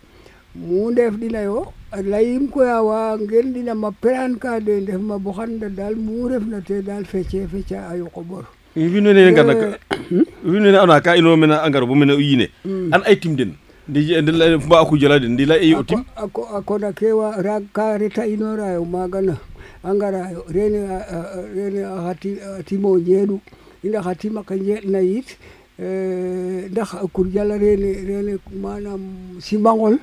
mu 0.54 0.90
ndef 0.92 1.14
yo 1.44 1.72
layim 2.00 2.48
koy 2.48 2.68
a 2.70 2.82
waa 2.82 3.18
ngendinam 3.18 3.84
a 3.84 3.92
plan 3.92 4.36
ka 4.38 4.60
de 4.60 4.80
ndef 4.80 4.98
ma 5.00 5.18
boxanda 5.18 5.68
daal 5.68 5.94
mu 5.96 6.24
refna 6.28 6.60
te 6.64 6.80
daal 6.80 7.04
fece 7.04 7.44
fece 7.52 7.76
a 7.76 7.94
yoqo 7.96 8.24
ɓor 8.24 8.44
wiin 8.76 9.06
wene 9.06 11.02
ka 11.02 11.16
ino 11.16 11.36
mene 11.36 11.52
a 11.52 11.68
bo 11.70 11.94
mene 11.94 12.12
o 12.12 12.70
an 12.96 13.02
ay 13.04 13.16
tim 13.20 13.36
den 13.36 13.52
mba 13.86 14.82
lay 14.88 15.60
eyi 15.60 15.74
o 15.74 15.82
tim 15.82 16.04
a 16.16 16.62
koda 16.64 16.92
ke 16.92 17.12
wa 17.12 17.36
raag 17.36 17.64
ka 17.74 17.98
reta 17.98 18.24
inora 18.26 18.72
yo 18.72 18.84
maaga 18.86 19.20
na 19.20 19.36
rene 20.48 20.88
rene 21.54 21.82
xa 21.84 22.14
timo 22.64 22.96
njeeɗu 22.96 23.36
i 23.84 23.88
eh, 23.88 23.92
ndax 23.92 24.04
xa 24.04 24.14
tim 24.14 24.38
ake 24.38 24.54
njeeɗna 24.54 25.00
yit 25.04 25.28
ndax 26.72 26.88
kurjala 27.12 27.58
rene 27.58 27.92
rene 28.08 28.38
manam 28.62 29.00
simangol 29.40 29.98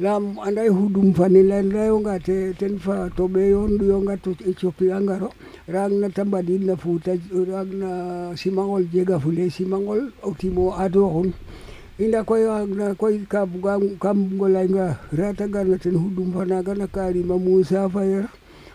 laamu 0.00 0.42
anday 0.42 0.66
huɗum 0.68 1.14
fanila 1.14 1.62
ndayonga 1.62 2.18
te 2.18 2.50
ten 2.58 2.78
fa 2.82 3.06
to 3.16 3.28
ɓe 3.30 3.50
yonɗu 3.54 3.84
yonga 3.94 4.16
to 4.22 4.30
éthiopia 4.50 4.98
ngaro 5.00 5.30
ragna 5.70 6.08
ta 6.10 6.24
mbaɗilna 6.26 6.74
fouta 6.76 7.12
ragna 7.48 8.34
simangol 8.36 8.82
jega 8.92 9.20
fule 9.22 9.46
simangol 9.50 10.10
o 10.26 10.34
timo 10.34 10.72
adoxun 10.74 11.30
inda 12.02 12.26
koy 12.26 12.42
ragna 12.42 12.94
koy 12.98 13.16
ka 13.30 13.46
buga 13.46 13.78
ka 14.02 14.10
bugolaynga 14.14 14.98
rata 15.14 15.46
garna 15.46 15.78
ten 15.78 15.94
huɗum 15.94 16.32
fa 16.34 16.42
naga 16.44 16.74
na 16.74 16.86
karima 16.90 17.38
moussa 17.38 17.86
fayer 17.88 18.26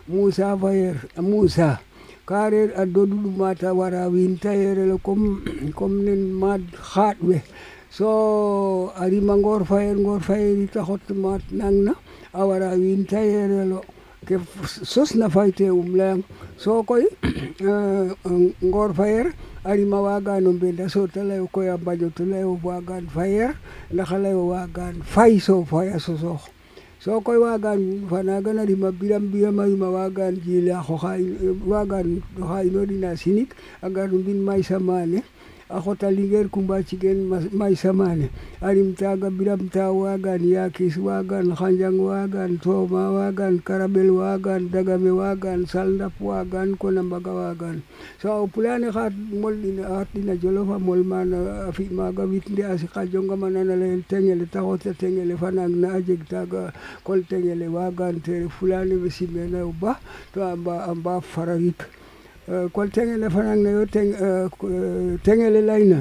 moussa 0.08 0.56
fayer 0.56 0.96
moussa 1.20 1.80
kareer 2.24 2.72
a 2.80 2.86
doɗuɗumata 2.88 3.74
wara 3.76 4.08
winta 4.08 4.54
yerele 4.56 4.96
comme 5.04 5.44
comme 5.76 6.00
nen 6.04 6.32
maad 6.32 6.62
xaaɗ 6.92 7.16
we 7.22 7.42
so 7.90 8.92
arima 8.96 9.34
ngoor 9.36 9.66
fayel 9.66 9.98
ngoor 9.98 10.22
fayel 10.22 10.62
ita 10.70 10.86
xot 10.86 11.02
maat 11.10 11.42
nangna 11.50 11.98
a 12.30 12.46
wara 12.46 12.70
wiin 12.78 13.02
tayerelo 13.02 13.82
ke 14.22 14.38
sosna 14.86 15.26
fayte 15.26 15.66
um 15.74 15.98
leyang 15.98 16.22
so 16.54 16.86
koy 16.86 17.02
ngoor 18.62 18.94
fayer 18.94 19.34
a 19.66 19.74
rima 19.74 19.98
wagano 19.98 20.54
mbenda 20.54 20.86
so 20.86 21.10
te 21.10 21.22
ley 21.26 21.42
koy 21.50 21.66
a 21.66 21.74
mbaƴo 21.76 22.14
te 22.14 22.22
ley 22.22 22.46
of 22.46 22.62
wagan 22.62 23.10
fayer 23.10 23.58
ndax 23.90 24.08
a 24.14 24.18
ley 24.22 24.34
o 24.38 24.46
wagan 24.54 25.02
fay 25.02 25.42
so 25.42 25.66
faya 25.66 25.98
sosoox 25.98 26.46
so 27.02 27.18
koy 27.26 27.42
wagan 27.42 28.06
fa 28.06 28.22
naga 28.22 28.54
na 28.54 28.62
rima 28.70 28.94
biram 28.94 29.34
biram 29.34 29.58
a 29.58 29.66
rima 29.66 29.90
wagan 29.90 30.38
jila 30.46 30.78
xoxa 30.78 31.18
wagan 31.66 32.22
oxa 32.38 32.62
inoorina 32.70 33.18
sinig 33.18 33.50
a 33.82 33.90
gar 33.90 34.06
mbin 34.14 34.38
may 34.46 34.62
samane 34.62 35.26
akhotalingel 35.70 36.50
kumbachigel 36.50 37.30
maisamane 37.54 38.30
alimtaga 38.60 39.30
bila 39.30 39.56
mtaa 39.56 39.90
wagan 39.90 40.42
yakis 40.50 40.96
wagan 40.96 41.54
khanjang 41.54 41.94
wagan 41.98 42.58
toma 42.58 43.10
wagan 43.10 43.62
karabel 43.62 44.10
wagan 44.10 44.66
dagame 44.74 45.10
wagan 45.14 45.66
saldap 45.70 46.10
wagan 46.20 46.74
konambaga 46.76 47.30
wagan 47.30 47.82
so 48.18 48.46
pulane 48.50 48.90
khat 48.90 49.14
mol 49.30 49.54
in 49.62 49.78
atina 49.80 50.34
jolofa 50.36 50.76
mol 50.82 51.02
man 51.06 51.30
afi 51.70 51.86
maga 51.94 52.26
witnde 52.26 52.66
asika 52.66 53.06
jonga 53.06 53.36
manana 53.38 53.76
le 53.78 54.02
tengele 54.10 54.46
tahota 54.50 54.90
tengele 54.92 55.38
fanang 55.38 55.70
na 55.80 55.94
ajek 56.02 56.26
taga 56.28 56.74
kol 57.06 57.22
tengele 57.30 57.70
wagan 57.70 58.18
tere 58.20 58.48
fulane 58.50 58.98
besimena 58.98 59.62
uba 59.66 59.98
to 60.34 60.42
amba 60.42 60.84
amba 60.90 61.20
farawit 61.22 61.78
kol 62.46 62.88
teŋele 62.90 63.28
fanang 63.34 63.62
nayo 63.64 63.82
teŋ, 63.94 64.06
eh, 64.26 64.46
eh, 64.48 65.12
teŋele 65.24 65.60
layna 65.68 66.00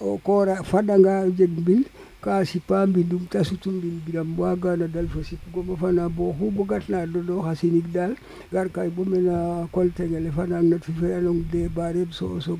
o 0.00 0.18
koora 0.24 0.56
fadanga 0.70 1.22
jeg 1.38 1.50
mbind 1.56 1.86
ka 2.20 2.42
sipa 2.44 2.86
mbindum 2.86 3.22
te 3.30 3.44
sutu 3.44 3.70
mbind 3.70 3.98
biram 4.04 4.28
wagana 4.38 4.86
dal 4.88 5.06
fo 5.08 5.22
sipgoma 5.22 5.76
fana 5.78 6.08
bo 6.08 6.32
xu 6.38 6.50
bogatna 6.50 7.06
dodoxa 7.06 7.54
sinig 7.54 7.86
daal 7.94 8.12
gar 8.52 8.68
kay 8.74 8.90
mena 9.06 9.68
kol 9.72 9.88
teŋele 9.96 10.30
fanang 10.34 10.66
nat 10.70 10.82
fe 10.98 11.08
a 11.14 11.20
long 11.20 11.40
de 11.52 11.68
ba 11.68 11.94
reɓ 11.94 12.10
so 12.12 12.26
o 12.26 12.58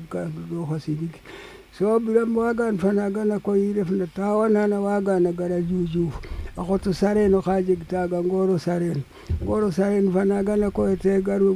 sobilane 1.77 2.25
mo 2.25 2.41
waagan 2.41 2.77
fanagan 2.79 3.31
a 3.31 3.37
koyirefna 3.39 4.07
tawana 4.15 4.67
ne 4.67 4.77
waagan 4.77 5.27
a 5.27 5.31
gara 5.31 5.59
Dioudiouf 5.61 6.15
a 6.57 6.63
xot 6.65 6.87
o 6.87 6.93
sareer 6.93 7.29
jeg 7.63 7.85
taaga 7.87 8.17
ngoor 8.17 8.49
o 8.49 8.57
sareer 8.57 8.97
ngoor 9.45 9.63
o 9.65 9.71
sareer 9.71 10.71
koy 10.73 10.95
te 10.97 11.21
garu 11.21 11.53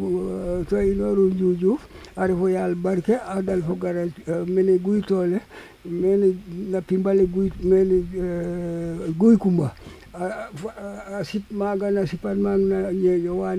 inooru 0.70 1.34
Dioudiouf 1.34 1.82
a 2.16 2.28
ref 2.28 2.38
yaal 2.54 2.76
barke 2.76 3.18
a 3.18 3.42
ɗal 3.42 3.62
fo 3.66 3.74
gara 3.82 4.06
eh, 4.06 4.46
mene 4.46 4.78
Guytoole 4.78 5.42
mene 5.86 6.38
na 6.70 6.82
pimbale 6.82 7.26
Guy 7.26 7.50
mene 7.64 8.06
eh, 8.14 9.12
Guy 9.18 9.38
Coumba 9.40 9.74
a 10.14 11.24
sip 11.24 11.50
maaga 11.50 11.88
a 11.88 12.06
sipan 12.06 12.36
maana 12.40 12.92
Ñeeƴo 12.92 13.34
wa 13.42 13.56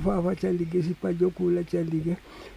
faafa 0.00 0.36
candike 0.36 0.82
sipa 0.84 1.12
Diokul 1.12 1.58
a 1.58 1.64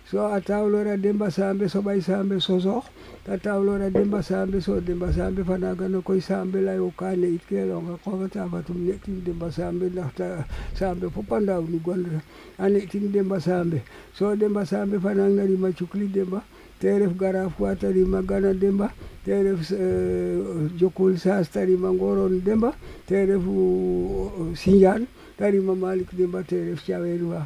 so 0.09 0.25
a 0.33 0.41
taolora 0.41 0.97
demba 0.97 1.29
sambe 1.29 1.69
so 1.69 1.83
ba 1.83 1.93
isambe 1.95 2.39
so 2.41 2.59
so 2.59 2.83
ta 3.23 3.37
taolora 3.37 3.91
demba 3.91 4.23
sambe 4.23 4.59
so 4.59 4.81
demba 4.81 5.13
sambe 5.13 5.43
fana 5.45 5.75
ga 5.75 5.87
no 5.87 6.01
koi 6.01 6.19
sambe 6.19 6.61
la 6.65 6.73
yo 6.73 6.91
kane 6.97 7.37
itkelo 7.37 7.79
ga 7.81 7.93
ko 8.03 8.17
ga 8.17 8.27
ta 8.27 8.47
ba 8.47 8.63
tum 8.65 8.83
netin 8.87 9.23
demba 9.23 9.51
sambe 9.51 9.93
la 9.93 10.09
ta 10.15 10.47
sambe 10.73 11.09
fo 11.13 11.21
panda 11.21 11.59
u 11.61 11.67
ni 11.69 11.77
gondra 11.77 12.19
ani 12.57 12.87
tin 12.87 13.11
demba 13.11 13.39
sambe 13.39 13.83
so 14.11 14.35
demba 14.35 14.65
sambe 14.65 14.97
fana 14.99 15.29
ga 15.29 15.45
ri 15.45 15.55
ma 15.55 15.69
chukli 15.73 16.09
demba 16.11 16.41
teref 16.79 17.13
garaf 17.13 17.53
ko 17.55 17.69
ta 17.75 17.89
ri 17.93 18.01
ma 18.03 18.21
gana 18.23 18.51
demba 18.53 18.89
teref 19.25 19.69
eh, 19.77 20.41
jokul 20.73 21.19
sa 21.21 21.43
sta 21.43 21.61
ri 21.61 21.77
ma 21.77 21.93
ngoron 21.93 22.41
demba 22.43 22.73
teref 23.05 23.45
uh, 23.45 24.55
sinjan 24.57 25.05
ta 25.37 25.45
ri 25.53 25.59
ma 25.59 25.75
malik 25.75 26.09
demba 26.17 26.41
teref 26.41 26.81
chaweru 26.81 27.29
wa 27.29 27.45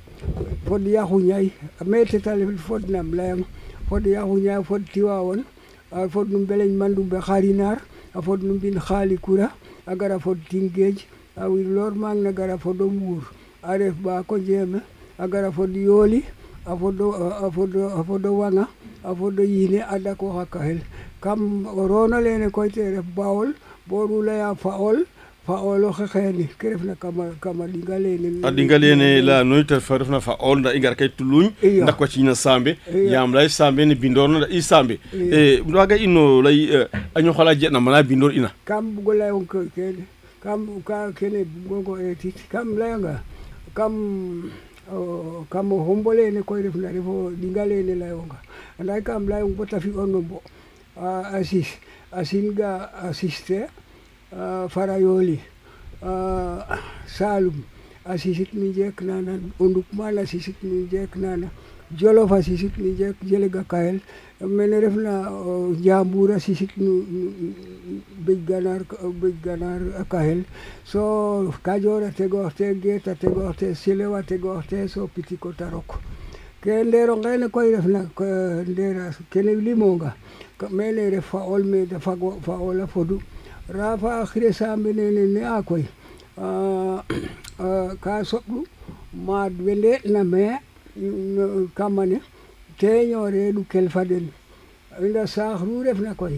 fod 0.67 0.85
Yakhou 0.87 1.19
Ndiaye 1.19 1.51
me 1.85 2.05
teta 2.05 2.35
ref 2.35 2.59
fod 2.59 2.89
nam 2.89 3.11
layang 3.15 3.43
fod 3.89 4.05
Yakhou 4.05 4.37
Ndiaye 4.39 4.63
fod 4.63 4.83
Tivaouane 4.93 5.43
a 5.91 6.07
fod 6.07 6.29
no 6.31 6.39
Mbeleń 6.39 6.75
Mandoumbe 6.77 7.19
Kharinar 7.21 7.81
a 8.13 8.21
fod 8.21 8.43
no 8.43 8.53
mbin 8.53 8.79
Khalicoura 8.79 9.51
a 9.87 9.95
gara 9.95 10.19
fod 10.19 10.37
Tinguedj 10.49 11.03
a 11.37 11.49
wiloor 11.49 11.91
mang 11.91 12.23
na 12.23 12.31
gara 12.31 12.57
fo 12.57 12.69
o 12.71 13.21
a 13.63 13.77
ref 13.77 13.95
Mbako 13.99 14.37
Ndieme 14.37 14.81
a 15.17 15.27
gara 15.27 15.51
fod 15.51 15.73
Yooli 15.75 16.23
a 16.65 16.75
fod 16.77 16.99
a 17.01 17.49
fod 17.51 17.75
o 17.75 17.85
a 17.87 18.03
fod 18.03 18.25
o 19.39 19.87
a 19.89 19.99
dakoox 19.99 20.41
a 20.43 20.45
kahel 20.45 20.77
kam 21.21 21.65
o 21.65 21.87
roon 21.87 22.13
olene 22.13 22.49
koy 22.51 22.69
te 22.69 22.91
ref 22.97 23.05
Baol 23.15 23.53
bo 23.87 24.05
ruul 24.05 24.29
aya 24.29 24.55
Faol 24.55 25.05
fa 25.45 25.55
xeene 26.07 26.47
ke 26.57 26.69
refna 26.71 26.95
kama 26.99 27.31
kama 27.41 27.65
ɗinga 27.65 27.97
lene 27.99 28.45
a 28.45 28.51
ɗinga 28.51 28.77
lene 28.79 29.21
leyano 29.25 29.63
te 29.65 29.73
refna 29.81 30.19
ol 30.39 30.59
nda 30.59 30.73
i 30.75 30.79
ngar 30.79 30.95
kay 30.95 31.09
tuluñ 31.09 31.49
ndakwa 31.81 32.07
cina 32.07 32.35
sambe 32.35 32.77
yaam 32.93 33.33
lay 33.33 33.49
sambe 33.49 33.79
ne 33.85 33.95
bindorno 33.95 34.37
nda 34.37 34.47
i 34.49 34.61
sambe 34.61 34.99
e 35.11 35.61
waga 35.73 35.95
eh, 35.95 36.03
ino 36.03 36.41
lay 36.43 36.69
eh, 36.69 36.87
a 37.15 37.21
ñoxala 37.21 37.57
jeɗna 37.57 37.79
mana 37.79 38.03
bindor 38.03 38.33
ina 38.33 38.51
kam 38.65 38.93
bugo 38.95 39.13
layong 39.13 39.47
kene 39.75 40.05
kam 40.41 40.67
ka 40.85 41.11
kene 41.17 41.43
bugongo 41.43 41.97
etit 41.97 42.37
eh, 42.37 42.45
kam 42.47 42.77
nga 42.77 43.23
kam 43.73 44.43
kam 45.49 45.73
o 45.73 45.77
hombo 45.89 46.13
lene 46.13 46.43
koy 46.45 46.61
refna 46.61 46.91
refo 46.93 47.31
ɗinga 47.33 47.65
lene 47.65 47.95
nga 47.97 48.37
anda 48.79 49.01
kam 49.01 49.25
layong 49.27 49.57
bota 49.57 49.79
fi'onno 49.79 50.21
mbo 50.21 50.41
a 51.33 51.41
sis 51.43 51.81
a 52.11 52.23
singa 52.25 52.93
assiste 53.09 53.67
Ah, 54.33 54.67
Faraioli, 54.69 55.41
ah, 56.01 56.79
Salum, 57.05 57.65
asiisit 58.05 58.53
ni 58.53 58.71
jek 58.71 59.01
nana, 59.01 59.37
Undukman 59.59 60.17
asiisit 60.19 60.55
ni 60.63 60.87
jek 60.89 61.17
nana, 61.17 61.49
Jolof 61.93 62.31
asiisit 62.31 62.71
ni 62.77 62.93
jek 62.95 63.15
jelega 63.25 63.63
kael, 63.67 63.99
मैंने 64.41 64.79
रफना 64.89 65.13
जामबूरा 65.85 66.37
सिसिक 66.41 66.73
बिगनार 68.25 68.81
बिगनार 69.21 69.81
कहल 70.09 70.39
सो 70.81 71.01
काजोर 71.65 72.03
ते 72.17 72.25
गोहते 72.25 72.65
गेट 72.81 73.05
ते 73.21 73.27
गोहते 73.29 73.67
सिलेवा 73.77 74.21
ते 74.25 74.37
गोहते 74.41 74.87
सो 74.89 75.05
पिति 75.13 75.35
को 75.45 75.51
तारोक 75.61 75.89
के 76.65 76.73
लेरो 76.89 77.15
गैने 77.21 77.47
कोई 77.53 77.69
रफना 77.85 78.01
लेरा 78.65 79.05
केने 79.29 79.53
लिमोगा 79.61 80.09
मैंने 80.73 81.09
रफा 81.21 81.37
ओल 81.53 81.61
में 81.69 81.83
दफा 81.93 82.11
फा 82.41 82.53
ओला 82.65 82.85
फोडू 82.89 83.21
rafa 83.73 84.21
akhire 84.21 84.51
samenene 84.53 85.25
ne 85.33 85.41
a 85.47 85.61
koy 85.67 85.83
ka 88.03 88.13
soɓɗu 88.29 88.57
ma 89.25 89.37
ɓe 89.57 89.71
ndeɗna 89.75 90.21
me 90.31 90.43
kammane 91.77 92.17
teñoreɗu 92.79 93.61
kelfaden 93.71 94.25
nda 95.01 95.23
sahru 95.33 95.73
refna 95.85 96.11
koy 96.19 96.35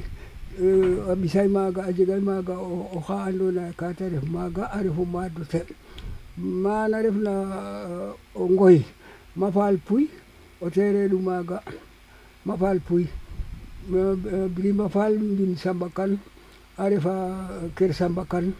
a 1.09 1.13
ɓisay 1.19 1.47
maga 1.55 1.81
a 1.89 1.91
jegay 1.95 2.21
maga 2.29 2.53
oxa 2.95 3.15
andona 3.27 3.63
ka 3.79 3.87
te 3.97 4.03
ref 4.13 4.23
maga 4.35 4.63
a 4.69 4.77
refu 4.85 5.03
maddu 5.13 5.41
te 5.51 5.59
mana 6.63 6.97
refna 7.05 7.31
o 8.35 8.43
ngoy 8.53 8.77
mafal 9.39 9.75
puy 9.87 10.03
o 10.63 10.67
tereɗu 10.75 11.17
maga 11.29 11.57
mafal 12.47 12.77
puy 12.87 13.03
brimafal 14.55 15.13
mbin 15.19 15.55
sambakan 15.57 16.11
a 16.77 16.83
refa 16.89 17.69
Kër 17.75 17.93
Samba 17.93 18.25
Kane 18.25 18.53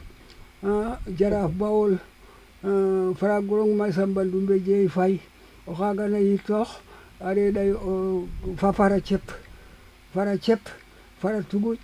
Jaraaf 0.64 1.52
Bawol 1.58 2.00
Faragurong 3.16 3.76
May 3.76 3.92
Samba 3.92 4.24
Ndoumbe 4.24 4.60
Dieye 4.64 4.88
Faye 4.90 5.20
o 5.66 5.74
xaaga 5.74 6.08
na 6.08 6.18
yitoox 6.20 6.78
a 7.22 7.34
reɗay 7.34 7.72
fa 8.58 8.72
fara 8.74 9.00
cep 9.02 9.24
fara 10.14 10.38
cep 10.40 10.60
fara 11.22 11.42
tuguƴ 11.42 11.78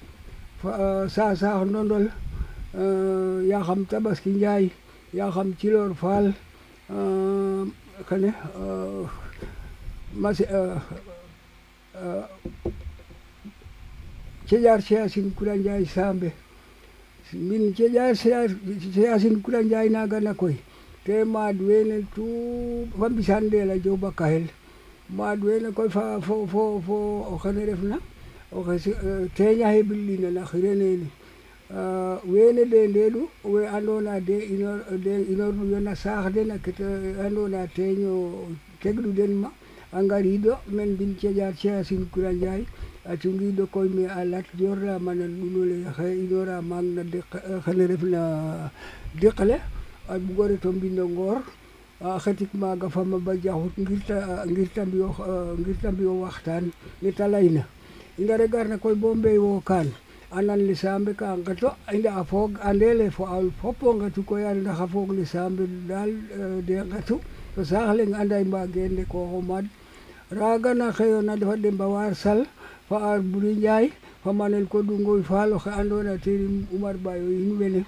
sasaax 1.10 1.68
ndondol 1.70 2.12
yaxam 3.50 3.86
tabaski 3.90 4.30
njaay 4.32 4.70
yaxam 5.14 5.48
ciloor 5.60 5.94
faal 5.96 6.34
kene 8.08 8.34
Cezar 14.50 14.82
siyaasni 14.82 15.30
kulanjaa 15.38 15.78
isaambe. 15.78 16.32
Min 17.34 17.74
cezar 17.78 18.16
siyaasni 18.18 19.36
kulanjaa 19.46 19.84
inaa 19.86 20.10
na 20.20 20.34
koy. 20.34 20.56
Te 21.06 21.24
maaduwene 21.24 22.02
tu 22.16 22.26
fambisaan 23.00 23.46
deela 23.52 23.78
jo 23.78 23.94
bakkahel. 24.02 24.48
Maaduwene 25.18 25.70
koy 25.78 25.90
fa 25.94 26.18
fo 26.26 26.36
fo 26.52 26.82
fo 26.86 26.96
oxene 27.34 27.62
refna. 27.70 27.98
oxe 28.58 28.92
teñaxe 29.38 29.82
billina 29.90 30.30
na 30.34 30.42
xirenene 30.50 31.08
wene 32.32 32.64
de 32.72 32.80
ndeɗu 32.92 33.22
we 33.52 33.62
andona 33.78 34.14
de 34.28 34.38
inor 34.54 34.80
de 35.06 35.12
inorɗu 35.34 35.64
yo 35.72 35.80
na 35.80 35.94
saax 36.02 36.34
den 36.36 36.50
a 36.50 36.58
kete 36.64 36.86
andona 37.26 37.62
teño 37.76 38.10
tegɗu 38.82 39.10
den 39.18 39.34
ma 39.42 39.50
a 39.94 39.98
ngariɗo 40.04 40.52
men 40.74 40.90
mbin 40.94 41.16
ceƴa 41.20 41.48
ceasin 41.60 42.06
kura 42.12 42.32
ndiaye 42.34 42.66
atungi 43.10 43.56
do 43.58 43.66
koy 43.66 43.88
me 43.90 44.06
alat 44.08 44.46
jorra 44.58 45.02
man 45.02 45.18
nulule 45.18 45.90
xe 45.98 46.08
idora 46.26 46.62
man 46.62 46.86
na 46.96 47.04
de 47.04 47.22
xane 47.64 47.82
eh, 47.84 47.88
ref 47.90 48.04
na 48.06 48.22
deqale 49.20 49.58
ad 50.08 50.22
gore 50.38 50.56
to 50.62 50.70
mbindo 50.72 51.08
ngor 51.10 51.42
ah, 52.06 52.22
ma 52.54 52.58
maga 52.76 52.88
fama 52.90 53.18
ba 53.18 53.34
jaxut 53.34 53.74
ngir 53.82 54.00
ta 54.08 54.16
ah, 54.46 54.46
ngir 54.46 54.70
tambiyo 54.76 55.08
ah, 55.26 55.54
ngir 55.58 55.76
tambiyo 55.82 56.22
waxtan 56.22 56.70
ni 57.02 57.10
talayna 57.12 57.66
inga 58.22 58.38
regar 58.38 58.68
na 58.70 58.78
koy 58.78 58.94
wo 58.94 59.52
kan 59.66 59.88
anan 60.30 60.62
li 60.70 60.76
sambe 60.78 61.14
ka 61.18 61.34
ngato 61.34 61.74
inda 61.92 62.14
afog 62.22 62.62
andele 62.62 63.10
fo 63.10 63.26
al 63.26 63.50
popo 63.50 63.96
ngatu 63.98 64.22
koy 64.22 64.46
anda 64.46 64.78
afog 64.78 65.12
li 65.18 65.26
sambe 65.26 65.66
dal 65.90 66.14
eh, 66.30 66.62
de 66.62 66.76
ngatu 66.86 67.18
to 67.58 67.60
sahleng 67.66 68.14
ma 68.14 68.22
mbagende 68.46 69.10
ko 69.10 69.26
homad 69.34 69.66
raga 70.30 70.78
na 70.78 70.94
xeyona 70.94 71.34
dafa 71.42 71.58
dem 71.58 71.74
ba 71.78 71.90
war 71.90 72.14
sal 72.14 72.46
fa'a 72.90 73.20
Boury 73.22 73.54
Ndiaye 73.56 73.90
fo 74.24 74.34
manel 74.34 74.66
Ngoy 74.66 75.22
Fall 75.24 75.54
oxe 75.54 75.70
andoona 75.70 76.12
yee 76.18 76.22
ten 76.24 76.66
Oumar 76.74 76.98
Baye 76.98 77.22
o 77.22 77.30
yiin 77.32 77.58
wene 77.60 77.82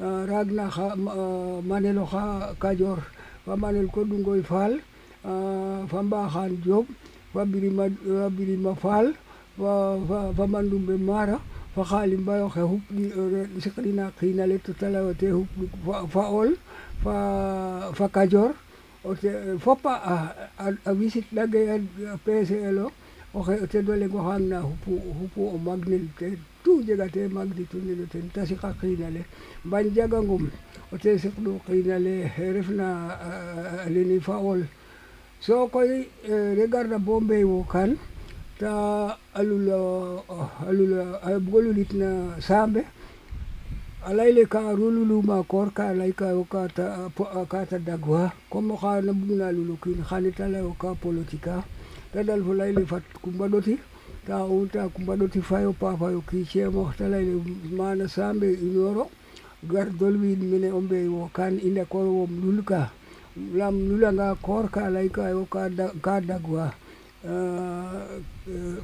euh, 0.00 0.24
raagna 0.28 0.70
xa 0.70 0.96
euh, 0.96 1.60
manel 1.62 1.98
oxa 1.98 2.56
Kadior 2.58 2.98
fo 3.44 3.56
manel 3.56 3.86
Ngoy 3.92 4.42
Fall 4.42 4.80
euh, 5.28 5.84
fo 5.86 6.02
Mbaxan 6.02 6.56
Diop 6.64 6.86
fo 7.32 7.40
Birima 7.44 8.74
Fall 8.80 9.12
fo 9.56 10.44
Mandoumbe 10.48 10.96
Mara 10.98 11.38
fo 11.74 11.84
Khadim 11.84 12.24
Baye 12.24 12.42
oxe 12.48 12.60
siqrina 13.60 14.10
kiin 14.18 14.40
ale 14.40 14.58
to 14.64 14.72
ta 14.72 14.88
lay 14.88 15.04
ee 15.10 15.14
te 15.20 15.26
xupu 15.36 15.64
Fa'ol 16.08 16.56
fo 17.02 18.04
Kadior 18.08 18.54
fop 19.60 19.84
a 19.84 20.90
wisit'angee 20.96 21.78
PCL 22.24 22.78
o. 22.80 22.88
Oke, 23.36 23.52
o 23.62 23.66
teed 23.68 23.84
lego 23.84 24.16
leŋ 24.24 24.48
na 24.48 24.58
hupu 24.64 24.92
hupu 25.18 25.40
o 25.44 25.50
oh, 25.54 25.58
maag 25.60 25.84
nel 25.84 26.04
eh, 26.08 26.10
ten 26.18 26.38
tout 26.64 26.78
:fra 26.80 26.86
jega 26.86 27.06
te 27.14 27.20
eh, 27.24 27.28
maag 27.36 27.48
ndik 27.52 27.70
o 27.74 27.78
nelo 27.86 28.04
ten 28.12 28.24
eh, 28.26 28.32
te 28.34 28.40
siqa 28.48 28.70
kiin 28.80 29.02
ale 29.08 29.20
Mbane 29.64 29.90
Diaga 29.94 30.18
Ngom 30.22 30.44
o 30.92 30.94
ten 31.02 31.18
siqlu 31.22 31.50
kiin 31.66 31.90
alexe 31.96 32.44
refna 32.56 32.88
%e 33.88 33.88
lene 33.94 34.16
Baol 34.26 34.60
sokoy 35.44 35.90
we 36.56 36.64
ngarna 36.70 36.96
bo 36.98 37.62
kan, 37.72 37.90
ta 38.60 38.72
a 39.38 39.40
lul 39.42 39.68
alula 39.70 39.76
oh, 40.28 40.50
lul 40.78 40.94
a 41.26 41.28
bugo 41.44 41.58
lulit 41.66 41.92
no 42.00 42.10
saambe 42.48 42.82
a 44.08 44.10
leyele 44.16 44.42
ka 44.52 44.60
luluma 44.80 45.36
koor 45.50 45.68
ka 45.76 45.84
alai 45.92 46.12
ka 46.14 47.58
te 47.70 47.76
dagwa 47.88 48.32
comme 48.50 48.74
:fra 48.80 48.92
oxa 48.96 49.04
na 49.06 49.12
ka 49.28 49.34
na 49.40 49.46
lul 49.56 49.70
o 49.72 49.76
kiin 49.82 50.00
xan 50.08 50.24
ta 50.36 50.44
le 50.52 50.58
e 51.22 51.38
ka 51.44 51.60
ɗaɗal 52.14 52.40
fo 52.44 52.52
layli 52.54 52.86
fat 52.86 53.02
kumba 53.22 53.46
ɗoti 53.48 53.74
ta 54.26 54.44
unta 54.44 54.88
kumba 54.94 55.16
ɗoti 55.16 55.40
fayo 55.42 55.72
pafayo 55.72 56.20
kiceemo 56.28 56.92
ta 56.96 57.08
layli 57.08 57.34
mana 57.76 58.06
sambe 58.08 58.46
inoro 58.54 59.10
gar 59.62 59.88
dolwi 59.90 60.36
mine 60.36 60.70
on 60.72 60.86
ɓe 60.88 61.08
wo 61.08 61.28
kan 61.34 61.58
inde 61.58 61.84
korowom 61.88 62.30
lulka 62.42 62.90
lam 63.54 63.74
lulanga 63.88 64.34
kor 64.40 64.68
ka 64.70 64.88
lay 64.90 65.08
ka 65.10 65.30
yo 65.30 65.46
ka 66.02 66.20
dagwa 66.20 66.72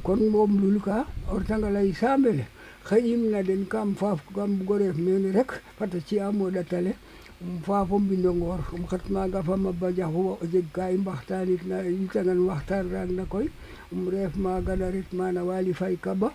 kon 0.03 0.21
mom 0.31 0.53
lulka 0.63 1.07
ortanga 1.33 1.71
lay 1.71 1.93
sambele 1.93 2.45
xeyimna 2.85 3.43
den 3.47 3.67
kam 3.69 3.95
faaf 3.95 4.21
kam 4.35 4.65
goref 4.67 4.97
mene 4.99 5.31
rek 5.33 5.53
fata 5.79 5.99
ci 6.05 6.19
amo 6.19 6.51
ɗatale 6.51 6.97
fafo 7.67 7.97
mbinoŋoor 8.05 8.61
um 8.75 8.85
xet 8.91 9.05
maga 9.15 9.41
fo 9.47 9.55
Maba 9.65 9.89
Diakhou 9.97 10.27
o 10.43 10.45
jeg 10.53 10.67
ka 10.77 10.83
i 10.95 10.97
mbaxtanit 11.03 11.63
na 11.71 11.77
i 11.89 11.93
yicanga 11.99 12.33
waxtaan 12.51 12.85
raag 12.93 13.11
na 13.19 13.25
koy 13.33 13.47
um 13.93 14.01
reef 14.15 14.33
maga 14.45 14.73
na 14.81 14.87
ret 14.95 15.09
mana 15.19 15.41
Waly 15.49 15.73
Faye 15.81 15.99
Kaba 16.05 16.29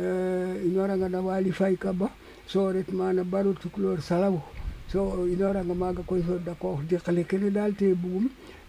eh, 0.00 0.66
inoranga 0.66 1.08
na 1.08 1.20
Waly 1.26 1.52
Faye 1.58 1.76
Kaba 1.84 2.06
so 2.50 2.72
ret 2.74 2.88
mana 2.98 3.22
Baro 3.32 3.50
Tukulor 3.62 3.98
Salaw 4.08 4.36
so 4.92 5.00
inoranga 5.34 5.74
maga 5.82 6.02
koy 6.08 6.22
so 6.28 6.34
dakoox 6.46 6.78
jeqale 6.90 7.22
kene 7.30 7.48
daal 7.56 7.72
te 7.78 7.94
bugum 8.02 8.26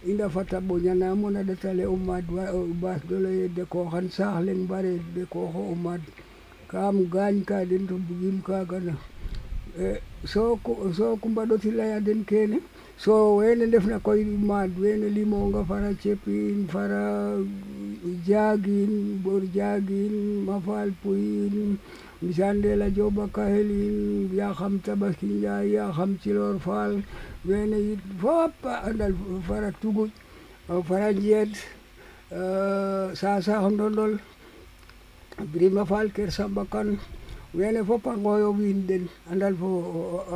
i 0.09 0.13
ndafata 0.13 0.57
ɓoñanaam 0.67 1.23
ona 1.25 1.41
ƭatale 1.47 1.83
o 1.85 1.95
maad 1.95 2.25
ɓaatɗo 2.81 3.15
ye 3.39 3.47
dekooxan 3.57 4.07
saax 4.17 4.37
leŋ 4.45 4.57
mbareer 4.65 5.01
dekooxo 5.15 5.59
o 5.71 5.75
maad 5.75 6.01
kam 6.71 6.95
gaañka 7.13 7.65
den 7.69 7.87
to 7.89 7.95
bugiim 8.07 8.37
kaaga 8.45 8.79
na 8.79 8.93
Eh, 9.79 9.99
soko 10.27 10.91
soko 10.91 11.29
mbaɗoti 11.31 11.71
laya 11.71 11.97
e 12.03 12.03
den 12.03 12.25
kene 12.27 12.59
so 12.97 13.35
wene 13.39 13.71
defna 13.71 13.99
koye 14.03 14.23
ɗumman 14.27 14.75
wene 14.77 15.07
limonga 15.15 15.63
fara 15.63 15.95
cepin 15.97 16.67
fara 16.67 17.39
jaagin 18.27 19.21
bor 19.23 19.39
jaagin 19.55 20.43
mafal 20.45 20.91
puyin 21.01 21.79
misandela 22.21 22.91
jobaka 22.93 23.47
helin 23.47 24.27
ya 24.35 24.51
xam 24.53 24.81
tabaskinja 24.83 25.63
ya 25.63 25.87
xam 25.95 26.19
cilor 26.19 26.59
fal 26.59 26.99
wene 27.47 27.77
yit 27.79 27.99
fop 28.19 28.51
andal 28.67 29.13
fara 29.47 29.71
tuguƴ 29.71 30.11
eh, 30.67 30.81
fara 30.83 31.15
njeet 31.15 31.55
eh, 32.29 33.07
sasax 33.15 33.71
ndondol 33.71 34.19
brima 35.53 35.85
fal 35.87 36.11
ker 36.11 36.27
sambakan 36.27 36.99
weele 37.53 37.83
fof 37.83 38.05
a 38.07 38.15
gooyoɓe 38.15 38.63
inɗen 38.71 39.03
andal 39.31 39.55
fo 39.59 39.69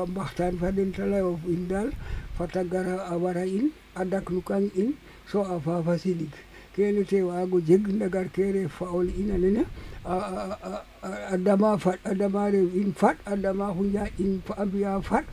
mbahtan 0.08 0.58
faden 0.60 0.91
tala 0.91 1.23
of 1.25 1.39
indal 1.47 1.89
fata 2.38 2.63
gara 2.63 2.95
a 3.08 3.15
wara 3.17 3.45
in 3.45 3.71
a 3.95 4.04
daklukan 4.04 4.69
in 4.75 4.93
so 5.25 5.39
a 5.41 5.60
fafa 5.60 5.95
siɗik 5.97 6.34
kene 6.75 7.06
te 7.08 7.23
waago 7.23 7.60
jeg 7.63 7.88
ndagar 7.88 8.28
kere 8.36 8.67
faol 8.67 9.08
ina 9.10 9.38
nene 9.38 9.63
a 10.04 11.38
dama 11.38 11.78
fat 11.78 11.99
a 12.04 12.13
dama 12.13 12.49
rew 12.49 12.67
in 12.82 12.91
fat 12.91 13.15
a 13.25 13.36
dama 13.38 13.71
hunja 13.71 14.12
in 14.19 14.41
a 14.58 14.65
mbiya 14.65 14.99
fat 15.01 15.23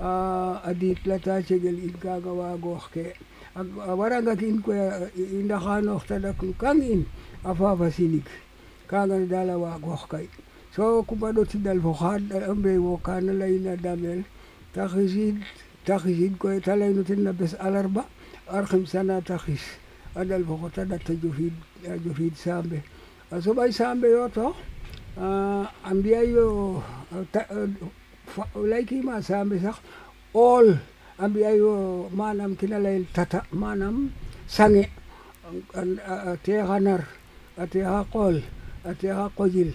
a 0.00 0.74
diitlata 0.74 1.42
cegel 1.46 1.78
in 1.78 1.94
kaaga 2.02 2.32
waagoox 2.34 2.90
ke 2.90 3.14
a 3.54 3.94
warangak 3.94 4.42
in 4.42 4.58
koy 4.60 4.80
i 5.14 5.22
ndaxaanoox 5.46 6.02
ta 6.06 6.18
daklukan 6.18 6.82
in 6.82 7.06
a 7.44 7.54
fafa 7.54 7.86
siɗik 7.90 8.26
kaaga 8.90 9.18
ne 9.22 9.26
daal 9.30 9.50
a 9.54 9.54
waagoox 9.56 10.02
kay 10.10 10.26
so 10.78 11.02
kubaɗoti 11.02 11.58
dal 11.58 11.80
fo 11.82 11.90
xaad 11.92 12.30
a 12.30 12.54
mbeewo 12.54 13.02
kaana 13.02 13.32
layna 13.34 13.74
damel 13.82 14.22
taxisiid 14.74 15.42
taxisiid 15.84 16.38
koy 16.38 16.60
ta 16.62 16.76
layno 16.78 17.02
ten 17.04 17.24
na 17.26 17.32
bes 17.34 17.52
alarba 17.58 18.06
arxim 18.46 18.86
sana 18.86 19.18
taxis 19.20 19.60
a 20.14 20.22
dal 20.24 20.44
fo 20.46 20.54
xota 20.60 20.84
ɗat 20.86 21.06
a 21.10 21.14
jofiid 21.22 21.52
a 21.82 21.98
jofiid 21.98 22.34
saambe 22.38 22.78
a 23.34 23.34
soɓay 23.42 23.70
saambe 23.74 24.06
yo 24.08 24.22
to 24.30 24.54
a 25.18 25.90
mbiyayo 25.94 26.46
laykima 28.62 29.18
saambe 29.22 29.58
sax 29.60 29.80
ool 30.38 30.78
a 31.18 31.26
mbiyayo 31.28 32.06
manam 32.14 32.54
kina 32.54 32.78
layel 32.78 33.02
tata 33.12 33.42
manam 33.50 34.12
sange 34.46 34.86
a 35.74 36.36
teexa 36.38 36.78
nar 36.80 37.02
a 37.58 37.66
teexa 37.66 38.06
qool 38.14 38.36
a 38.86 38.90
teexa 38.94 39.26
qojil 39.34 39.74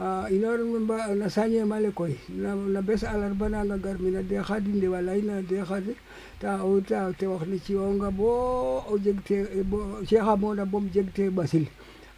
Ah, 0.00 0.24
inaruno 0.32 0.80
eh. 1.10 1.14
na 1.20 1.28
sañemale 1.28 1.92
koy 1.92 2.16
na 2.32 2.80
bes 2.80 3.04
alarba 3.04 3.48
nanga 3.52 3.76
garmi 3.76 4.08
na 4.10 4.22
dexa 4.22 4.56
di 4.58 4.72
ndewalay 4.72 5.20
na 5.20 5.42
dexa 5.44 5.84
de 5.84 5.92
ta 6.40 6.64
o 6.64 6.80
ta 6.80 7.12
te 7.12 7.26
wax 7.28 7.44
ne 7.46 7.58
ci'onga 7.60 8.08
bo 8.08 8.80
o 8.88 8.96
jeg 8.98 9.20
te 9.22 9.44
e, 9.52 9.60
cexamona 10.08 10.64
bom 10.64 10.88
jeg 10.88 11.12
te 11.14 11.28
ɓasil 11.28 11.68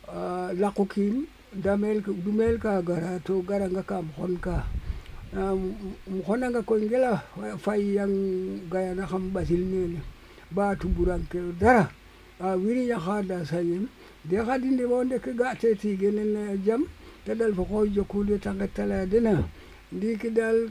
ah, 0.06 0.52
laqu 0.54 0.86
kiin 0.86 1.26
dumel 1.52 2.58
ka 2.62 2.80
gara 2.80 3.18
to 3.26 3.42
garanga 3.42 3.82
kam 3.82 4.06
xonka 4.16 4.62
um 5.34 5.74
xonanga 6.26 6.62
koy 6.62 6.86
ngela 6.86 7.26
fayyang 7.58 8.14
gayanaxam 8.70 9.34
ɓasil 9.34 9.62
nene 9.66 9.98
ba 10.54 10.76
tumburangkee 10.78 11.58
dara 11.58 11.90
ah, 12.38 12.54
wiin 12.54 12.78
we 12.86 12.86
ñaxa 12.86 13.22
nda 13.22 13.44
sañen 13.44 13.88
de 14.24 14.36
xa 14.46 14.58
di 14.62 14.68
ndew 14.70 15.18
ga' 15.36 15.58
te 15.58 15.74
tiige 15.74 16.14
nene 16.14 16.62
jam 16.64 16.86
te 17.24 17.32
dal 17.34 17.52
foko 17.54 17.84
jokude 17.88 18.36
tagatala 18.38 19.06
dena 19.08 19.32
ndiki 19.92 20.30
dal 20.30 20.68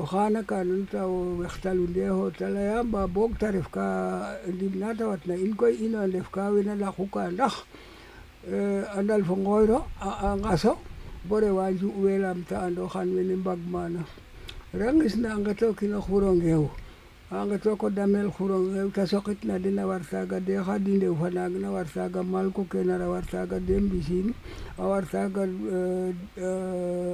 ohana 0.00 0.42
kanun 0.42 0.86
ta 0.90 1.04
wextalunde 1.06 2.08
ho 2.08 2.30
talaya 2.32 2.82
ba 2.82 3.06
bog 3.06 3.36
ta 3.38 3.50
ref 3.50 3.68
ka 3.70 4.40
ndimna 4.48 4.96
ta 4.96 5.08
watna 5.12 5.34
in 5.36 5.52
koy 5.54 5.76
ino 5.76 6.06
ndef 6.06 6.30
ka 6.32 6.48
wena 6.50 6.74
laxu 6.74 7.04
ka 7.12 7.28
ndax 7.30 7.54
a 8.96 9.02
ndal 9.02 9.24
fo 9.26 9.34
ngooyro 9.36 9.84
a 10.00 10.36
ngaso 10.40 10.78
bo 11.28 11.36
rewa 11.40 11.68
nju'we 11.70 12.16
laam 12.18 12.40
ta 12.48 12.64
ando 12.64 12.88
xan 12.88 13.08
wene 13.14 13.34
mbag 13.36 13.60
maana 13.72 14.00
rangis 14.72 15.16
na 15.20 15.36
nga 15.38 15.52
to 15.58 15.66
kino 15.78 16.00
xuro 16.00 16.32
ngeewu 16.32 16.70
Angso 17.30 17.76
ko 17.78 17.86
damel 17.90 18.26
khurong 18.26 18.74
ew 18.74 18.90
ta 18.90 19.06
sokit 19.06 19.46
na 19.46 19.54
dina 19.58 19.86
warsaga 19.86 20.40
de 20.42 20.58
khadinde 20.58 21.06
ufanag 21.06 21.52
na 21.62 21.70
warsaga 21.70 22.26
malko 22.26 22.66
kenara 22.66 23.06
warsaga 23.08 23.62
dem 23.62 23.86
bisin 23.88 24.34
a 24.76 24.82
warsaga 24.82 25.46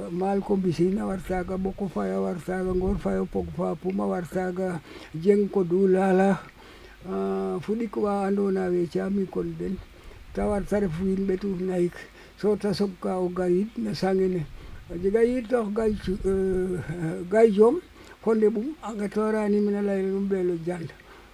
malko 0.09 0.57
bisin 0.57 0.97
a 0.97 1.05
warsaga 1.05 1.61
boko 1.61 1.85
faya 1.87 2.17
warsaga 2.19 2.73
ngor 2.73 2.97
faya 2.97 3.29
pog 3.29 3.45
fa 3.53 3.75
puma 3.77 4.07
warsaga 4.09 4.81
jeng 5.13 5.47
ko 5.53 5.61
du 5.63 5.85
lala 5.87 6.41
fuɗik 7.61 8.01
wa 8.01 8.25
andona 8.25 8.69
we 8.73 8.87
cami 8.89 9.27
kon 9.29 9.53
den 9.59 9.77
ta 10.33 10.47
war 10.49 10.65
ta 10.65 10.79
ref 10.81 10.97
wiin 10.99 11.27
betu 11.29 11.53
naik 11.61 11.93
so 12.41 12.57
ta 12.57 12.73
sokka 12.73 13.09
ka 13.13 13.19
o 13.21 13.29
garid 13.29 13.69
na 13.77 13.93
sangene 13.93 14.47
a 14.89 14.97
jega 14.97 15.21
yitox 15.21 15.69
gay 15.77 15.93
gay 17.29 17.51
jom 17.53 17.77
kolle 18.27 18.49
bu 18.55 18.61
anga 18.83 19.07
torani 19.07 19.55
mina 19.63 19.79
lu 19.81 20.27
ɗum 20.27 20.27
jand 20.65 20.89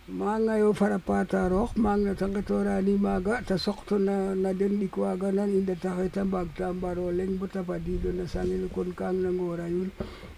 ma 0.10 0.38
nga 0.40 0.60
yo 0.60 0.72
fara 0.74 1.02
ma 1.08 1.98
nga 1.98 2.14
tanga 2.14 2.42
torani 2.44 2.94
maga 3.02 3.42
ta 3.48 3.58
soxto 3.58 3.98
na 3.98 4.36
na 4.36 4.54
den 4.54 4.78
ɗik 4.80 4.96
waga 4.98 5.32
nan 5.32 5.50
inda 5.50 5.74
ta 5.82 5.90
ta 6.14 6.24
mbaag 6.24 6.48
ta 6.56 6.72
mbaro 6.74 7.10
leŋ 7.12 7.32
bu 7.40 7.48
ta 7.48 7.64
do 7.66 8.10
na 8.14 8.28
sangene 8.28 8.70
kon 8.72 8.94
kang 8.94 9.18
na 9.24 9.30
ngora 9.32 9.66
yul 9.68 9.90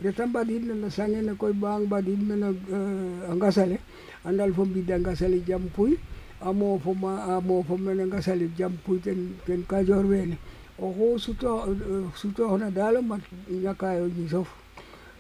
reta 0.02 0.26
mbadidna 0.28 0.76
na 0.76 1.22
na 1.28 1.34
koy 1.36 1.52
ba 1.52 2.00
di 2.02 2.16
na 2.24 2.48
eh, 2.48 3.46
a 3.48 3.52
sale 3.52 3.78
andal 4.24 4.54
fo 4.56 4.64
nga 4.64 5.14
sale 5.16 5.44
jam 5.44 5.64
puy 5.76 6.00
amo 6.40 6.80
fo 6.80 6.94
ma 6.94 7.36
fo 7.36 7.42
moofo 7.76 7.76
nga 7.84 8.22
sale 8.22 8.48
jam 8.56 8.72
puy 8.86 9.00
ten 9.04 9.36
ten 9.46 9.60
kajoor 9.68 10.06
wene 10.06 10.38
ho 10.80 11.18
suto 11.18 11.68
eh, 11.68 12.08
sutooxna 12.16 12.72
ma 13.04 13.18
o 13.20 13.74
kayo 13.76 14.08
ni 14.08 14.24
ñisof 14.24 14.64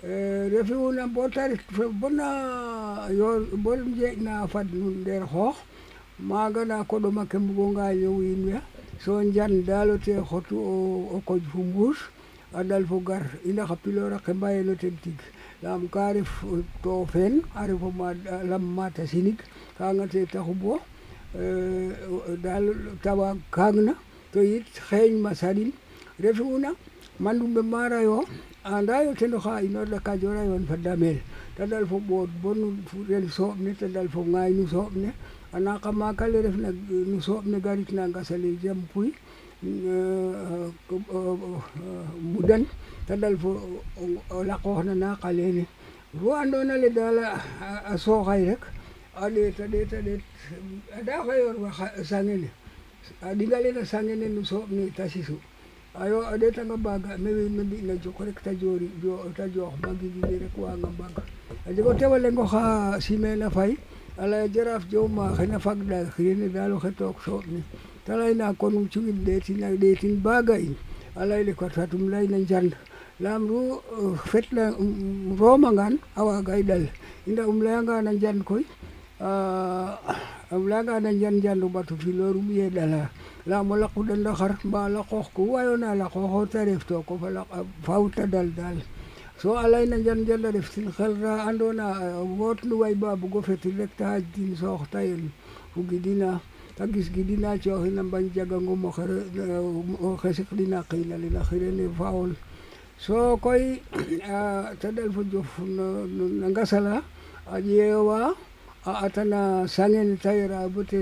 refi 0.05 0.73
una 0.73 1.07
bo 1.07 1.27
te 1.27 1.47
ret 1.49 1.61
bona 1.99 3.09
yoo 3.09 3.41
bo 3.57 3.71
njeeƴ 3.75 4.21
na 4.21 4.45
fad 4.47 4.67
nuun 4.71 5.01
nder 5.01 5.23
xoox 5.31 5.55
maga 6.19 6.61
na 6.69 6.83
koɗoma 6.85 7.25
ke 7.29 7.37
mbugo 7.39 7.65
ngaño 7.73 8.09
wiin 8.17 8.45
we 8.45 8.59
so 9.01 9.21
njan 9.23 9.63
dalo 9.65 9.95
e, 9.95 9.99
te 10.05 10.13
xotu 10.29 10.55
o 11.15 11.21
koƴ 11.25 11.39
fo 11.51 11.57
mbuus 11.57 11.97
a 12.53 12.63
dalfo 12.63 12.99
gar 12.99 13.23
i 13.45 13.51
naxa 13.53 13.75
pilor 13.83 14.13
akembaye 14.13 14.63
no 14.63 14.75
ten 14.75 14.93
tig 15.01 15.17
yam 15.63 15.87
ka 15.89 16.13
ref 16.13 16.45
to 16.83 17.05
feen 17.11 17.41
a 17.55 17.65
refo 17.67 17.89
ma 17.89 18.13
lam 18.45 18.61
mata 18.61 19.07
sinig 19.07 19.41
kagate 19.77 20.29
taxu 20.31 20.53
bo 20.53 20.77
dal 22.43 22.65
te 23.01 23.09
waag 23.09 23.37
kaag 23.51 23.75
na 23.75 23.93
to 24.31 24.39
yit 24.43 24.67
xeeñ 24.89 25.17
ma 25.17 25.33
sarin 25.33 25.73
refi 26.21 26.41
una 26.41 26.69
manu 27.19 27.47
mbe 27.47 27.61
mara 27.61 28.01
yo 28.03 28.21
anda 28.65 29.03
yo 29.05 29.13
tendo 29.13 29.37
ha 29.45 29.61
inorla 29.61 30.01
ka 30.01 30.17
jora 30.17 30.41
yon 30.43 30.65
fadda 30.65 30.97
mel 30.97 31.21
tadal 31.55 31.85
fo 31.85 31.99
bod 32.01 32.29
bonu 32.41 32.81
furel 32.89 33.29
soɓne 33.29 33.77
tadal 33.77 34.09
fo 34.09 34.21
ngay 34.25 34.53
nu 34.57 34.65
soɓne 34.67 35.13
ana 35.53 35.77
kama 35.79 36.17
kale 36.17 36.41
ref 36.41 36.55
na 36.57 36.71
nu 36.89 37.21
soɓne 37.21 37.61
garit 37.61 37.91
na 37.93 38.07
gasale 38.09 38.57
jam 38.61 38.81
puy 38.91 39.11
mudan 42.33 42.65
tadal 43.07 43.37
fo 43.37 43.49
o 44.33 44.41
laqoxna 44.43 44.95
naqa 44.97 45.29
lene 45.31 45.67
fo 46.19 46.33
andoona 46.33 46.77
le 46.81 46.89
daal 46.89 47.19
a 47.21 47.93
sooxay 48.01 48.45
rek 48.49 48.61
a 49.13 49.27
ɗeet 49.29 49.61
a 49.61 49.65
ɗeet 49.69 49.91
a 49.93 49.99
ɗeet 50.01 50.23
a 50.89 50.99
daaxayoor 51.05 51.55
wa 51.61 51.69
sangene 52.03 52.49
a 53.21 53.29
ɗinga 53.37 53.61
lena 53.61 53.85
sangene 53.85 54.25
nu 54.33 54.41
soɓne 54.41 54.89
ta 54.95 55.05
sisu 55.07 55.37
ayo 55.99 56.27
adeta 56.27 56.65
ngabaga 56.65 57.17
mewe 57.17 57.47
mebi 57.49 57.79
na 57.87 57.95
jokore 57.95 58.31
ktajori 58.31 58.89
jo 59.03 59.19
tajo 59.37 59.71
bagi 59.81 60.07
gidere 60.11 60.45
kwa 60.55 60.75
ngabaga 60.77 61.23
ajego 61.69 61.93
tewa 61.93 62.19
lengo 62.19 62.43
ha 62.43 62.99
sime 63.01 63.35
na 63.39 63.47
fai 63.49 63.77
ala 64.19 64.43
jaraf 64.47 64.83
jo 64.91 65.07
ma 65.07 65.31
khana 65.31 65.59
fagda 65.59 66.03
khine 66.11 66.49
dalo 66.51 66.79
khato 66.79 67.15
so 67.23 67.39
ni 67.47 67.63
tala 68.05 68.27
ina 68.29 68.51
konum 68.53 68.87
chugi 68.91 69.11
deti 69.23 69.53
na 69.55 69.71
detin 69.71 70.19
baga 70.23 70.57
in 70.59 70.75
ala 71.15 71.39
ile 71.39 71.53
kwa 71.55 71.69
tatum 71.69 72.09
lai 72.11 72.27
na 72.27 72.43
janda 72.43 72.75
lamru 73.23 73.79
uh, 73.95 74.17
fetla 74.27 74.75
um, 74.75 74.91
um, 74.99 75.39
roma 75.39 75.71
ngan 75.71 75.95
awa 76.19 76.41
gaidal 76.43 76.87
inda 77.27 77.47
umlayanga 77.47 78.01
na 78.03 78.11
jan 78.19 78.43
koy 78.43 78.67
uh, 79.23 79.95
ah, 79.95 80.51
umlayanga 80.51 80.99
na 81.07 81.13
jan 81.15 81.39
jan 81.41 81.59
batu 81.71 81.95
filorum 81.97 82.51
ye 82.51 82.67
dala 82.69 83.07
لا 83.47 83.61
ملاقو 83.63 84.03
دل 84.03 84.23
دخر 84.23 84.51
ما 84.65 84.89
لقوه 84.89 85.25
كو 85.33 85.55
ويونا 85.55 85.95
لقوه 85.95 86.45
تريف 86.45 86.83
توكو 86.89 87.17
فوت 87.83 88.19
دل 88.21 88.49
دل 88.57 88.77
سو 89.41 89.53
علينا 89.57 89.97
جن 89.97 90.25
جل 90.25 90.55
رفت 90.55 90.77
الخلرة 90.77 91.29
عندنا 91.47 91.85
وقت 92.39 92.65
لواي 92.65 92.93
باب 92.93 93.19
قفت 93.33 93.65
لك 93.65 93.89
تهجدين 93.99 94.55
سوختين 94.61 95.29
وقدينا 95.77 96.29
تجس 96.77 97.09
قدينا 97.09 97.61
شوهنا 97.63 98.03
بانجاقا 98.11 98.55
ومخر 98.55 99.09
وخسق 100.03 100.49
لنا 100.57 100.81
قيلة 100.89 101.15
للأخيرين 101.17 101.93
فاول 101.99 102.33
so 103.05 103.35
koy 103.45 103.63
uh, 104.33 104.71
tadal 104.81 105.09
fu 105.15 105.23
jof 105.31 105.49
nangasala 106.43 106.93
ajewa 107.55 108.19
uh, 108.31 108.37
atana 108.93 109.65
sangen 109.67 110.15
tayra 110.21 110.67
bote 110.69 110.93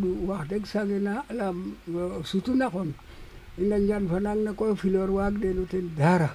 du 0.00 0.14
wax 0.26 0.46
deg 0.48 0.64
sangena 0.66 1.24
alam 1.30 1.74
uh, 1.92 2.22
sutu 2.22 2.54
na 2.54 2.70
kon 2.70 2.94
ina 3.58 3.78
njan 3.80 4.06
fanang 4.08 4.40
na 4.44 4.52
ko 4.52 4.74
filor 4.76 5.10
wag 5.10 5.34
lu 5.42 5.66
ten 5.68 5.90
dara 5.98 6.30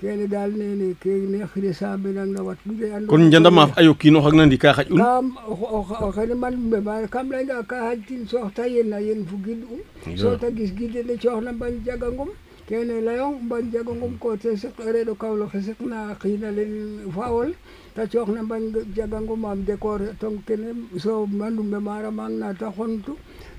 kene 0.00 0.24
dal 0.28 0.50
ne 0.56 0.72
ne 0.80 0.88
ke 0.94 1.10
ne 1.28 1.44
xire 1.52 1.72
sa 1.74 1.96
be 1.98 2.08
nang 2.16 2.32
na 2.32 2.40
wat 2.42 2.56
bude 2.64 2.86
an 2.94 3.04
kon 3.06 3.28
njanda 3.28 3.50
ma 3.50 3.68
ayo 3.76 3.92
kino 3.98 4.24
xag 4.24 4.34
nandi 4.40 4.56
ka 4.56 4.72
xaj 4.72 4.88
un 4.90 4.96
kam 4.98 6.10
xene 6.16 6.34
man 6.34 6.54
be 6.72 6.80
ba 6.80 7.04
kam 7.12 7.28
lay 7.28 7.44
nga 7.44 7.60
ka 7.68 7.76
xaj 7.92 7.98
tin 8.08 8.24
sox 8.26 8.48
tayen 8.56 8.88
na 8.88 8.98
yen 9.04 9.26
fugid 9.28 9.60
um 9.68 9.80
so 10.16 10.32
ta 10.40 10.48
gis 10.48 10.72
gide 10.72 11.04
de 11.04 11.14
ci 11.20 11.28
na 11.28 11.52
ban 11.52 11.76
jagangum 11.84 12.30
kene 12.66 13.04
layong 13.04 13.44
ban 13.52 13.68
jagangum 13.72 14.16
ko 14.18 14.32
te 14.36 14.56
re 14.86 15.04
do 15.04 15.12
kawlo 15.14 15.44
xesek 15.52 15.76
na 15.84 16.14
xina 16.16 16.48
len 16.56 17.04
faawol 17.12 17.52
ta 17.98 18.06
chok 18.06 18.28
na 18.30 18.42
ban 18.46 18.62
jagan 18.94 19.26
ko 19.26 19.34
mam 19.36 19.58
de 19.66 19.74
kor 19.84 19.98
tong 20.20 20.38
kene 20.46 20.70
so 21.04 21.26
mandu 21.38 21.62
me 21.72 21.78
mara 21.86 22.10
mang 22.18 22.38
na 22.42 22.48
ta 22.60 22.68
khon 22.76 22.92
tu 23.04 23.12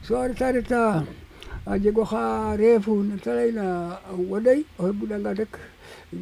so 0.06 0.12
ar 0.24 0.32
ta 0.40 0.48
ta 0.72 0.82
aje 1.72 1.90
go 1.98 2.04
kha 2.12 2.24
refu 2.62 2.94
na 3.10 3.16
talai 3.26 3.50
na 3.60 3.66
wadai 4.32 4.60
ho 4.82 4.86
budanga 5.00 5.32
dek 5.40 5.54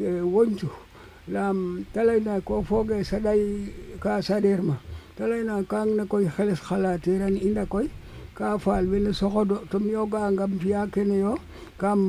e, 0.07 0.09
wonchu 0.33 0.67
lam 1.33 1.57
talai 1.93 2.19
na 2.27 2.33
ko 2.47 2.55
foge 2.69 2.97
sadai 3.09 3.41
ka 4.03 4.13
sadir 4.27 4.59
ma 4.69 4.75
talai 5.17 5.41
na 5.49 5.53
kang 5.71 5.89
na 5.97 6.03
koy 6.11 6.25
khales 6.35 6.59
khala 6.67 6.91
tiran 7.03 7.35
inda 7.47 7.63
koy 7.73 7.85
ka 8.37 8.47
fal 8.63 8.83
so 8.93 9.13
sohodo 9.29 9.57
to 9.69 9.75
mi 9.83 9.91
yoga 9.97 10.21
ngam 10.33 10.51
fiya 10.63 10.81
kene 10.93 11.15
yo 11.25 11.33
kam 11.81 11.99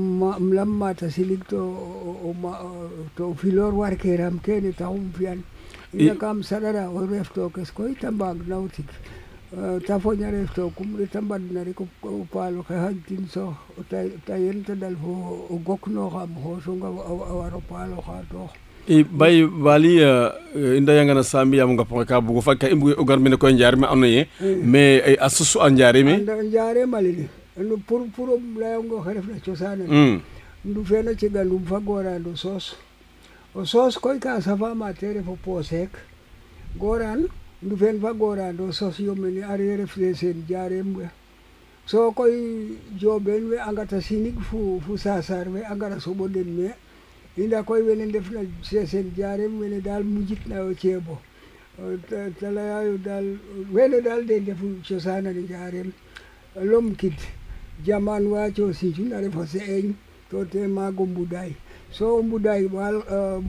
lamma 0.58 0.88
ta 1.00 1.06
silik 1.16 1.42
to 1.52 1.60
to 3.16 3.22
filor 3.40 3.72
war 3.80 3.92
keram 4.02 4.34
kene 4.46 4.70
ta 4.80 4.86
hum 4.92 5.06
fiyan 5.18 5.40
ina 5.94 6.14
kam 6.14 6.42
sarara 6.42 6.88
oreftookes 6.92 7.72
koy 7.72 7.94
ta 7.96 8.10
koi 8.12 8.36
naw 8.46 8.68
tig 8.74 8.86
ta 9.86 9.96
foña 9.98 10.28
reftokum 10.30 10.98
reta 11.00 11.20
mbadna 11.24 11.64
rek 11.64 11.80
o 11.80 11.88
paal 12.32 12.58
oxe 12.60 12.74
xaƴtin 12.76 13.24
soox 13.32 13.56
ta 13.88 14.34
yen 14.36 14.62
ta 14.64 14.74
dal 14.74 14.94
fo 15.00 15.10
o 15.48 15.56
goknooxaam 15.64 16.36
xoosunga 16.44 16.86
a 16.92 17.32
war 17.40 17.54
o 17.56 17.60
paaloxa 17.68 18.20
toox 18.30 18.52
i 18.86 19.02
bay 19.02 19.42
wali 19.44 19.96
eh, 20.00 20.28
i 20.76 20.80
ndeyangana 20.80 21.22
sami 21.24 21.56
yaam 21.56 21.72
ngapoxe 21.72 22.04
ka 22.04 22.20
bugu 22.20 22.42
fag 22.44 22.58
ka 22.60 22.68
i 22.68 22.74
mbugi 22.76 22.92
o 22.92 23.04
gar 23.04 23.18
mene 23.20 23.36
koy 23.40 23.52
njaareme 23.52 23.88
mm. 23.88 23.94
eh, 24.04 24.28
ando 24.40 24.66
naye 24.66 24.66
mais 24.66 25.16
a 25.20 25.30
susu 25.30 25.60
a 25.64 25.70
njaareme 25.70 26.20
njaarema 26.44 26.98
anu 26.98 27.08
lene 27.56 27.80
pour 27.88 28.04
pour 28.12 28.28
um 28.36 28.60
leyongo 28.60 29.00
xe 29.04 29.12
refna 29.14 29.40
cosaanene 29.40 29.88
mm. 29.88 30.20
ndu 30.64 30.84
feena 30.84 31.16
cegandum 31.16 31.64
fagoora 31.64 32.18
ndu 32.18 32.36
soos 32.36 32.76
ሶስት 33.72 33.98
ኮይ 34.02 34.18
ካሰፋ 34.24 34.60
ማቴሬ 34.80 35.16
ፖፖሴክ 35.28 35.90
ጎራን 36.82 37.20
ዱፌን 37.68 37.96
ፋ 38.02 38.12
ጎራ 38.20 38.40
ዶ 38.58 38.64
ሶስ 38.78 38.96
ዮምን 39.06 39.36
አሬሬ 39.52 39.80
ፍሬሴን 39.92 40.38
ጃሬም 40.50 40.90
so 41.90 41.98
koy 42.16 42.32
joɓen 43.00 43.42
we 43.50 43.56
angata 43.68 43.98
sinig 44.06 44.36
fu 44.48 44.58
fu 44.84 44.92
sasar 45.04 45.46
we 45.54 45.60
angara 45.72 45.96
soɓoɗen 46.04 46.48
me 46.56 46.66
inda 47.42 47.60
koy 47.68 47.80
wene 47.86 48.04
ndefna 48.10 48.40
sesen 48.70 49.06
jarem 49.18 49.52
wene 49.60 49.78
dal 49.86 50.02
mujitnayo 50.14 50.72
ceebo 50.80 51.16
talayayo 52.40 52.94
dal 53.06 53.26
wene 53.76 53.98
dal 54.06 54.20
de 54.30 54.36
ndefu 54.44 54.66
cosanane 54.86 55.42
jarem 55.52 55.88
lomkit 56.70 57.16
jaman 57.86 58.24
waco 58.32 58.66
sijun 58.80 59.08
a 59.16 59.20
refo 59.24 59.42
se'eñ 59.54 59.86
to 60.30 60.38
te 60.52 60.60
mago 60.76 61.04
mbuday 61.10 61.50
so 61.90 62.22
Mbudai 62.22 62.68
wal 62.72 63.02
uh, 63.08 63.40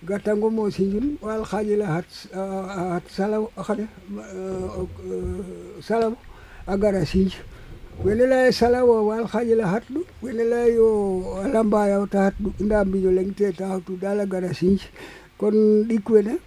gatango 0.00 0.48
mo 0.48 0.70
sinjun 0.72 1.20
wal 1.20 1.44
khajila 1.44 2.00
hat 2.00 2.08
uh, 2.32 2.96
hat 2.96 3.04
salam 3.12 3.46
khade 3.52 3.84
uh, 4.16 4.88
salam 5.84 6.16
agara 6.64 7.04
sinj 7.04 7.36
welela 8.00 8.48
salawo 8.52 9.12
wal 9.12 9.28
khajila 9.28 9.68
hatdu 9.76 10.00
welela 10.24 10.64
yo 10.72 11.36
lamba 11.52 11.92
yo 11.92 12.06
tatdu 12.08 12.48
ndambi 12.60 13.04
yo 13.04 13.12
lengte 13.12 13.52
tawtu 13.52 14.00
dala 14.00 14.24
gara 14.24 14.54
sinj 14.56 14.88
kon 15.36 15.84
dikwene 15.84 16.40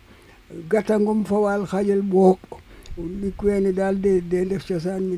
gatangom 0.65 1.21
fa 1.25 1.37
wal 1.37 1.65
khajil 1.69 2.01
bok 2.01 2.41
dikwene 2.97 3.69
dal 3.69 4.01
de 4.01 4.17
de 4.21 4.49
def 4.49 4.65
chosan 4.65 5.01
mi 5.13 5.17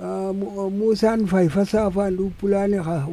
euh, 0.00 0.32
musan 0.72 1.28
euh, 1.28 1.28
fay 1.28 1.48
fa 1.52 1.64
safandu 1.68 2.32
pulane 2.40 2.80
ha 2.80 3.04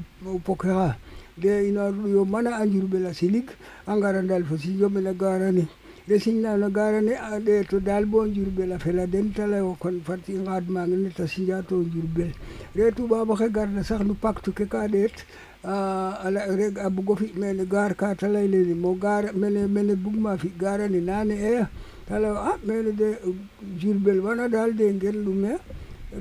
pokke 0.47 0.71
ha 0.71 0.95
de 1.37 1.67
inaɗum 1.69 2.07
yo 2.11 2.25
mana 2.25 2.55
anjuruɓe 2.61 2.99
lasilik 2.99 3.49
a 3.85 3.97
gara 3.99 4.21
dal 4.21 4.43
fo 4.45 4.55
sijoɓe 4.55 5.01
la 5.01 5.13
garani 5.13 5.65
resignano 6.07 6.69
garani 6.69 7.13
aɗe 7.15 7.65
to 7.69 7.79
dal 7.79 8.05
bo 8.05 8.27
jurbel 8.31 8.77
fela 8.79 9.07
den 9.07 9.33
tala 9.33 9.65
o 9.65 9.75
kon 9.79 9.99
fati 10.03 10.33
gadmagene 10.33 11.09
ta 11.15 11.25
sija 11.25 11.63
to 11.67 11.83
jurbel 11.91 12.29
re 12.75 12.91
tubabaxe 12.91 13.49
garna 13.51 13.83
sax 13.83 14.01
nu 14.05 14.13
pacte 14.13 14.51
ke 14.53 14.67
ka 14.69 14.87
ɗeet 14.87 15.25
a 15.65 16.89
bugo 16.89 17.15
fi 17.15 17.31
mene 17.39 17.65
gar 17.65 17.95
ka 17.95 18.13
ta 18.15 18.27
ley 18.27 18.47
lene 18.47 18.75
mo 18.75 18.93
gar 18.93 19.33
mene 19.33 19.65
mene 19.67 19.95
bugma 19.95 20.37
fi 20.37 20.49
garani 20.55 21.01
nane 21.01 21.31
e 21.33 21.65
ta 22.05 22.19
ley 22.19 22.29
a 22.29 22.51
ah, 22.53 22.57
mene 22.63 22.93
de 22.95 23.09
jurbel 23.79 24.19
wana 24.21 24.47
dal 24.47 24.75
de 24.75 24.85
ngen 24.93 25.23
ɗume 25.25 25.57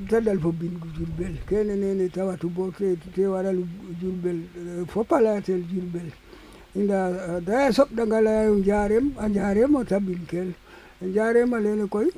taɗal 0.09 0.39
fo 0.41 0.51
binndu 0.51 0.87
jurbel 0.97 1.35
keene 1.47 1.75
nene 1.75 2.09
tawa 2.09 2.35
to 2.39 2.47
bo 2.49 2.71
te 2.71 2.97
waɗal 3.27 3.57
jurbel 4.01 4.39
fopalatel 4.87 5.61
jurbel 5.69 6.09
inda 6.75 7.11
eh, 7.11 7.39
daya 7.45 7.71
soɓɗangalayo 7.71 8.63
jarem 8.65 9.13
a 9.17 9.29
jarema 9.29 9.85
tabin 9.85 10.25
kel 10.27 10.53
jarema 11.13 11.59
lene 11.59 11.85
koy 11.85 12.09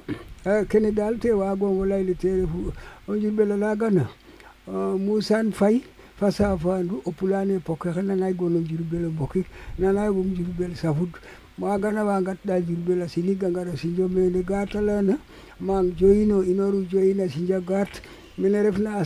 kene 0.69 0.91
dal 0.93 1.19
te 1.19 1.32
wagongo 1.32 1.84
layli 1.86 2.15
tere 2.17 2.47
fu 2.47 2.71
o 3.11 3.15
jurbel 3.17 3.51
ala 3.51 3.76
gana 3.76 4.07
eh, 4.67 4.95
moussane 4.97 5.51
fay 5.51 5.82
faca 6.15 6.55
fandu 6.57 7.01
o 7.05 7.11
pulane 7.11 7.59
poke 7.59 7.91
nanay 7.99 8.34
gono 8.36 8.59
jurbel 8.63 9.05
o 9.11 9.11
boki 9.11 9.43
nanay 9.80 10.07
gom 10.09 10.32
jurbel 10.34 10.71
safud 10.76 11.09
wagana 11.59 12.05
wa 12.05 12.21
gatɗa 12.21 12.55
jurbel 12.63 13.01
a 13.01 13.07
siniga 13.07 13.49
ngara 13.49 13.76
si 13.78 13.91
jomene 13.97 14.41
gatalana 14.43 15.19
maam 15.60 15.91
joyino 15.99 16.43
inoru 16.43 16.86
joyina 16.91 17.30
sinja 17.30 17.60
gat 17.62 18.01
mine 18.38 18.56
refna 18.64 18.95
a 18.99 19.03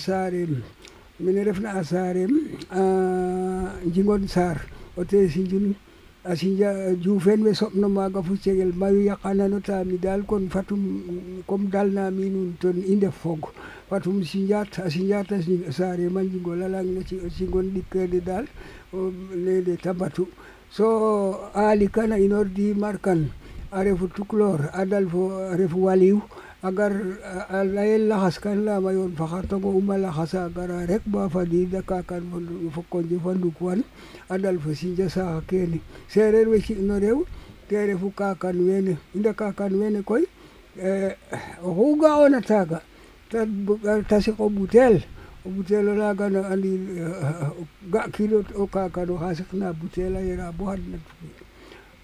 mene 1.19 1.43
refna 1.45 1.69
a 1.77 1.83
sarem 1.83 2.31
ah, 2.71 3.77
njiŋon 3.85 4.27
sarr 4.27 4.57
o 4.97 5.03
te 5.03 5.27
sinjin 5.29 5.75
a 6.23 6.35
sinja 6.35 6.93
jufeen 7.03 7.43
we 7.43 7.53
cegel 7.53 8.71
mayu 8.73 9.01
yaqanano 9.03 9.59
taami 9.61 9.97
daal 9.99 10.21
kon 10.25 10.49
fatum 10.49 11.43
comme 11.47 11.69
daal 11.69 11.87
naami 11.93 12.53
ton 12.59 12.81
i 12.87 12.95
ndef 12.95 13.15
fog 13.21 13.41
fatum 13.89 14.23
sinjaat 14.23 14.79
a 14.79 14.89
sinjaat 14.89 15.31
a 15.31 15.41
sareem 15.71 16.17
a 16.17 16.23
njingol 16.23 16.63
a 16.63 16.67
layang 16.67 16.95
no 16.95 17.01
cingon 17.29 17.69
daal 18.25 18.47
nene 19.35 19.77
te 19.77 19.93
mbatu 19.93 20.25
so 20.71 20.85
aali 21.53 21.87
kana 21.91 22.17
inoor 22.17 22.45
di 22.49 22.73
markan 22.73 23.29
a 23.71 23.83
refu 23.83 24.07
tukulor 24.07 24.69
a 24.73 24.83
dalfo 24.85 25.29
a 25.51 25.55
ref 25.55 25.73
waliw 25.73 26.19
a 26.63 26.71
gar 26.71 26.91
a 27.49 27.63
leyel 27.63 28.09
laxas 28.09 28.39
kam 28.41 28.65
leyaam 28.65 28.85
a 28.87 28.93
yoon 28.93 29.11
faxa 29.13 29.45
tong 29.47 29.63
o 29.63 29.77
um 29.77 29.89
a 29.91 29.97
laxasa 29.97 30.45
a 30.49 30.49
gara 30.49 30.85
rek 30.87 31.03
ba 31.05 31.29
fadiida 31.29 31.81
kakan 31.85 32.23
fo 32.73 32.81
konje 32.89 33.17
fa 33.21 33.29
ndukwan 33.37 33.83
a 34.29 34.37
dalfo 34.37 34.73
Sinja 34.73 35.05
Saaxa 35.09 35.45
keene 35.47 35.81
sereer 36.07 36.49
we 36.49 36.59
ci 36.61 36.75
no 36.81 36.97
reew 36.99 37.25
te 37.69 37.77
refu 37.85 38.09
kakan 38.11 38.57
wene 38.57 38.97
i 39.13 39.17
nda 39.19 39.33
kakan 39.37 39.73
wene 39.79 40.01
koy 40.01 40.23
oxu 41.61 42.05
ona 42.25 42.41
taga 42.41 42.81
ta 44.09 44.17
siq 44.19 44.39
o 44.41 44.49
ɓutel 44.49 44.97
o 45.45 45.49
butel 45.49 45.89
olaga 45.93 46.25
no 46.29 46.41
andi 46.41 47.05
ga' 47.91 48.09
kilo 48.17 48.41
o 48.57 48.65
kakan 48.65 49.09
oxa 49.13 49.35
siqna 49.37 49.73
butel 49.79 50.17
a 50.17 50.21
yera 50.25 50.49
bo 50.57 50.65
xadna 50.65 50.97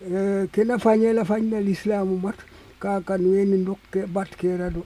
Eh, 0.08 0.46
ke 0.52 0.64
la 0.66 0.78
fañe 0.78 1.12
la 1.14 1.26
fañ 1.26 1.50
na 1.50 1.58
l'islamu 1.60 2.20
mat 2.22 2.36
ka 2.80 3.02
kan 3.02 3.22
weni 3.26 3.58
ndok 3.66 3.80
ke 3.92 4.00
bat 4.06 4.30
ke 4.38 4.54
rado 4.58 4.86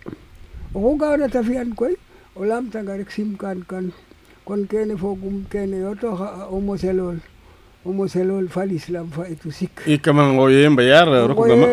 o 0.74 0.80
ko 0.80 0.96
gawda 0.96 1.28
ta 1.28 1.44
fiyan 1.44 1.76
koy 1.76 1.98
o 2.40 2.46
lamta 2.48 2.80
nga 2.84 2.96
rek 2.96 3.12
sim 3.12 3.36
kan 3.36 3.60
kan 3.68 3.92
kon 4.48 4.64
kene 4.64 4.96
fogum 4.96 5.44
kene 5.52 5.84
yo 5.84 5.92
to 6.00 6.16
o 6.50 6.60
mo 6.64 6.78
selol 6.80 7.20
o 7.84 7.92
mo 7.92 8.08
selol 8.08 8.48
fa 8.48 8.64
l'islam 8.64 9.12
fa 9.12 9.28
et 9.28 9.36
tout 9.44 9.52
sik 9.52 9.84
e 9.86 10.00
kam 10.00 10.16
ngo 10.24 10.48
ye 10.50 10.70
mba 10.72 10.84
yar 10.88 11.10
roko 11.28 11.52
ma 11.52 11.68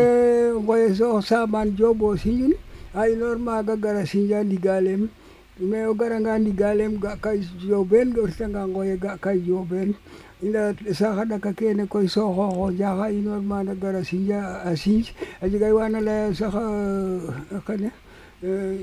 ngo 0.59 0.73
ye 0.75 0.91
so 0.93 1.21
sa 1.21 1.47
man 1.47 1.71
jobo 1.71 2.17
sinin 2.19 2.51
ay 2.99 3.15
norma 3.15 3.63
ga 3.63 3.79
gara 3.79 4.03
sinja 4.03 4.43
digalem 4.43 5.07
me 5.59 5.87
o 5.87 5.93
gara 5.95 6.19
nga 6.19 6.35
digalem 6.35 6.99
ga 6.99 7.15
kay 7.15 7.39
joben 7.63 8.11
ga 8.11 8.27
sanga 8.27 8.67
ngo 8.67 8.83
ye 8.83 8.97
ga 8.99 9.15
kay 9.15 9.39
joben 9.39 9.95
ina 10.43 10.71
saxa 10.93 11.25
ɗaka 11.25 11.53
kene 11.57 11.87
koy 11.89 12.07
so 12.07 12.29
njaxa 12.71 13.09
inoor 13.11 13.41
mana 13.41 13.73
gara 13.73 14.03
sinja 14.03 14.61
a 14.61 14.75
sinj 14.75 15.09
a 15.41 15.47
jega 15.49 15.73
wana 15.73 15.97
e, 15.99 16.01
leya 16.01 16.33
sax 16.33 16.53
xane 17.65 17.89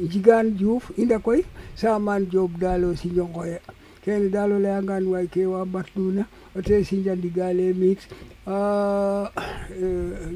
Njigane 0.04 0.50
Diouf 0.58 0.90
i 0.98 1.04
nda 1.06 1.18
koy 1.22 1.42
Samane 1.78 2.26
Diop 2.26 2.50
daal 2.60 2.84
o 2.84 2.94
Sindiongkoye 2.96 3.58
kene 4.02 4.26
daal 4.28 4.52
o 4.58 4.58
layangan 4.58 5.06
waay 5.06 5.26
ke 5.30 5.46
wa 5.46 5.62
mbatuna 5.64 6.26
o 6.58 6.58
Sinja 6.82 7.14
Ndigale 7.14 7.70
miit 7.78 8.00
e, 8.50 9.86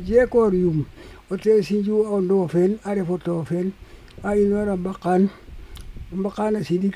Jekor 0.07 0.55
Yum 0.55 0.87
o 1.31 1.35
Sinju 1.37 1.99
o 2.15 2.21
Ndofeen 2.23 2.79
a 2.85 2.95
ref 2.95 3.11
o 3.11 3.19
Tofeen 3.19 3.73
a 4.23 4.37
inoora 4.39 4.77
Mbakane 4.77 6.59
a 6.63 6.65
sinig 6.65 6.95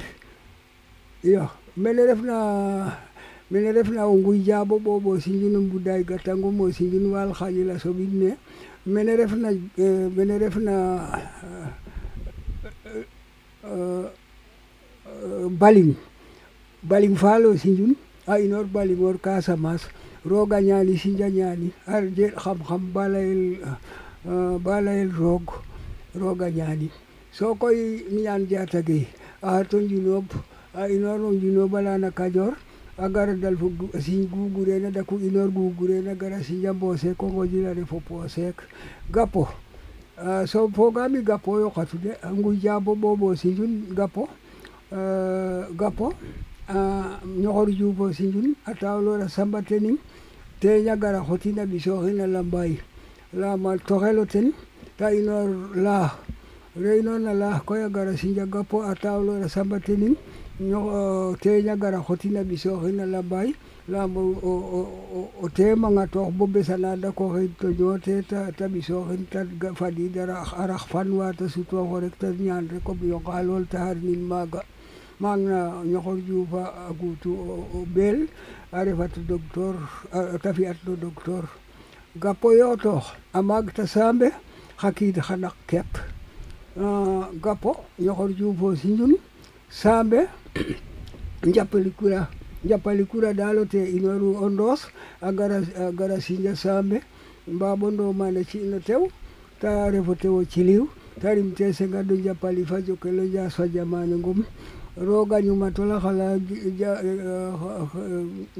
iyo 1.27 1.51
mene 1.77 2.07
refna 2.07 2.39
mine 3.53 3.71
refna 3.77 4.09
o 4.09 4.15
nguy 4.17 4.41
jaaɓo 4.47 4.75
ɓooɓo 4.85 5.11
sinjin 5.23 5.55
o 5.57 5.61
mbuday 5.67 6.01
gatangomo 6.09 6.65
sinjin 6.77 7.07
waal 7.13 7.33
xaƴel 7.39 7.71
a 7.71 7.77
soɓin 7.83 8.11
ne 8.21 8.29
mene 8.95 9.13
refna 9.21 9.49
eh, 9.85 10.09
mene 10.17 10.35
refna 10.43 10.73
eh, 13.65 14.09
baling 15.61 15.95
baling 16.83 17.15
faalo 17.23 17.49
sinjin 17.57 17.95
a 18.27 18.41
inoor 18.41 18.65
balingoor 18.75 19.17
Casamance 19.21 19.85
eh, 19.87 19.93
roog 20.31 20.53
a 20.55 20.61
ñaani 20.63 20.97
sinj 20.97 21.21
a 21.21 21.29
ñaani 21.29 21.69
a 21.87 22.01
jeeɗ 22.17 22.35
xam 22.43 22.59
xam 22.69 22.83
ba 24.65 24.73
layel 24.81 25.11
roog 25.21 25.47
roog 26.15 26.41
a 26.43 26.49
ñaani 26.51 26.89
sokoy 27.31 28.01
Miñan 28.13 28.47
Diatta 28.49 28.81
Gueye 28.81 29.09
a 29.43 29.51
xato 29.61 29.79
Njinob 29.81 30.25
a 30.73 30.89
inoor 30.89 31.21
o 31.21 31.33
Njinob 31.33 31.75
a 31.77 32.11
Kajoor 32.11 32.57
a 33.03 33.09
gara 33.09 33.35
dalfo 33.35 33.69
si 34.01 34.27
gugurena 34.29 34.91
daku 34.91 35.19
inoor 35.19 35.49
gugurena 35.51 36.15
gara 36.15 36.41
sijambo 36.43 36.97
seek 36.97 37.21
o 37.23 37.27
ngodina 37.31 37.75
refo 37.75 38.01
seek 38.29 38.55
gapo 39.11 39.49
so 40.47 40.69
fogaam 40.69 41.21
gapo 41.25 41.59
yo 41.61 41.71
xatu 41.71 41.99
de 41.99 42.11
ngujaabo 42.25 42.95
ɓooɓo 42.95 43.35
sinjun 43.37 43.89
gapo 43.97 44.29
gapo 45.79 46.13
ñoxor 47.43 47.71
juufo 47.73 48.13
sinjun 48.13 48.55
a 48.67 48.73
tawloor 48.75 49.23
a 49.23 49.29
samba 49.29 49.63
tening 49.63 49.99
teeña 50.61 50.97
gara 50.97 51.25
xotin 51.27 51.59
a 51.59 51.67
ɓisooxin 51.67 52.21
a 52.21 52.27
lambaay 52.29 52.77
laamal 53.33 53.79
toxelo 53.81 54.25
ten 54.27 54.53
ta 54.97 55.13
inoor 55.13 55.75
laax 55.75 56.13
re 56.77 56.99
inoor 57.01 57.19
na 57.19 57.35
laax 57.35 57.65
koy 57.65 57.83
a 57.83 57.89
gara 57.89 58.17
sinja 58.17 58.47
gapo 58.47 58.83
a 58.83 58.95
tawloor 58.95 59.49
samba 59.49 59.81
tening 59.81 60.15
nyo 60.61 61.37
tenya 61.41 61.77
gara 61.77 61.99
hotina 61.99 62.45
biso 62.45 62.77
hina 62.85 63.07
labai 63.07 63.55
lamba 63.89 64.21
o 64.21 65.49
tema 65.55 65.89
nga 65.91 66.07
to 66.07 66.31
bobe 66.31 66.63
salada 66.65 67.11
ko 67.13 67.33
hin 67.35 67.55
to 67.59 67.73
nyote 67.73 68.21
ta 68.29 68.51
ta 68.57 68.69
biso 68.69 69.09
hin 69.11 69.25
ta 69.33 69.45
fadi 69.75 70.09
dara 70.13 70.45
arakh 70.45 70.93
fanwa 70.93 71.33
ta 71.33 71.49
sutwa 71.49 71.83
horek 71.89 72.19
ta 72.19 72.29
nyan 72.31 72.69
re 72.71 72.79
ko 72.85 72.93
biyo 72.95 73.19
galol 73.25 73.65
ta 73.67 73.79
har 73.81 73.97
maga 73.97 74.21
maga 74.29 74.61
magna 75.21 75.83
nyohor 75.89 76.21
jufa 76.21 76.85
agutu 76.89 77.33
bel 77.89 78.29
arefat 78.73 79.19
doktor 79.27 79.73
tafiat 80.45 80.77
do 80.85 80.95
doktor 81.01 81.49
gapoyoto 82.21 83.01
amag 83.33 83.73
ta 83.75 83.87
sambe 83.87 84.31
hakid 84.77 85.17
hanak 85.17 85.57
kep 85.67 85.89
gapo 87.41 87.85
nyohor 87.99 88.31
jufo 88.37 88.77
sinjuni 88.77 89.17
sambe 89.73 90.29
japalikura 91.55 92.29
japalikura 92.65 93.35
daalote 93.35 93.91
inoru 93.97 94.37
o 94.45 94.49
ndoos 94.51 94.81
a 95.21 95.33
gara 95.33 95.63
a 95.79 95.91
gara 95.93 96.21
sinja 96.21 96.57
sambe 96.57 97.01
mbaɓondo 97.49 98.13
mane 98.15 98.45
ciino 98.45 98.79
tew 98.87 99.03
ta 99.61 99.91
refo 99.91 100.15
tewo 100.15 100.45
ciliw 100.45 100.85
ta 101.21 101.29
rimte 101.35 101.73
sengaddo 101.77 102.15
japali 102.25 102.63
fa 102.65 102.77
jokkelo 102.87 103.23
jas 103.35 103.55
fa 103.57 103.67
jamane 103.69 104.15
ngum 104.17 104.45
rogañuma 104.97 105.73
xala 105.73 106.37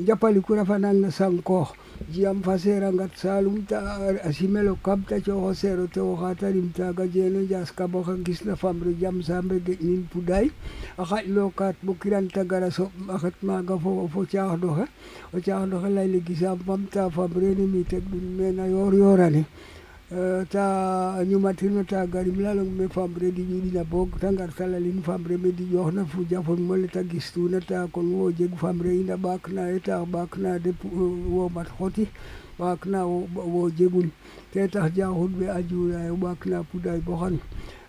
japaliku 0.01 0.55
refa 0.57 0.79
nang 0.81 1.01
no 1.05 1.11
sankoox 1.13 1.73
yam 2.15 2.41
fa 2.43 2.57
seer 2.57 2.83
ngat 2.89 3.11
Saalum 3.21 3.67
ta 3.69 4.01
simelo 4.33 4.79
kam 4.83 5.05
ta 5.05 5.17
coox 5.21 5.29
o 5.29 5.53
seer 5.53 5.77
o 5.79 5.87
tew 5.93 6.15
oxa 6.17 6.33
te 6.41 6.47
rim 6.57 6.73
taaga 6.75 7.05
Diene 7.07 7.45
Ndias 7.45 7.71
Kama 7.77 7.99
oxe 8.01 8.25
gisna 8.25 8.57
fambre 8.57 8.97
jam 8.99 9.21
saam 9.23 9.51
a 9.53 9.59
geƴnin 9.61 10.09
pudaay 10.11 10.49
a 10.97 11.05
bo 11.83 11.93
kiran 12.01 12.29
ta 12.33 12.45
gara 12.49 12.71
soɓ 12.73 12.91
a 13.13 13.17
xet 13.21 13.37
maaga 13.45 13.77
fo 13.79 14.09
caaxno 14.25 14.73
xe 14.75 14.85
o 15.37 15.37
caaxno 15.39 15.83
xe 15.85 15.89
layel 15.93 16.17
e 16.17 17.55
ne 17.61 17.67
mi 17.69 17.85
tegun 17.85 18.37
meen 18.41 18.59
a 18.59 18.65
yoor 18.73 18.95
yoorani 18.95 19.45
Eh, 20.15 20.45
ta 20.51 21.25
nyuma 21.25 21.55
tino 21.55 21.83
ta 21.85 22.05
gari 22.05 22.31
mlalo 22.31 22.63
me 22.69 22.87
famre 22.87 23.33
di 23.33 23.45
judi 23.49 23.73
na 23.73 23.83
bok 23.83 24.19
ta 24.21 24.29
ngar 24.29 24.53
sala 24.53 24.77
lin 24.79 25.01
fambre 25.03 25.39
me 25.39 25.53
di 25.55 25.65
joh 25.73 25.89
na 25.91 26.05
fuja 26.05 26.43
fon 26.45 26.61
mole 26.61 26.87
ta 26.87 27.01
gistu 27.03 27.49
na 27.49 27.59
ta 27.61 27.87
kon 27.91 28.13
wo 28.13 28.29
jeg 28.31 28.53
fambre 28.59 28.93
ina 28.93 29.17
bak 29.17 29.49
na 29.49 29.71
eta 29.73 30.05
bak 30.05 30.37
na 30.37 30.59
de 30.59 30.69
eh, 30.69 30.93
wo 31.33 31.49
mat 31.49 31.67
hoti 31.81 32.07
bak 32.59 32.85
na 32.85 33.07
wo 33.07 33.71
jegun 33.71 34.11
te 34.53 34.69
ta 34.69 34.91
ja 34.95 35.09
hun 35.09 35.33
be 35.39 35.49
ajura 35.49 36.05
eh, 36.05 36.13
bak 36.13 36.45
na 36.45 36.61
pudai 36.63 37.01
bohan 37.01 37.41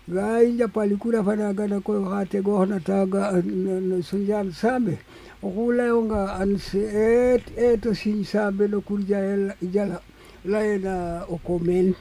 gai 0.08 0.52
nja 0.56 0.64
kura 0.98 1.20
fana 1.22 1.52
gana 1.52 1.80
ko 1.82 2.08
hate 2.08 2.40
go 2.40 2.64
na 2.64 2.80
ta 2.80 3.04
ga 3.04 3.36
sunjan 4.00 4.48
sambe 4.50 4.96
okula 5.42 5.84
yonga 5.92 6.40
anse 6.40 6.88
et 6.88 7.52
eto 7.58 7.92
sin 7.92 8.24
sambe 8.24 8.64
no 8.66 8.80
kurja 8.80 9.18
el 9.20 9.52
jala 9.68 10.00
laena 10.44 11.24
okomen 11.28 11.92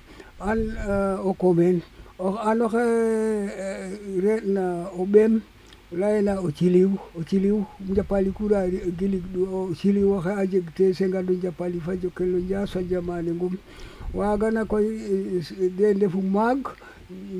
an 0.43 0.61
uh, 0.77 0.91
eh, 0.91 1.17
okumen 1.31 1.79
o 2.19 2.35
ano 2.37 2.67
ke 2.67 2.83
eh, 3.47 3.91
ret 4.19 4.43
na 4.43 4.91
obem 4.97 5.39
laila 5.93 6.41
ochiliw 6.43 6.91
ochiliw 7.17 7.63
mjapali 7.87 8.31
kura 8.35 8.67
ciliw 9.79 10.09
oxe 10.19 10.31
a 10.35 10.43
jeg 10.45 10.65
te 10.75 10.93
senga 10.95 11.23
do 11.23 11.33
japali 11.37 11.79
fa 11.79 11.95
jokelo 11.95 12.37
jaso 12.49 12.81
jamani 12.81 13.31
ngum 13.31 13.55
wagana 14.13 14.65
ko 14.65 14.79
eh, 14.79 15.41
dende 15.77 16.09
fu 16.11 16.19
mag 16.21 16.67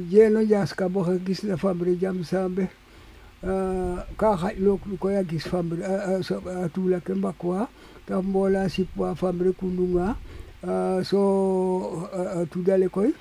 jeno 0.10 0.40
jaska 0.46 0.90
bo 0.90 1.04
ka 1.04 1.18
gis 1.20 1.44
na 1.44 1.58
famre 1.58 1.98
jam 2.00 2.24
sambe 2.24 2.70
ka 4.18 4.30
xaƴ 4.40 4.56
look 4.64 4.82
koy 5.00 5.16
a 5.20 5.24
gis 5.28 5.44
famre 5.44 5.84
a 5.84 6.68
tula 6.74 7.02
ke 7.04 7.12
mbakwa 7.14 7.68
ta 8.08 8.22
mbola 8.24 8.70
sipwa 8.72 9.12
famre 9.16 9.52
kununga 9.52 10.16
Ah, 10.66 11.02
so 11.04 12.08
ah, 12.16 12.40
ah, 12.40 12.44
tudale 12.48 12.88
koy 12.96 13.12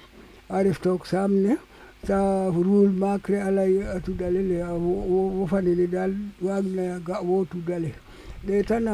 a 0.54 0.62
ref 0.62 0.78
took 0.80 1.02
samne 1.10 1.58
sa 2.06 2.46
rule 2.54 2.88
macre 3.02 3.34
alay 3.48 3.82
a 3.94 3.98
tudale 4.04 4.40
le 4.50 4.56
wo 4.62 5.44
fanele 5.50 5.86
dal 5.94 6.12
waag 6.46 6.64
na 6.78 6.84
ga 7.06 7.16
wo 7.26 7.36
tudale 7.50 7.90
ɗetan 8.46 8.86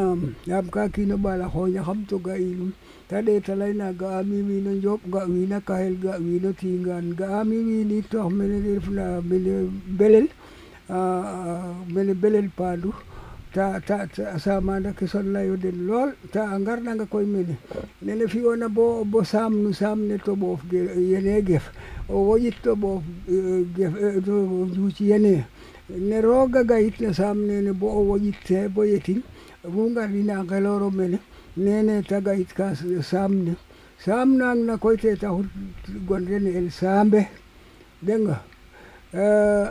yaam 0.51 0.67
ka 0.75 0.89
kino 0.95 1.19
ɓala 1.25 1.47
xooña 1.53 1.83
xam 1.89 2.01
to 2.09 2.17
ga 2.27 2.35
inum 2.49 2.73
ta 3.09 3.21
ɗeta 3.25 3.53
layna 3.61 3.93
ga'ami 4.01 4.37
wiino 4.47 4.71
njoɓ 4.81 5.01
ga 5.13 5.21
wiina 5.33 5.59
kaxel 5.69 5.95
ga 6.05 6.13
wiino 6.25 6.51
tingaan 6.61 7.07
ga'ami 7.19 7.57
wiin 7.67 7.91
itoox 7.99 8.27
mene 8.39 8.59
refna 8.67 9.05
mene 9.31 9.55
belel 10.01 10.27
mene 11.95 12.15
belel 12.23 12.49
paandu 12.59 12.91
ta 13.53 13.81
ta 13.81 14.07
samada 14.39 14.93
ke 14.93 15.07
sollayude 15.07 15.73
lool 15.73 16.13
ta 16.33 16.59
ngarɗanga 16.59 17.07
koye 17.09 17.27
mine 17.27 17.57
nene 18.03 18.27
fi 18.29 18.45
ona 18.45 18.69
bo 18.69 19.05
bo 19.05 19.25
samnu 19.25 19.73
samne 19.73 20.19
to 20.19 20.37
ɓoof 20.37 20.61
yene 20.71 21.41
gef 21.47 21.71
o 22.09 22.25
woƴit 22.29 22.55
to 22.63 22.77
ɓoof 22.77 23.03
eh, 23.29 23.65
geto 23.75 23.95
eh, 23.97 24.67
juuci 24.75 25.05
yene 25.09 25.47
ne 25.89 26.21
rooga 26.21 26.63
gayit 26.65 27.01
ne 27.01 27.13
samnene 27.13 27.73
bo 27.73 27.87
o 27.91 28.01
woƴitte 28.13 28.69
bo 28.69 28.83
yetin 28.85 29.23
fu 29.63 29.89
ngarina 29.91 30.45
ngelooro 30.45 30.91
mene 30.91 31.19
nene 31.57 32.03
ta 32.07 32.21
gayit 32.21 32.53
ka 32.53 32.75
samne 33.01 33.57
samnang 33.99 34.67
na 34.67 34.77
koy 34.77 34.97
te 34.97 35.17
taxu 35.17 35.45
gonren 36.07 36.47
el 36.47 36.71
saambe 36.71 37.25
denga 38.03 38.45
uh, 39.15 39.17
eh, 39.19 39.71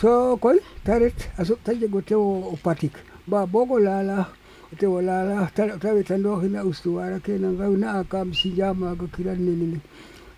so 0.00 0.36
kon 0.42 0.56
taret 0.84 1.14
aso 1.38 1.54
tajego 1.64 2.00
te 2.00 2.14
wo 2.14 2.56
patik 2.64 2.94
ba 3.30 3.38
bogo 3.52 3.76
lala 3.78 4.18
te 4.78 4.86
wo 4.86 5.00
lala 5.00 5.48
ta 5.54 5.78
ta 5.80 5.88
hina 6.42 6.64
ustu 6.64 6.96
wara 6.96 7.20
ke 7.20 7.38
na 7.38 7.48
ngau 7.52 7.76
na 7.76 7.88
akam 8.00 8.32
si 8.32 8.50
jama 8.54 8.96
ko 8.96 9.06
kiran 9.12 9.38
ni 9.38 9.52
ni 9.56 9.80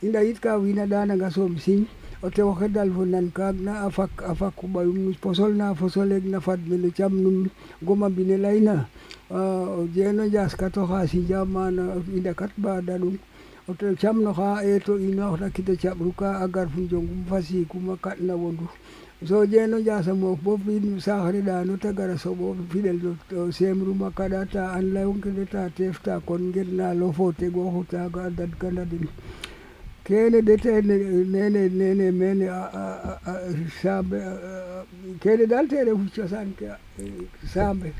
inda 0.03 0.23
it 0.23 0.41
ka 0.41 0.57
wina 0.59 0.87
dana 0.87 1.17
ga 1.17 1.31
som 1.31 1.59
sin 1.59 1.87
o 2.23 2.31
te 2.31 2.43
wo 2.43 2.55
kedal 2.55 2.91
vo 2.91 3.05
nan 3.05 3.31
kag 3.33 3.57
na 3.63 3.87
afak 3.87 4.11
afak 4.27 4.55
ku 4.57 4.67
ba 4.69 4.83
yum 4.83 5.13
posol 5.21 5.55
na 5.55 5.75
posol 5.75 6.11
na 6.25 6.39
fat 6.41 6.59
mi 6.67 6.77
cham 6.93 7.15
nun 7.15 7.49
goma 7.83 8.09
bine 8.11 8.37
laina 8.39 8.89
o 9.31 9.87
je 9.95 10.11
no 10.13 10.27
jas 10.29 10.55
ka 10.55 10.69
to 10.71 10.87
ha 10.87 11.07
si 11.07 11.27
jama 11.27 11.71
na 11.71 11.95
inda 12.15 12.35
kat 12.35 12.51
ba 12.59 12.81
dalu 12.83 13.19
o 13.69 13.75
te 13.75 13.91
cham 13.97 14.23
no 14.23 14.31
ha 14.37 14.63
e 14.65 14.79
to 14.83 14.99
ino 14.99 15.33
ha 15.37 15.49
kita 15.51 15.75
cham 15.79 15.99
ruka 15.99 16.41
agar 16.45 16.69
fun 16.69 16.87
jong 16.89 17.27
fasi 17.29 17.65
kuma 17.69 17.97
kat 17.97 18.19
na 18.21 18.35
wondu 18.37 18.67
so 19.27 19.45
jeno 19.45 19.77
jasa 19.83 20.15
mo 20.15 20.35
bo 20.37 20.57
fin 20.57 20.99
sahre 20.99 21.43
da 21.45 21.63
no 21.63 21.77
tagara 21.77 22.17
so 22.19 22.33
bo 22.35 22.57
fidel 22.71 22.97
do 22.97 23.17
semru 23.53 23.93
makada 23.93 24.49
ta 24.51 24.73
an 24.73 24.95
la 24.95 25.05
on 25.07 25.21
kede 25.21 25.47
ta 25.51 25.69
tefta 25.69 26.19
kon 26.25 26.51
gerna 26.51 26.95
lo 26.95 27.13
fote 27.13 27.53
go 27.53 27.69
huta 27.69 28.09
ga 28.11 28.31
dad 28.31 28.57
kana 28.59 28.83
din 28.87 29.07
kene 30.05 30.41
de 30.43 30.57
te 30.57 30.81
nene 30.81 31.27
nene 31.29 31.69
ne, 31.69 31.93
ne, 31.95 32.11
mene 32.11 32.49
a 32.49 33.21
a 33.21 33.33
sabe 33.83 34.25
kene 35.21 35.45
dal 35.47 35.69
tere 35.69 35.91
hucho 35.93 36.25
sanke 36.27 36.73
sabe 37.45 37.93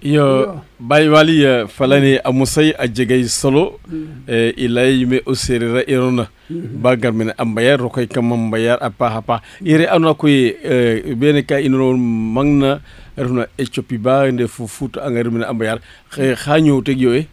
iyo 0.00 0.60
baywali 0.80 1.42
eh, 1.44 1.66
falani 1.66 2.18
a 2.18 2.78
ajegay 2.78 3.28
solo 3.28 3.80
i 3.88 3.92
mm. 3.92 4.22
e 4.26 4.34
eh, 4.36 4.54
ilay 4.64 5.00
yume 5.00 5.22
oserira 5.26 5.82
irona 5.86 6.28
mm-hmm. 6.50 6.82
ba 6.82 7.34
a 7.38 7.44
mbayar 7.44 7.80
rokoy 7.80 8.06
kama 8.06 8.36
mbayar 8.36 8.78
a 8.80 8.90
paxa 8.90 9.22
paax 9.22 9.42
apa 9.42 9.42
ire 9.68 9.88
anuna 9.88 10.14
koy 10.14 10.54
eh, 10.62 11.14
bene 11.16 11.42
ka 11.42 11.56
mang 11.58 12.58
na 12.60 12.80
refna 13.16 13.48
echopi 13.58 13.98
ba 13.98 14.30
nde 14.30 14.46
fu 14.46 14.68
fut 14.68 14.96
a 14.96 15.10
mbayar 15.52 15.80
xa 16.14 16.60
ñoow 16.60 16.82
teg 16.82 17.00
yo 17.00 17.14
e 17.14 17.26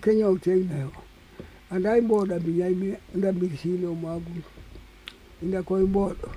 ke 0.00 0.10
ñoow 0.14 0.36
teg 0.38 0.68
nayo 0.68 0.92
na 1.70 1.76
andai 1.76 2.00
boda 2.02 2.38
bi 2.38 2.58
yai 2.60 2.74
mi 2.74 2.92
ndambi 3.14 3.50
silo 3.56 3.94
magu 3.94 4.42
inda 5.42 5.62
koy 5.62 5.84
bodo 5.86 6.28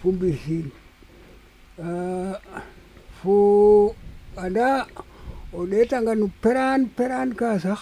fumbi 0.00 0.32
silo 0.32 0.70
fo 3.22 3.94
ada 4.36 4.86
o 5.58 5.62
ɗeetanga 5.70 6.12
peran-peran 6.42 6.80
peran 6.96 7.28
ka 7.38 7.48
sax 7.64 7.80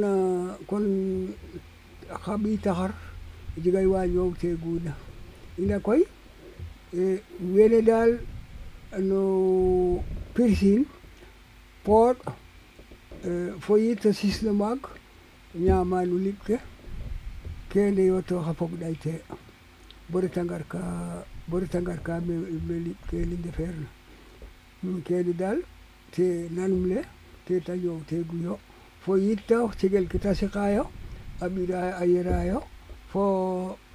na 0.00 0.10
kon 0.68 0.86
khabi 2.24 2.52
tahar 2.64 2.92
taxar 3.62 3.82
iwa 3.86 4.00
jegay 4.12 4.32
te 4.40 4.48
ñoow 4.54 4.80
ina 5.62 5.76
koy 5.86 6.00
wene 7.54 7.78
dal 7.88 8.10
no 9.08 9.20
pirsin 10.34 10.82
por 11.84 12.14
fo 13.22 13.60
foyita 13.64 14.08
a 14.12 14.18
sisno 14.20 14.50
maak 14.60 14.82
ñaama 15.64 15.98
kende 16.02 16.58
kene 17.70 18.02
yo 18.10 18.16
to 18.28 18.36
xa 18.44 18.52
fog 18.58 18.72
ɗay 18.80 18.94
te 19.02 19.12
bo 20.10 20.18
ka 20.72 20.80
bori 21.50 21.66
tangar 21.74 21.96
ka 22.06 22.12
me 22.26 22.74
lik 22.86 22.98
te 23.08 23.16
linde 23.30 23.50
ferna 23.58 23.88
keedi 25.06 25.32
daal 25.38 25.58
te 26.12 26.48
nanum 26.56 26.84
le 26.90 27.00
te 27.46 27.54
taƴo 27.66 27.92
te 28.08 28.16
guyo 28.28 28.58
fo 29.02 29.16
yitta 29.16 29.56
cegel 29.78 30.06
ke 30.08 30.18
tasikayo 30.18 30.84
a 31.40 31.48
ɓirayo 31.48 31.92
a 32.00 32.04
yerayo 32.06 32.60
fo 33.10 33.22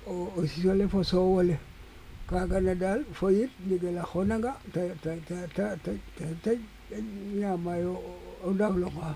o 0.08 0.44
sisole 0.46 0.88
fo 0.90 1.04
sowole 1.04 1.56
kagana 2.28 2.76
daal 2.76 3.02
fo 3.14 3.28
yit 3.30 3.52
njegel 3.66 3.98
a 3.98 4.04
xonanga 4.12 4.52
ta 4.74 4.82
ta 5.02 5.12
ta 5.56 5.92
ta 6.44 6.52
ñamayo 7.40 7.94
o 8.46 8.50
ndawlonga 8.54 9.16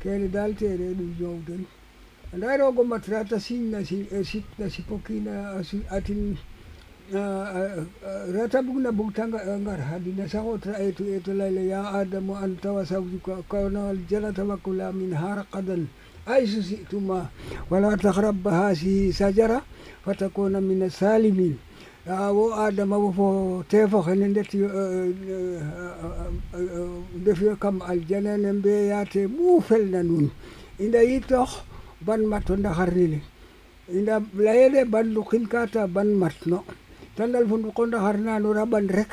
kene 0.00 0.28
daal 0.30 0.52
tere 0.56 0.86
ɗum 0.98 1.10
ñoow 1.20 1.40
den 1.46 1.64
anda 2.32 2.56
roogo 2.58 2.84
matra 2.84 3.24
ta 3.24 3.38
siñna 3.46 3.84
si 3.84 4.06
sitna 4.24 4.68
sipo 4.68 5.00
kiina 5.04 5.56
atin 5.90 6.36
رتبنا 8.38 8.90
بوتانغا 8.98 9.38
انغار 9.56 9.80
هادينا 9.90 10.24
ساوت 10.34 10.64
رأيت 10.72 10.98
ايت 11.10 11.26
ليلة 11.38 11.62
يا 11.74 11.82
آدم 12.00 12.28
أنت 12.44 12.64
وزوجك 12.76 13.26
كونا 13.50 13.82
الجنة 13.94 14.38
وكلا 14.50 14.88
منها 15.00 15.30
رقدا 15.40 15.76
حيث 16.28 16.52
شئتما 16.68 17.20
ولا 17.70 17.90
تقرب 18.06 18.42
هذه 18.58 18.88
شجرة 19.20 19.58
فتكون 20.04 20.54
من 20.68 20.80
السالمين 20.90 21.56
awo 22.26 22.46
adama 22.66 22.96
wo 23.02 23.08
fo 23.18 23.28
tefoxe 23.70 24.14
ne 24.20 24.26
ndet 24.32 24.50
ndefiyo 27.20 27.54
kam 27.62 27.76
aljana 27.90 28.32
ne 28.42 28.50
mbeyate 28.56 29.22
mu 29.36 29.60
felna 29.66 30.00
nuun 30.08 30.26
inda 30.84 31.00
yitoox 31.10 31.50
ban 32.06 32.20
mat 32.30 32.46
o 32.50 32.54
ndaxar 32.56 32.90
ni 32.96 33.06
le 33.12 33.18
inda 33.96 34.14
leyede 34.44 34.80
ban 34.92 35.06
luqin 35.14 35.44
kata 35.52 35.80
ban 35.94 36.08
mat 36.22 36.36
no 36.50 36.58
tallal 37.20 37.44
fun 37.52 37.62
qonda 37.76 37.98
harnano 38.00 38.48
raɓan 38.56 38.86
rek 38.96 39.12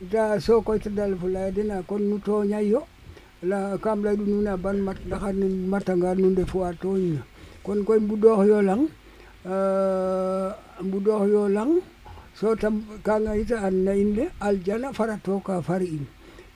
da 0.00 0.40
so 0.40 0.60
koy 0.64 0.80
tadal 0.80 1.12
fulayadena 1.20 1.84
kon 1.84 2.00
nu 2.08 2.16
toñayyo 2.24 2.80
la 3.44 3.76
kam 3.78 4.00
ley 4.02 4.16
ɗu 4.16 4.24
nuna 4.24 4.56
ban 4.56 4.80
mat 4.80 4.96
ndaxar 5.06 5.34
ne 5.36 5.46
matanga 5.68 6.14
nu 6.16 6.30
ndefuwa 6.32 6.72
toñna 6.80 7.20
kon 7.62 7.84
koy 7.84 7.98
mbudoox 8.00 8.40
yo 8.48 8.58
lang 8.64 8.88
eh, 9.44 10.50
mbudoox 10.80 11.28
yo 11.28 11.48
lang 11.52 11.82
so 12.34 12.56
tam 12.56 12.80
kaga 13.04 13.36
yita 13.36 13.60
an 13.60 13.84
na 13.84 13.92
in 13.92 14.14
de 14.16 14.24
aljana 14.40 14.88
fara 14.96 15.18
toka 15.22 15.60
far 15.60 15.82
in 15.84 16.06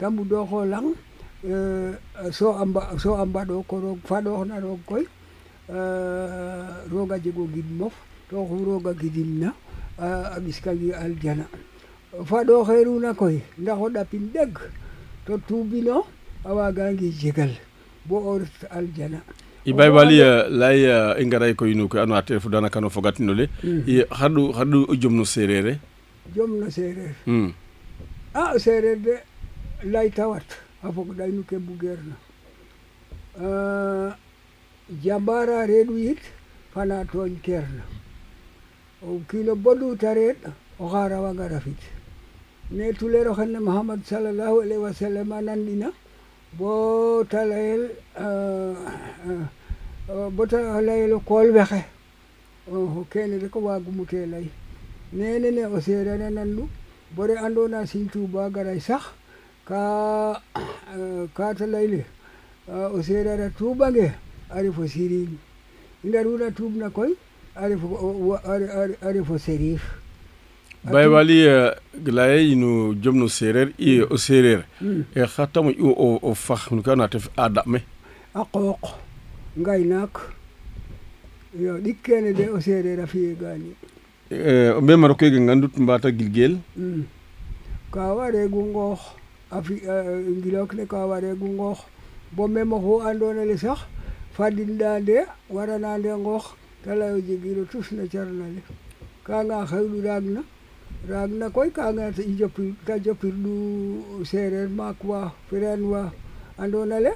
ta 0.01 0.09
mbudooxo 0.11 0.65
lang 0.65 0.97
eh, 1.45 1.93
so 2.33 2.55
amba 2.57 2.89
mba 2.97 2.97
so 2.99 3.15
a 3.21 3.25
mbaɗo 3.29 3.67
ko 3.69 3.77
roog 3.85 4.01
faɗoxna 4.09 4.61
roog 4.65 4.81
koy 4.89 5.05
eh, 5.69 6.89
rooga 6.91 7.19
jego 7.21 7.45
gid 7.53 7.69
mof 7.79 7.93
to 8.33 8.37
xu 8.49 8.65
rooga 8.65 8.93
gidin 8.97 9.41
na 9.45 9.53
a 9.99 10.39
ɓiskagi 10.41 10.93
aljana 10.93 11.45
faɗo 12.29 12.55
xeeruna 12.67 13.11
koy 13.21 13.37
ndax 13.59 13.79
o 13.79 13.87
ɗapin 13.95 14.25
deg 14.35 14.53
to 15.27 15.33
tuubino 15.49 15.97
a 16.45 16.51
waagangi 16.57 17.09
jegal 17.21 17.51
bo 18.09 18.17
o 18.17 18.33
ret 18.41 18.59
aljana 18.79 19.19
i 19.69 19.73
bay 19.77 19.89
wali 19.97 20.21
eh, 20.21 20.47
lay 20.61 20.81
eh, 20.95 21.15
i 21.21 21.25
ngaray 21.27 21.55
koy 21.59 21.73
nu 21.75 21.89
ke 21.89 21.97
ando 21.99 22.15
naye 22.15 22.25
ten 22.25 22.37
refu 22.37 22.49
danaka 22.53 22.81
no 22.81 22.91
fogatino 22.91 23.33
le 23.39 23.45
xarɗu 24.19 24.41
hmm. 24.45 24.57
xarɗu 24.57 24.79
jom 25.01 25.15
no 25.17 25.25
sereere 25.25 25.79
jom 26.35 26.51
no 26.61 26.67
sereer 26.71 27.13
hmm. 27.27 27.49
a 28.35 28.59
sereer 28.59 28.97
de 29.05 29.15
lay 29.91 30.09
tawat 30.11 30.45
a 30.83 30.93
fog 30.93 31.17
ɗaynu 31.17 31.43
ke 31.49 31.57
bugeer 31.59 31.99
na 32.09 32.15
eh, 33.45 34.13
jambara 35.05 35.67
reeɗu 35.67 35.99
yit 35.99 36.21
fana 36.75 37.05
tooñ 37.05 37.33
na 37.49 37.83
kiilo 39.31 39.55
bodu 39.55 39.97
tareet 39.97 40.39
o 40.79 40.89
xaarawa 40.91 41.33
gara 41.35 41.61
fit 41.61 41.79
mais 42.71 42.93
tulero 42.99 43.35
xene 43.35 43.59
mahamad 43.63 44.01
salallahu 44.05 44.61
alayhi 44.65 44.83
wa 44.83 44.93
sallam 44.93 45.33
a 45.33 45.41
nan 45.43 45.61
ɗina 45.67 45.89
bo 46.59 47.25
ta 47.25 47.45
layel 47.47 47.91
eh, 48.19 48.75
eh, 50.11 50.29
bo 50.33 50.43
ta 50.47 50.81
layel 50.83 51.13
o 51.13 51.21
kool 51.21 51.51
wexe 51.55 51.85
keene 53.11 53.39
rek 53.39 53.55
o 53.57 53.61
waagumo 53.61 54.05
te 54.05 54.27
lay 54.27 54.51
nene 55.13 55.51
ne 55.55 55.63
o 55.67 55.79
seerena 55.81 56.29
nandu 56.31 56.67
bore 57.15 57.35
andona 57.39 57.87
sin 57.87 58.09
tuba 58.11 58.51
garay 58.51 58.81
sax 58.81 59.05
ka 59.65 60.43
eh, 60.99 61.25
ka 61.35 61.55
ta 61.55 61.67
layle 61.67 62.03
o 62.69 62.99
seerena 63.07 63.51
tubange 63.57 64.11
a 64.51 64.57
refo 64.63 64.83
sirin 64.87 65.39
i 66.05 66.09
ndaruna 66.11 66.51
tuub 66.55 66.75
na 66.77 66.91
koy 66.91 67.15
ألف 67.57 67.81
ألف 69.05 69.29
سريف 69.43 69.83
baybali 70.93 71.43
glaye 72.07 72.47
yinu 72.49 72.95
jomno 73.03 73.27
serer 73.29 73.73
i 73.79 73.93
o 74.07 74.17
serer 74.27 74.61
e 74.81 75.23
khatam 75.35 75.67
i 75.73 75.81
o 75.89 76.19
o 76.23 76.31
fakh 76.45 76.65
nu 76.75 76.83
kana 76.87 77.09
tef 77.13 77.25
adame 77.45 77.81
aqoq 78.41 78.85
ngaynak 79.61 80.15
yo 81.59 81.73
dikkene 81.85 82.31
de 82.39 82.45
o 82.55 82.61
serer 82.61 82.99
afi 83.03 83.35
gani 83.41 83.71
e 84.31 84.71
o 84.79 84.81
be 84.87 84.95
maro 85.01 85.15
ke 85.19 85.27
ngandut 85.47 85.75
mbata 85.83 86.09
gilgel 86.19 86.55
ka 87.95 88.15
ware 88.17 88.47
gungo 88.53 88.97
afi 89.59 89.75
ngilok 90.39 90.71
le 90.77 90.85
ka 90.93 91.01
ware 91.11 91.33
gungo 91.41 91.73
bo 92.35 92.45
memo 92.47 92.77
ho 92.85 92.95
andone 93.09 93.43
le 93.51 93.57
sax 93.59 93.79
fadinda 94.39 95.01
de 95.09 95.19
warana 95.55 95.93
de 96.05 96.13
ngokh 96.23 96.49
talayo 96.87 97.21
jegiro 97.21 97.65
tus 97.69 97.91
no 97.93 98.07
carnale 98.07 98.63
kanga 99.27 99.67
xewlu 99.67 99.99
raag 100.07 100.23
na 100.25 100.43
raag 101.11 101.31
na 101.35 101.51
koy 101.51 101.71
kanga 101.71 102.13
i 102.23 102.33
jopir 102.39 102.73
ta 102.87 102.95
jopirlu 103.03 104.23
seereer 104.25 104.69
maak 104.69 105.03
wa 105.05 105.33
fireen 105.51 105.83
wa 105.91 106.13
andoona 106.59 107.01
le 107.05 107.13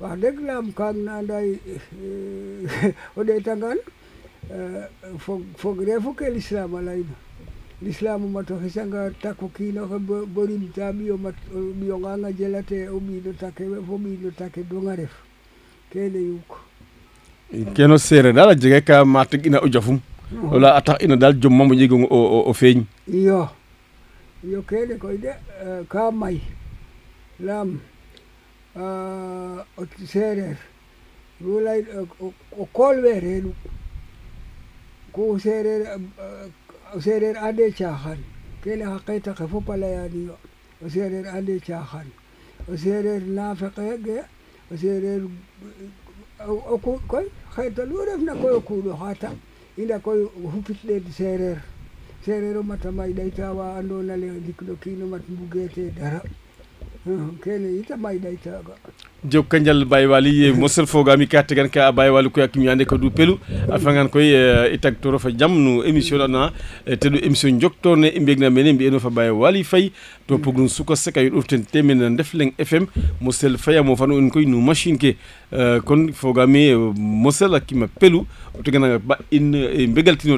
wax 0.00 0.14
deg 0.22 0.36
laam 0.46 0.72
kaag 0.72 0.96
na 1.04 1.18
anda 1.20 1.42
eh, 1.44 2.94
o 3.16 3.20
ɗeetangaan 3.26 3.76
eh, 4.56 4.88
fog 5.18 5.42
fogre 5.60 6.00
ke 6.18 6.30
l'islam 6.32 6.74
a 6.80 6.80
l'islam 7.84 8.24
o 8.24 8.28
mat 8.38 8.48
o 8.50 8.56
xesanga 8.56 9.04
tak 9.22 9.42
o 9.42 9.48
kiinoxe 9.52 9.98
bo 10.34 10.40
rimta 10.48 10.92
ɓiyo 10.96 11.16
mat 11.20 11.36
o 11.54 11.60
ɓiyongang 11.76 12.24
take 13.40 13.64
fo 13.86 13.94
ɓiin 13.98 14.32
take 14.36 14.64
donga 14.70 14.96
ref 14.96 15.12
kene 15.92 16.18
yuk 16.24 16.69
keno 17.74 17.98
seereer 17.98 18.32
dal 18.34 18.48
a 18.50 18.54
jega 18.54 18.80
kaa 18.80 19.04
maatik 19.04 19.46
ina 19.46 19.58
o 19.62 19.66
jafum 19.68 20.00
wala 20.52 20.74
a 20.76 20.80
tax 20.82 21.02
ina 21.04 21.16
dal 21.16 21.34
jom 21.40 21.54
mam 21.58 21.70
o 21.70 21.74
jeg 21.74 21.92
o 21.92 22.52
feeñ 22.54 22.84
iyo 23.08 23.48
iyo 24.44 24.62
keene 24.62 24.94
koy 24.98 25.16
de 25.18 25.28
eh, 25.30 25.82
kaa 25.88 26.10
may 26.10 26.38
lam 27.40 27.80
eh, 28.76 29.56
o 29.80 29.84
seereer 30.06 30.56
ru 31.42 31.60
lay 31.64 31.80
o 32.56 32.64
kool 32.72 32.96
weereeru 33.02 33.52
ku 35.12 35.38
seereer 35.38 35.82
eh, 35.96 36.94
o 36.94 37.00
seereer 37.00 37.36
ande 37.38 37.66
caaxaan 37.78 38.18
kene 38.62 38.84
xa 38.86 38.98
qeeta 39.06 39.34
xe 39.38 39.44
fop 39.50 39.68
a 39.70 39.76
leyaaniyo 39.76 40.34
o 40.84 40.88
seereer 40.88 41.26
ande 41.34 41.58
caaxaan 41.66 42.06
o 42.70 42.76
seereer 42.76 43.22
naafeqeege 43.36 44.18
o 44.70 44.76
seereer 44.76 45.22
o 46.74 46.78
kuuɗ 46.78 46.98
koy 47.10 47.26
xeeta 47.54 47.82
lu 47.90 47.96
refna 48.08 48.32
koy 48.40 48.52
o 48.58 48.60
kiin 48.68 48.88
oxa 48.94 49.10
tang 49.22 49.38
i 49.80 49.82
koy 50.06 50.20
xupit 50.52 50.78
ɗeet 50.88 51.04
seereer 51.18 51.58
seereer 52.24 52.56
o 52.60 52.62
mat 52.70 52.82
a 52.88 52.90
may 52.98 53.10
ɗayta 53.18 53.44
wa 53.58 53.64
andoona 53.78 54.14
yee 54.22 54.38
ndik 54.42 54.58
no 54.66 54.72
kiino 54.82 55.04
mat 55.12 55.24
mbugee 55.32 55.68
te 55.74 55.82
dara 55.98 56.20
kene 57.42 57.80
ita 57.80 57.96
maydaytaga 57.96 58.76
jokkanjal 59.24 59.84
baye 59.84 60.06
waly 60.06 60.48
eh, 60.48 60.54
mosel 60.56 60.86
fogami 60.88 61.26
katte 61.26 61.54
gan 61.56 61.68
ka 61.72 61.86
baye 61.92 62.10
waly 62.12 62.28
koye 62.30 62.44
hakkimi 62.46 62.66
hannde 62.68 62.84
kadu 62.84 63.10
pelu 63.10 63.38
afagan 63.72 64.08
koy 64.08 64.26
e 64.36 64.40
eh, 64.72 64.80
tagtoro 64.80 65.18
fa 65.18 65.30
jam 65.32 65.56
no 65.58 65.82
émission 65.84 66.18
ɗana 66.20 66.50
eh, 66.86 66.98
te 66.98 67.08
ɗo 67.08 67.20
émission 67.24 67.56
ne 67.96 68.08
e 68.08 68.20
mbiyegna 68.20 68.50
men 68.50 68.66
e 68.66 68.72
mbiyeno 68.72 69.00
fa 69.00 69.08
baye 69.10 69.30
wali 69.30 69.64
faye 69.64 69.92
to 70.28 70.38
pogrum 70.38 70.68
suka 70.68 70.96
seka 70.96 71.20
yo 71.22 71.30
ɗoften 71.30 71.64
temen 71.72 72.04
ndefleng 72.12 72.52
fm 72.58 72.86
mosel 73.20 73.56
fayamo 73.56 73.96
fano 73.96 74.18
en 74.18 74.28
koy 74.30 74.44
no 74.44 74.60
machine 74.60 74.98
ke 74.98 75.16
kon 75.84 76.10
fogami 76.12 76.74
mosel 76.96 77.54
hakkima 77.56 77.88
pelu 77.88 78.26
o 78.54 78.62
teganaga 78.62 78.98
ba 78.98 79.16
in 79.30 79.54
e 79.54 79.88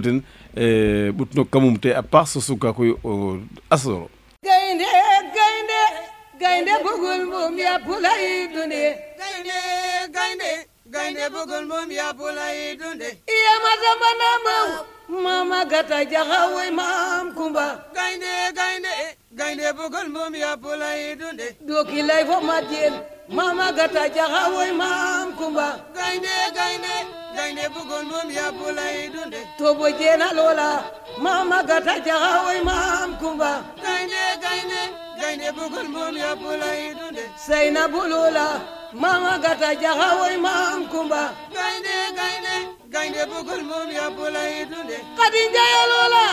ten 0.01 0.23
e 0.57 1.11
ɓutno 1.11 1.45
kamum 1.45 1.77
te 1.79 1.91
a 1.95 2.03
part 2.03 2.27
so 2.29 2.41
suka 2.41 2.73
koye 2.73 2.95
asoro 3.71 4.09
gaynde 4.47 4.85
gaynde 6.53 6.85
bugul 6.85 7.25
mum 7.39 7.59
yapulay 7.59 8.55
dunde 8.55 8.83
gaynde 9.19 9.59
gaynde 10.17 10.51
gaynde 10.87 11.33
bugul 11.35 11.65
mum 11.71 11.91
yapulay 11.91 12.77
dunde 12.81 13.09
iya 13.39 13.55
masamba 13.65 14.11
na 14.21 14.29
maw 14.47 14.69
mama 15.27 15.61
gata 15.73 15.99
jaxawoy 16.13 16.71
maam 16.81 17.27
kumba 17.37 17.67
gaynde 17.97 18.33
gaynde 18.59 18.91
gaynde 19.41 19.69
bugul 19.79 20.09
mum 20.15 20.35
yapulay 20.45 21.01
dunde 21.21 21.47
doki 21.69 22.01
lay 22.09 22.25
fo 22.31 22.39
mat 22.49 22.65
jeen 22.73 22.95
mama 23.39 23.69
gata 23.79 24.03
jaxawoy 24.17 24.71
maam 24.83 25.29
kumba 25.39 25.67
gaynde 25.99 26.35
gaynde 26.59 26.95
gaynde 27.39 27.65
bugul 27.75 28.05
mum 28.13 28.29
yapulay 28.41 28.97
dunde 29.15 29.41
tobo 29.59 29.87
jeena 29.99 30.29
loola 30.37 30.73
mama 31.27 31.59
gata 31.71 31.95
jaxawoy 32.07 32.61
maam 32.69 33.11
kumba 33.21 33.51
gaynde 33.85 34.23
gaynde 34.45 34.83
gaynde 35.37 35.57
bukun 35.57 35.95
bun 35.95 36.15
yàpp 36.25 36.43
lay 36.63 36.95
dunde 37.01 37.25
sey 37.47 37.71
na 37.71 37.89
bulula 37.93 38.47
mama 38.93 39.39
gata 39.45 39.71
jaxa 39.83 40.09
woy 40.21 40.37
maam 40.47 40.81
kumba 40.93 41.23
gaynde 41.57 41.95
gaynde 42.19 42.55
gaynde 42.95 43.23
bukun 43.31 43.63
bun 43.71 43.89
yàpp 43.99 44.19
lay 44.35 44.55
dunde 44.71 44.97
xadi 45.19 45.41
njayalula 45.51 46.25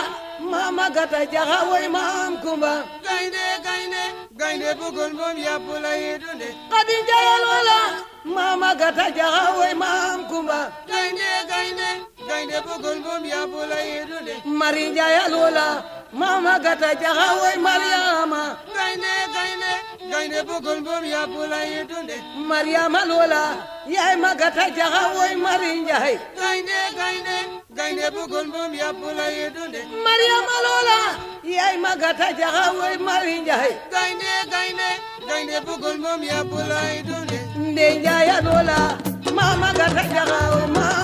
mama 0.52 0.88
gata 0.96 1.20
jaxa 1.32 1.58
woy 1.70 1.88
maam 1.96 2.32
kumba 2.42 2.72
gaynde 3.06 3.44
gaynde 3.66 4.02
gaynde 4.40 4.68
bukun 4.80 5.10
bun 5.18 5.36
yàpp 5.46 5.66
lay 5.84 6.02
dunde 6.22 6.48
xadi 6.70 6.96
njayalula 7.04 7.78
mama 8.24 8.74
gata 8.82 9.06
jaxa 9.18 9.44
woy 9.58 9.74
maam 9.82 10.20
kumba 10.30 10.58
gaynde 10.90 11.30
gaynde 11.52 11.88
gaynde 12.28 12.58
bukun 12.68 12.98
bun 13.06 13.22
yàpp 13.32 13.52
lay 13.70 13.88
dunde 14.08 14.34
mari 14.60 14.84
njayalula 14.92 15.66
mama 16.12 16.58
gata 16.62 16.94
jaha 17.00 17.38
way 17.42 17.56
mariama 17.62 18.56
gayne 18.66 19.14
gayne 19.30 19.74
gayne 20.10 20.40
bugul 20.42 20.82
bum 20.82 21.04
ya 21.04 21.24
bula 21.26 21.60
dunde 21.86 22.16
mariama 22.34 23.04
lola 23.06 23.62
yai 23.86 24.16
ma 24.18 24.34
gata 24.34 24.66
jaxa 24.74 25.02
way 25.18 25.34
mari 25.38 25.82
njaay 25.86 26.14
gayne 26.34 26.78
gayne 26.98 27.36
gayne 27.76 28.10
bugul 28.10 28.46
bum 28.50 28.74
ya 28.74 28.90
bula 28.92 29.26
dunde 29.54 29.80
mariama 30.04 30.56
lola 30.66 30.98
yai 31.46 31.76
ma 31.78 31.94
gata 31.94 32.32
jaxa 32.34 32.64
way 32.82 32.96
mari 32.98 33.40
njaay 33.46 33.72
gayne 33.90 34.32
gayne 34.50 34.88
gayne 35.30 35.56
bugul 35.62 35.96
bum 36.02 36.20
ya 36.26 36.42
bula 36.42 36.80
dunde 37.06 37.38
nde 37.54 38.02
jaya 38.02 38.42
lola 38.42 38.98
mama 39.32 39.70
gata 39.78 40.02
jaha 40.10 40.58
way 40.58 40.66
mari 40.74 40.99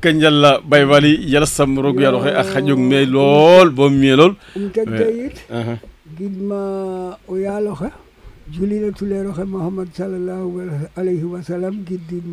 ka 0.00 0.08
njalla 0.14 0.50
baybali 0.64 1.12
yala 1.32 1.44
samro 1.46 1.92
gu 1.92 2.00
yalo 2.06 2.18
xe 2.24 2.30
a 2.40 2.42
xaƴong 2.52 2.84
me 2.90 2.98
lool 3.14 3.68
bo 3.76 3.84
miye 4.00 4.14
lool 4.20 4.32
um 4.56 4.64
teg 4.74 4.88
teyit 4.98 5.36
gidma 6.16 6.60
o 7.28 7.34
yaaloxe 7.44 7.88
julina 8.52 8.88
tuleeroxe 8.96 9.44
mouhamad 9.52 9.88
salallahu 9.92 10.48
alayhi 11.00 11.26
wa 11.32 11.40
sallam 11.48 11.74
gidim 11.88 12.30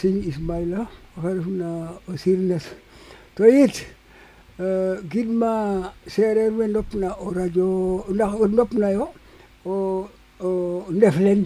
sëñ 0.00 0.14
ismaila 0.30 0.80
oxe 1.16 1.30
refna 1.38 1.68
o 2.08 2.10
sirnes 2.22 2.64
to 3.34 3.42
yit 3.54 3.74
gidma 5.12 5.50
seereer 6.06 6.52
we 6.58 6.64
ndopna 6.70 7.08
o 7.24 7.26
radio 7.38 7.68
ndax 8.14 8.32
o 8.42 8.46
ndopna 8.52 8.86
yo 8.96 9.04
o 9.72 10.52
ndef 10.96 11.16
len 11.24 11.42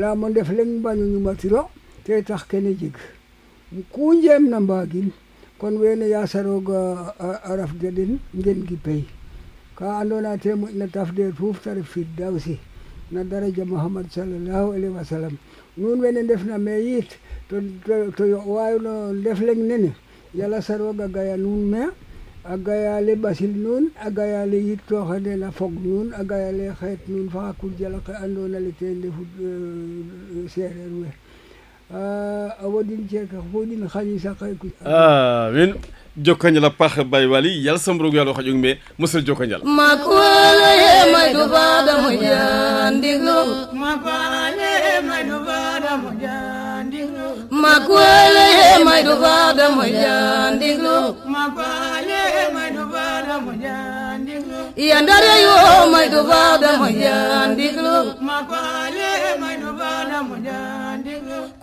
laam 0.00 0.22
o 0.24 0.26
ndef 0.32 0.48
leng 0.56 0.72
mbaño 0.80 1.04
ñumatiro 1.12 1.60
te 2.04 2.12
tax 2.28 2.42
kene 2.50 2.72
jeg 2.80 2.96
kunjem 3.82 4.48
na 4.50 4.60
mbagin 4.60 5.10
kon 5.58 5.74
wene 5.80 6.06
yasaroga 6.08 7.12
a 7.18 7.56
raf 7.56 7.72
da 7.80 7.90
den 7.90 8.18
ngengi 8.38 8.76
pey 8.84 9.00
ka 9.78 9.86
andoona 10.00 10.30
yee 10.34 10.38
te 10.42 10.50
moƴna 10.60 10.86
tafdeel 10.94 11.32
fuuf 11.38 11.56
te 11.62 11.74
ref 11.74 11.86
firdawsi 11.90 12.54
na 13.10 13.24
daraja 13.24 13.64
Muhammad 13.64 14.06
salallahu 14.10 14.72
alayhi 14.78 14.94
wa 14.96 15.04
sallam 15.04 15.34
nuun 15.76 16.00
wene 16.00 16.22
ndefna 16.22 16.58
me 16.58 16.74
yit 16.86 17.10
to 18.16 18.24
yo'uwaayu 18.24 18.78
no 18.80 19.12
Ndef 19.12 19.40
Leng 19.40 19.62
nene 19.68 19.90
yala 20.34 20.62
sarog 20.62 21.00
a 21.00 21.08
gaya 21.08 21.36
nuun 21.36 21.64
me 21.66 21.82
a 22.44 22.54
gaya 22.56 23.00
le 23.00 23.14
ɓasil 23.16 23.54
nuun 23.58 23.90
a 24.06 24.10
gaya 24.10 24.46
le 24.46 24.58
yittooxane 24.68 25.34
na 25.38 25.50
fog 25.50 25.72
nuun 25.82 26.12
a 26.14 26.22
gaya 26.24 26.52
le 26.52 26.64
xeet 26.80 27.08
nuun 27.08 27.28
fo 27.30 27.38
xa 27.38 27.52
kurjala 27.58 27.98
xe 28.06 28.12
andoona 28.24 28.58
yee 28.60 28.74
te 28.78 28.86
ndefu 28.98 29.22
euh, 29.46 30.46
seereer 30.52 30.90
we 31.00 31.08
awadin 31.94 33.06
ceeka 33.10 33.38
fonin 33.52 33.86
haliisa 33.94 34.34
kay 34.40 34.54
kuy 34.60 34.72
amin 34.84 35.74
jokkanjal 36.24 36.64
a 36.64 36.70
paax 36.78 36.94
bay 37.10 37.26
wali 37.26 37.58
yal 37.66 37.78
samrogu 37.78 38.16
yal 38.16 38.28
o 38.28 38.32
xaƴong 38.38 38.60
me 38.64 38.70
mosel 38.98 39.22
jokkanjal 39.26 39.60
makwale 39.78 40.74
maydu 41.14 41.42
badamo 41.54 42.10
jandigo 42.24 43.36
makwale 43.82 44.70
maydu 45.08 45.36
badamo 45.48 46.10
jandigo 46.22 47.26
makwale 47.62 48.46
maydu 48.88 49.14
badamo 49.22 49.82
jandigo 50.02 50.94
makwale 51.34 52.20
maydu 52.56 52.82
badamo 52.92 53.52
jandigo 53.64 54.58
yandare 54.90 55.32
yo 55.44 55.56
maydu 55.94 56.20
mo 56.80 56.86
jandigo 57.02 57.92
makwale 58.28 59.08
jandigo 59.42 60.82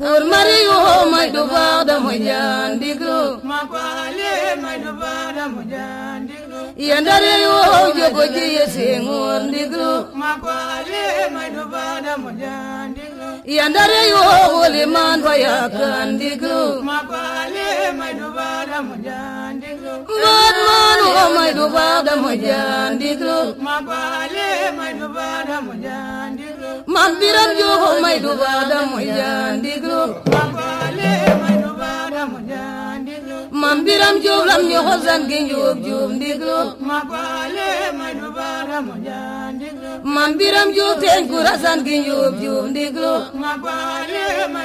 kur 0.02 0.22
mariyo 0.32 0.78
mai 1.14 1.30
dubar 1.30 1.86
da 1.86 1.96
mujan 2.02 2.80
digro 2.82 3.38
makwale 3.50 4.34
mai 4.58 4.80
dubar 4.82 5.30
da 5.38 5.46
mujan 5.48 6.26
digro 6.26 6.62
yandare 6.90 7.34
yo 7.46 7.58
jogo 7.98 8.24
ji 8.34 8.46
yesi 8.58 8.88
ngur 9.06 9.42
digro 9.54 10.10
makwale 10.22 11.04
mai 11.36 11.50
dubar 11.54 12.02
da 12.02 12.14
mujan 12.18 12.98
digro 12.98 13.30
yandare 13.46 14.02
yo 14.10 14.24
wole 14.58 14.84
man 14.90 15.18
waya 15.22 15.70
kan 15.70 16.18
digro 16.18 16.82
makwale 16.90 17.68
mai 17.94 18.14
dubar 18.18 18.60
da 18.72 18.78
mujan 18.82 19.52
digro 19.62 19.94
god 20.10 20.56
man 20.66 21.00
o 21.06 21.24
mai 21.38 21.52
dubar 21.54 21.98
da 22.08 22.14
mujan 22.24 22.90
digro 22.98 23.38
makwale 23.62 24.50
mai 24.78 24.92
dubar 25.00 25.46
da 25.46 25.58
mujan 25.62 26.30
digro 26.38 26.51
mambiram 26.94 27.52
yo 27.60 27.72
ho 27.82 27.90
may 28.04 28.18
du 28.24 28.32
badam 28.42 28.86
moy 28.92 29.08
mam 33.62 33.78
biram 33.86 34.16
Jóob 34.24 34.44
lam 34.50 34.62
ñu 34.70 34.80
xosan 34.88 35.22
gi 35.30 35.38
njuub 35.46 35.78
juub 35.86 36.10
ndiglu 36.18 36.58
ma 36.88 36.98
may 38.00 38.14
nu 38.20 38.28
baara 38.38 38.78
mu 38.88 38.96
jaa 39.08 39.46
ndiglu 39.56 39.90
mam 40.16 40.30
biram 40.40 40.70
Jóob 40.78 40.96
teeñ 41.02 41.22
ma 41.30 41.36
may 41.88 42.00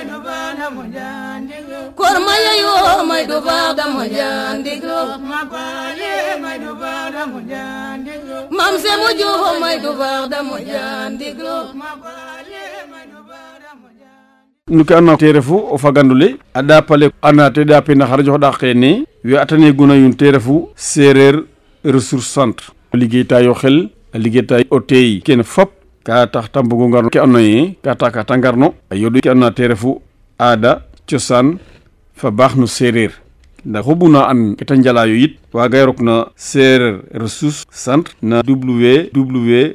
nu 0.09 0.17
baara 0.27 0.67
mu 0.77 0.83
jaa 0.97 1.31
ndiglu 1.45 1.79
kor 1.99 2.17
ma 2.27 2.35
yeyoo 2.45 2.85
may 3.11 3.25
may 3.25 3.25
du 3.31 3.39
baara 3.47 3.85
mu 3.95 4.03
jaa 4.17 4.49
ndiglu 4.61 4.99
mam 8.59 8.75
se 8.83 8.93
mu 9.01 9.09
juuxu 9.19 9.51
may 9.65 9.77
du 9.85 9.91
baara 10.01 10.39
mu 10.49 10.57
jaa 10.71 11.01
ndiglu 11.15 11.57
nuke 14.69 14.91
annato 14.95 15.19
te 15.23 15.31
refu 15.33 15.55
o 15.71 15.77
fagandule 15.79 16.39
a 16.53 16.61
ɗapale 16.63 17.11
anate 17.23 17.63
ɗapena 17.65 18.07
xar 18.07 18.21
jox 18.25 18.41
ɗax 18.41 18.57
kene 18.59 19.05
we 19.25 19.37
atane 19.39 19.73
guna 19.73 19.95
yun 19.95 20.11
te 20.13 20.25
refu 20.33 20.67
sereer 20.75 21.45
ressource 21.85 22.27
centre 22.33 22.67
o 22.93 23.55
xel 23.55 23.91
a 24.13 24.19
liggeyta 24.19 24.57
o 24.71 24.81
teey 24.81 25.21
kene 25.23 25.45
fop 25.45 25.71
ka 26.03 26.27
tax 26.27 26.51
ta 26.51 26.63
mbugo 26.63 26.89
ngarno 26.89 27.09
ke 27.11 27.19
andoona 27.19 27.43
yee 27.47 27.77
ka 27.85 27.95
tax 27.95 28.13
ngarno 28.39 28.75
a 28.91 28.95
yoɗu 28.97 29.21
ke 29.23 29.31
andoona 29.31 29.55
yee 29.57 29.69
te 29.75 30.01
aada 30.39 30.83
cosaan 31.09 31.59
fa 32.17 32.31
baax 32.33 32.57
no 32.57 32.67
seereer 32.67 33.11
nda 33.67 33.81
hobuna 33.81 34.29
an 34.29 34.57
keta 34.57 34.77
njala 34.77 35.05
yit 35.07 35.37
waga 35.53 35.85
rokna 35.87 36.27
sereer 36.37 37.01
ressource 37.15 37.65
centre 37.71 38.15
na 38.23 38.43
www 38.47 39.71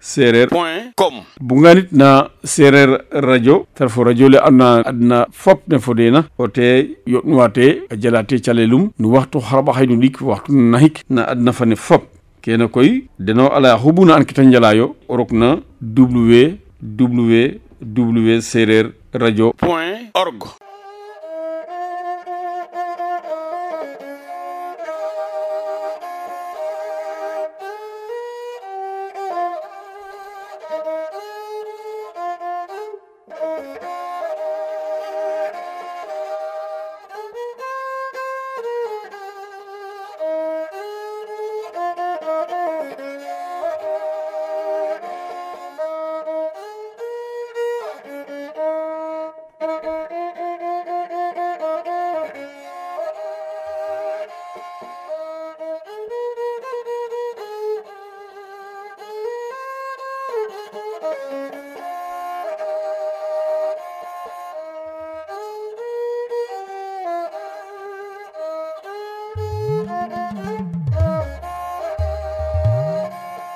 sereer 0.00 0.48
point 0.48 0.84
com 0.96 1.14
bunga 1.40 1.72
na 1.92 2.28
sereer 2.44 2.96
radio 3.12 3.66
tara 3.74 3.90
fo 3.90 4.04
radio 4.04 4.28
le 4.28 4.38
andona 4.38 4.82
adna 4.86 5.26
fop 5.32 5.60
ne 5.68 5.78
fodena 5.78 6.24
ote 6.38 6.66
yoɗnuwate 7.06 7.78
a 7.90 7.96
jalate 8.00 8.38
calelum 8.40 8.90
no 8.98 9.08
waxtu 9.10 9.38
xarɓa 9.40 9.72
xaynu 9.74 9.96
ɗik 10.00 10.16
waxtu 10.24 10.52
nahik 10.52 10.98
na 11.10 11.22
adna 11.28 11.52
fane 11.52 11.76
fop 11.76 12.02
kene 12.40 12.68
koy 12.68 13.02
deno 13.20 13.48
ala 13.52 13.74
hobuna 13.76 14.14
an 14.16 14.24
keta 14.24 14.42
njala 14.44 14.72
yo 14.74 14.94
o 15.08 15.16
rokna 15.16 15.58
www 15.96 17.48
sereer 18.40 18.86
radio 19.12 19.52
point 19.52 20.08
org 20.14 20.61